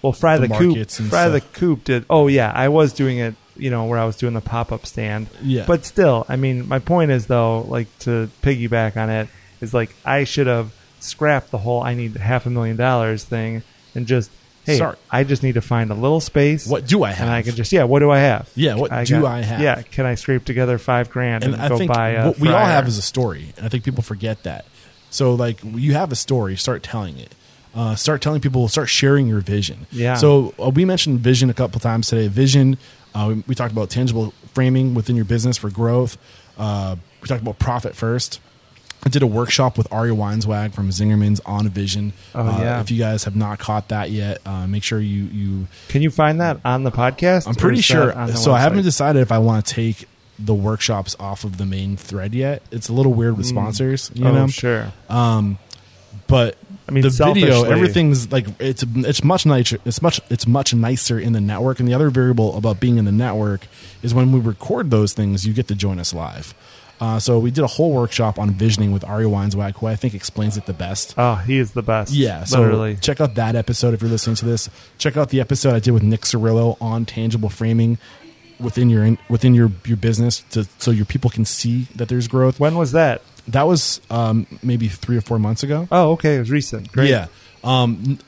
[0.00, 0.88] Well, Fry the the, Coop.
[1.10, 1.40] Fry the.
[1.40, 2.06] Coop did.
[2.08, 3.34] Oh yeah, I was doing it.
[3.60, 5.28] You know, where I was doing the pop up stand.
[5.42, 5.64] Yeah.
[5.66, 9.28] But still, I mean, my point is though, like to piggyback on it,
[9.60, 13.62] is like I should have scrapped the whole "I need half a million dollars" thing
[13.94, 14.30] and just
[14.64, 14.98] hey, Start.
[15.10, 16.66] I just need to find a little space.
[16.66, 17.26] What do I have?
[17.26, 18.50] And I can just yeah, what do I have?
[18.54, 19.60] Yeah, what do I have?
[19.60, 22.38] Yeah, can I scrape together five grand and, and I go think buy a what
[22.38, 24.66] we all have is a story, and I think people forget that.
[25.10, 27.34] So, like, you have a story, start telling it.
[27.74, 29.86] Uh, start telling people, start sharing your vision.
[29.92, 30.14] Yeah.
[30.14, 32.26] So uh, we mentioned vision a couple times today.
[32.28, 32.78] Vision.
[33.14, 36.16] Uh, we, we talked about tangible framing within your business for growth.
[36.58, 38.40] Uh, we talked about profit first.
[39.04, 42.12] I did a workshop with Aria Weinzweig from Zingerman's on Vision.
[42.34, 42.80] Oh, Uh, yeah.
[42.80, 46.10] If you guys have not caught that yet, uh, make sure you you Can you
[46.10, 47.48] find that on the podcast?
[47.48, 48.06] I'm pretty sure.
[48.06, 50.06] that on the So I haven't decided if I want to take
[50.38, 52.62] the workshops off of the main thread yet.
[52.70, 54.46] It's a little weird with sponsors, you oh, know.
[54.48, 54.92] sure.
[56.26, 56.56] But
[56.90, 59.78] I mean, the video, everything's like it's it's much nicer.
[59.84, 61.78] It's much it's much nicer in the network.
[61.78, 63.66] And the other variable about being in the network
[64.02, 66.52] is when we record those things, you get to join us live.
[67.00, 70.14] Uh, so we did a whole workshop on visioning with Aria Weinzweig, who I think
[70.14, 71.14] explains it the best.
[71.16, 72.12] Oh, he is the best.
[72.12, 72.96] Yeah, so literally.
[72.96, 74.68] check out that episode if you're listening to this.
[74.98, 77.96] Check out the episode I did with Nick Sarillo on tangible framing
[78.58, 82.60] within your within your your business, to, so your people can see that there's growth.
[82.60, 83.22] When was that?
[83.50, 85.88] That was um, maybe three or four months ago.
[85.90, 86.36] Oh, okay.
[86.36, 86.90] It was recent.
[86.92, 87.10] Great.
[87.10, 87.26] Yeah.
[87.64, 88.18] Um,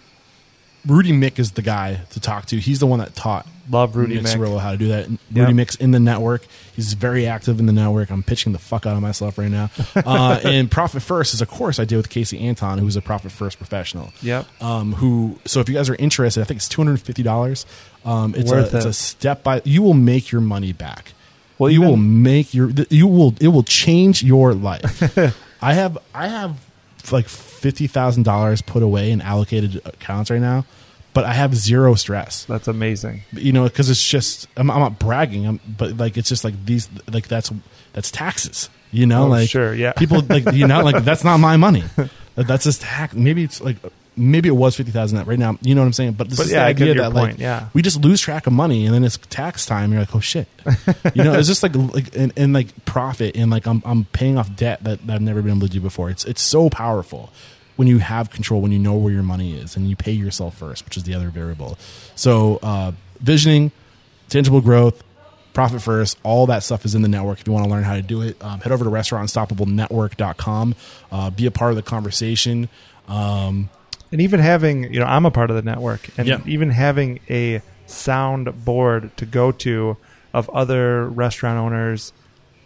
[0.87, 2.57] Rudy Miick is the guy to talk to.
[2.59, 4.37] He's the one that taught Love Rudy Nick Miick.
[4.37, 5.09] Sarillo how to do that.
[5.09, 5.19] Yep.
[5.33, 6.45] Rudy Miick's in the network.
[6.75, 8.11] He's very active in the network.
[8.11, 9.71] I'm pitching the fuck out of myself right now.
[10.05, 13.31] Uh, and Profit First is a course I did with Casey Anton, who's a Profit
[13.31, 14.13] First professional.
[14.23, 14.47] Yep.
[14.61, 15.39] Um, who?
[15.45, 17.67] So if you guys are interested, I think it's two hundred and fifty dollars.
[18.05, 19.63] Um, it's Worth a, it's a step by.
[19.65, 21.13] You will make your money back.
[21.63, 22.71] Well, you will make your.
[22.91, 23.35] You will.
[23.41, 25.01] It will change your life.
[25.63, 25.97] I have.
[26.15, 26.59] I have
[27.13, 30.65] like fifty thousand dollars put away in allocated accounts right now,
[31.15, 33.23] but I have zero stress That's amazing.
[33.33, 36.55] you know because it's just I'm, I'm not bragging I'm, but like it's just like
[36.65, 37.53] these like that's
[37.93, 39.93] that's taxes you know Oh, like sure, yeah.
[39.93, 41.85] people like you know like that's not my money
[42.37, 43.77] that's just tax maybe it's like
[44.17, 46.13] maybe it was 50000 right now you know what i'm saying?
[46.13, 47.69] But this But is yeah, the idea that point, like yeah.
[47.73, 49.91] we just lose track of money and then it's tax time.
[49.93, 50.49] You're like oh shit.
[51.15, 54.37] You know it's just like like and, and like profit and like I'm, I'm paying
[54.39, 56.11] off debt that, that i've never been able to do before.
[56.11, 57.33] It's it's so powerful
[57.77, 60.57] when you have control when you know where your money is and you pay yourself
[60.59, 61.79] first which is the other variable.
[62.15, 63.73] So uh, visioning
[64.29, 65.03] tangible growth
[65.55, 67.95] profit first all that stuff is in the network if you want to learn how
[67.95, 68.43] to do it.
[68.43, 70.75] Um, head over to restaurantunstoppablenetwork.com
[71.11, 72.69] uh, be a part of the conversation.
[73.09, 73.69] Um,
[74.13, 76.39] And even having, you know, I'm a part of the network, and Yeah.
[76.47, 79.97] even having a sound board to go to
[80.35, 82.13] of other restaurant owners,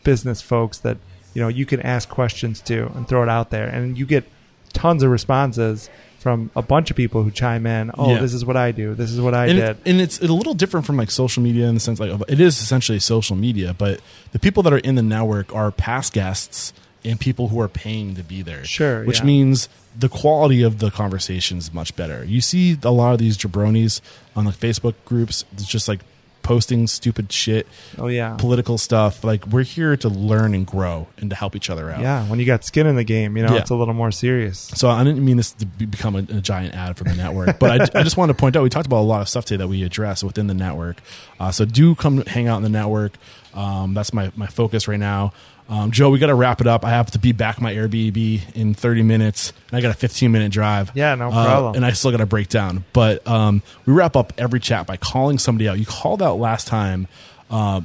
[0.04, 0.98] business folks that
[1.34, 4.24] you know you can ask questions to and throw it out there, and you get
[4.72, 7.90] tons of responses from a bunch of people who chime in.
[7.96, 8.18] Oh, Yeah.
[8.20, 8.94] this is what I do.
[8.94, 9.68] This is what I and, did.
[9.68, 12.40] it, and it's a little different from like social media in the sense like it
[12.40, 14.00] is essentially social media but
[14.32, 16.72] the people that are in the network are past guests
[17.06, 19.24] and people who are paying to be there Sure, which yeah.
[19.26, 19.68] means
[19.98, 24.00] the quality of the conversation is much better you see a lot of these jabronis
[24.34, 26.00] on like facebook groups just like
[26.42, 27.66] posting stupid shit
[27.98, 31.68] oh yeah, political stuff like we're here to learn and grow and to help each
[31.70, 32.24] other out yeah.
[32.28, 33.62] When you got skin in the game, you know, Yeah.
[33.62, 34.58] it's a little more serious.
[34.60, 37.96] so I didn't mean this to become a, a giant ad for the network, but
[37.96, 39.58] I, I just wanted to point out we talked about a lot of stuff today
[39.58, 40.98] that we address within the network.
[41.40, 43.14] Uh, so do come hang out in the network.
[43.52, 45.32] Um, that's my my focus right now.
[45.68, 46.84] Um, Joe, we got to wrap it up.
[46.84, 49.52] I have to be back my Airbnb in 30 minutes.
[49.70, 50.92] And I got a 15 minute drive.
[50.94, 51.74] Yeah, no Uh, problem.
[51.74, 52.84] and I still got to break down.
[52.92, 55.78] But um, we wrap up every chat by calling somebody out.
[55.78, 57.08] You called out last time
[57.50, 57.80] uh,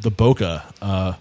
[0.00, 0.62] the Boka.
[0.82, 1.14] Uh,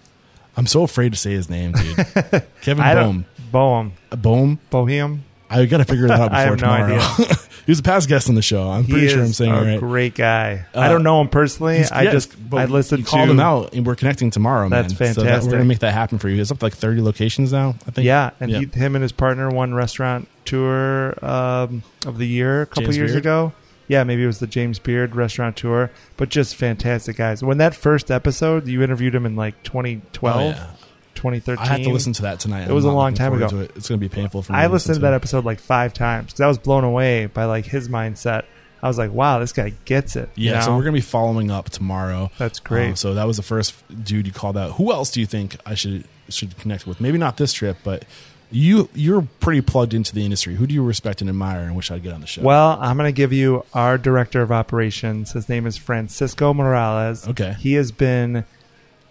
[0.58, 1.96] I'm so afraid to say his name, dude.
[2.62, 3.26] Kevin I Bohm.
[3.52, 3.52] don't.
[3.52, 3.92] Bohem.
[4.22, 4.60] Bohm.
[4.72, 5.20] Bohem.
[5.50, 7.36] I got to figure that out before I have no tomorrow.
[7.70, 8.68] he was a past guest on the show.
[8.68, 9.80] I'm pretty sure I'm saying a it right.
[9.80, 10.66] great guy.
[10.74, 11.84] Uh, I don't know him personally.
[11.92, 14.70] I yeah, just I listened you to called him out, and we're connecting tomorrow.
[14.70, 15.14] That's man.
[15.14, 15.52] So that- we're fantastic.
[15.52, 16.42] gonna make that happen for you.
[16.42, 17.76] It's up to like 30 locations now.
[17.86, 18.06] I think.
[18.06, 18.62] Yeah, and Yeah.
[18.62, 22.98] He, him and his partner won restaurant tour um, of the year a couple James
[22.98, 23.22] years Beard?
[23.24, 23.54] ago.
[23.88, 27.44] Yeah, maybe it was the James Beard restaurant tour, but just fantastic guys.
[27.44, 30.68] When that first episode, you interviewed him in like 2012, Oh, yeah.
[31.16, 31.64] 2013.
[31.64, 32.68] I have to listen to that tonight.
[32.68, 33.46] It was a long time ago.
[33.60, 33.72] it.
[33.76, 34.60] It's going to be painful for me.
[34.60, 37.46] I to listened to that episode like five times because I was blown away by
[37.46, 38.46] like his mindset.
[38.82, 40.30] I was like, wow, this guy gets it.
[40.36, 42.32] you Yeah, so we're going to be following up tomorrow.
[42.38, 42.92] That's great.
[42.92, 44.74] Um, so that was the first dude you called out.
[44.74, 47.02] Who else do you think I should should connect with?
[47.02, 48.06] Maybe not this trip, but
[48.52, 50.56] you you're pretty plugged into the industry.
[50.56, 52.42] Who do you respect and admire and wish I'd get on the show?
[52.42, 55.34] Well, I'm going to give you our director of operations.
[55.34, 57.28] His name is Francisco Morales.
[57.28, 57.56] Okay.
[57.60, 58.46] He has been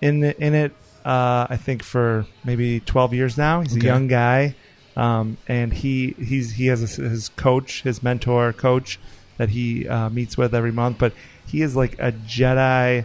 [0.00, 0.72] in the, in it,
[1.08, 3.62] uh, I think, for maybe 12 years now.
[3.62, 3.86] He's Okay.
[3.88, 4.54] a young guy,
[4.96, 8.98] um, and he he's he has a, his coach, his mentor coach
[9.38, 10.98] that he uh, meets with every month.
[10.98, 11.12] But
[11.46, 13.04] he is like a Jedi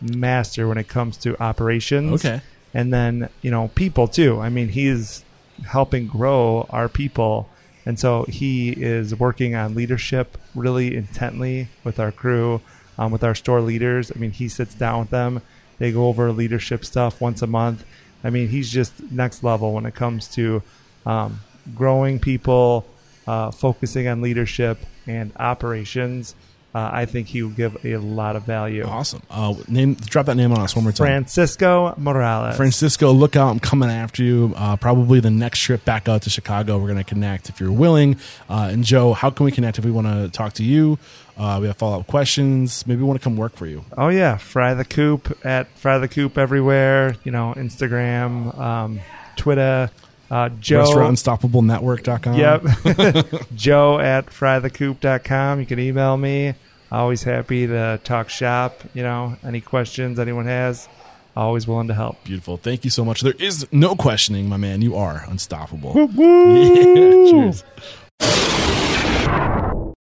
[0.00, 2.24] master when it comes to operations.
[2.24, 2.40] Okay.
[2.74, 4.40] and then you know people too.
[4.40, 5.24] I mean, he is
[5.66, 7.48] helping grow our people.
[7.88, 12.60] And so he is working on leadership really intently with our crew,
[12.98, 14.10] um, with our store leaders.
[14.14, 15.40] I mean, he sits down with them.
[15.78, 17.84] They go over leadership stuff once a month.
[18.24, 20.62] I mean, he's just next level when it comes to
[21.04, 21.40] um,
[21.74, 22.86] growing people,
[23.26, 26.34] uh, focusing on leadership and operations.
[26.76, 28.84] Uh, I think he will give a lot of value.
[28.84, 29.22] awesome.
[29.30, 31.06] Uh, name drop that name on us one more time.
[31.06, 32.54] Francisco Morales.
[32.54, 33.48] Francisco, look out!
[33.48, 34.52] I'm coming after you.
[34.54, 36.76] Uh, probably the next trip back out to Chicago.
[36.76, 38.18] We're going to connect if you're willing.
[38.50, 40.98] Uh, and Joe, how can we connect if we want to talk to you?
[41.38, 42.86] Uh, we have follow up questions.
[42.86, 43.82] Maybe we want to come work for you.
[43.96, 47.16] Oh yeah, fry the coop at fry the coop everywhere.
[47.24, 49.00] You know, Instagram, um,
[49.36, 49.88] Twitter.
[50.30, 50.84] Uh, Joe.
[50.84, 52.34] RestaurantUnstoppablenetwork.com.
[52.34, 53.46] Yep.
[53.54, 55.60] Joe at frythecoop.com.
[55.60, 56.54] You can email me.
[56.90, 58.80] Always happy to talk shop.
[58.94, 60.88] You know, any questions anyone has,
[61.36, 62.22] always willing to help.
[62.24, 62.56] Beautiful.
[62.56, 63.22] Thank you so much.
[63.22, 64.82] There is no questioning, my man.
[64.82, 65.94] You are unstoppable.
[66.16, 67.64] Yeah, cheers.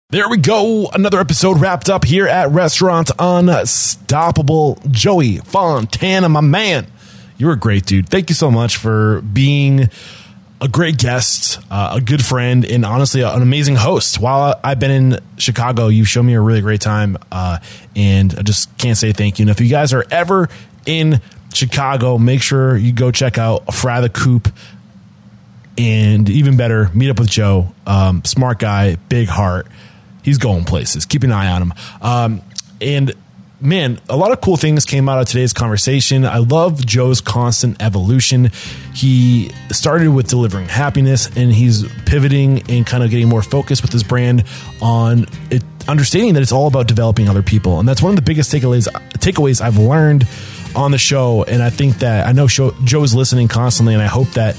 [0.09, 0.89] There we go.
[0.93, 4.77] Another episode wrapped up here at Restaurant Unstoppable.
[4.89, 6.87] Joey Fontana, my man.
[7.37, 8.09] You were great, dude.
[8.09, 9.89] Thank you so much for being
[10.61, 14.19] a great guest, uh, a good friend, and honestly, an amazing host.
[14.19, 17.57] While I've been in Chicago, you've shown me a really great time, uh,
[17.95, 19.43] and I just can't say thank you.
[19.43, 20.49] And if you guys are ever
[20.85, 21.19] in
[21.51, 24.53] Chicago, make sure you go check out Fry the Coop,
[25.79, 27.73] and even better, meet up with Joe.
[27.87, 29.65] Um, smart guy, big heart.
[30.21, 31.07] He's going places.
[31.07, 31.73] Keep an eye on him.
[32.03, 32.41] Um,
[32.79, 33.15] and
[33.61, 36.25] man, a lot of cool things came out of today's conversation.
[36.25, 38.51] I love Joe's constant evolution.
[38.93, 43.91] He started with delivering happiness and he's pivoting and kind of getting more focused with
[43.91, 44.43] his brand
[44.81, 47.79] on it, understanding that it's all about developing other people.
[47.79, 48.87] And that's one of the biggest takeaways,
[49.19, 50.27] takeaways I've learned
[50.75, 51.43] on the show.
[51.43, 54.57] And I think that I know Joe's listening constantly, and I hope that,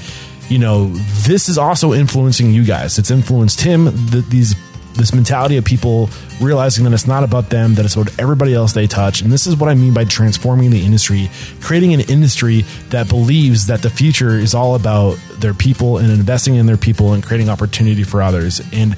[0.49, 0.87] you know,
[1.23, 2.97] this is also influencing you guys.
[2.97, 4.55] It's influenced him, the, these
[4.95, 6.09] this mentality of people
[6.41, 9.21] realizing that it's not about them, that it's about everybody else they touch.
[9.21, 11.29] And this is what I mean by transforming the industry,
[11.61, 16.55] creating an industry that believes that the future is all about their people and investing
[16.55, 18.61] in their people and creating opportunity for others.
[18.71, 18.95] And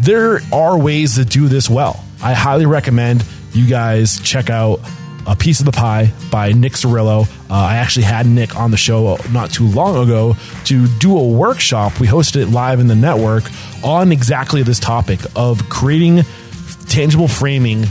[0.00, 2.04] there are ways to do this well.
[2.22, 4.80] I highly recommend you guys check out
[5.28, 7.28] a Piece of the Pie by Nick Sarillo.
[7.50, 10.34] Uh, I actually had Nick on the show not too long ago
[10.64, 12.00] to do a workshop.
[12.00, 13.44] We hosted it live in the network
[13.84, 16.22] on exactly this topic of creating
[16.88, 17.84] tangible framing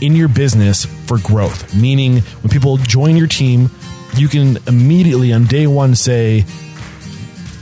[0.00, 1.74] in your business for growth.
[1.74, 3.70] Meaning, when people join your team,
[4.16, 6.46] you can immediately on day one say,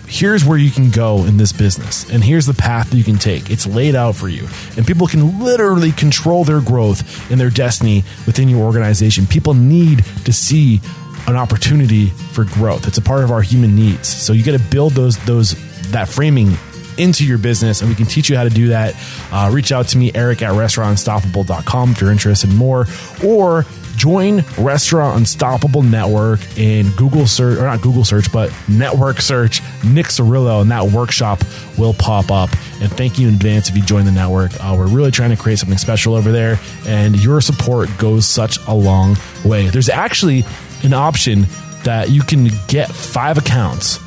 [0.07, 3.19] here's where you can go in this business and here's the path that you can
[3.19, 3.51] take.
[3.51, 4.47] It's laid out for you
[4.77, 9.27] and people can literally control their growth and their destiny within your organization.
[9.27, 10.81] People need to see
[11.27, 12.87] an opportunity for growth.
[12.87, 14.09] It's a part of our human needs.
[14.09, 15.55] So you got to build those those
[15.91, 16.53] that framing
[16.99, 18.95] into your business and we can teach you how to do that.
[19.31, 22.87] Uh, reach out to me eric at restaurantunstoppable.com if you're interested in more
[23.24, 23.66] or
[23.97, 30.06] join Restaurant Unstoppable Network in Google search, or not Google search, but network search Nick
[30.06, 31.43] Sarillo, and that workshop
[31.78, 32.51] will pop up.
[32.81, 34.52] And thank you in advance if you join the network.
[34.60, 38.59] Uh, we're really trying to create something special over there, and your support goes such
[38.66, 39.68] a long way.
[39.68, 40.44] There's actually
[40.82, 41.47] an option
[41.85, 43.98] that you can get five accounts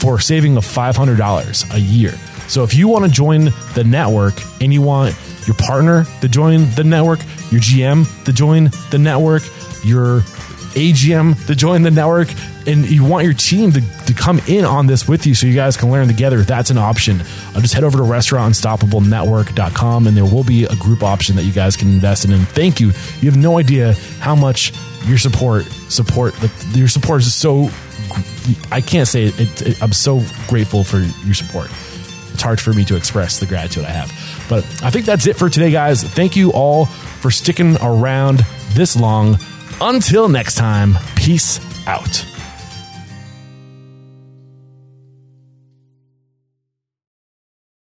[0.00, 2.12] for saving of $500 a year.
[2.48, 5.16] So if you want to join the network and you want
[5.46, 7.20] your partner to join the network,
[7.50, 9.42] your GM to join the network,
[9.84, 10.20] your
[10.76, 12.28] AGM to join the network,
[12.66, 15.54] and you want your team to, to come in on this with you so you
[15.54, 17.20] guys can learn together, that's an option.
[17.54, 21.52] I'll just head over to restaurantunstoppablenetwork.com and there will be a group option that you
[21.52, 22.32] guys can invest in.
[22.32, 22.88] And thank you.
[23.20, 24.72] You have no idea how much
[25.06, 27.70] your support support like, your support is so
[28.72, 31.70] I can't say it, it, it I'm so grateful for your support
[32.36, 34.12] it's hard for me to express the gratitude I have.
[34.48, 36.02] But I think that's it for today, guys.
[36.02, 39.38] Thank you all for sticking around this long.
[39.80, 42.35] Until next time, peace out.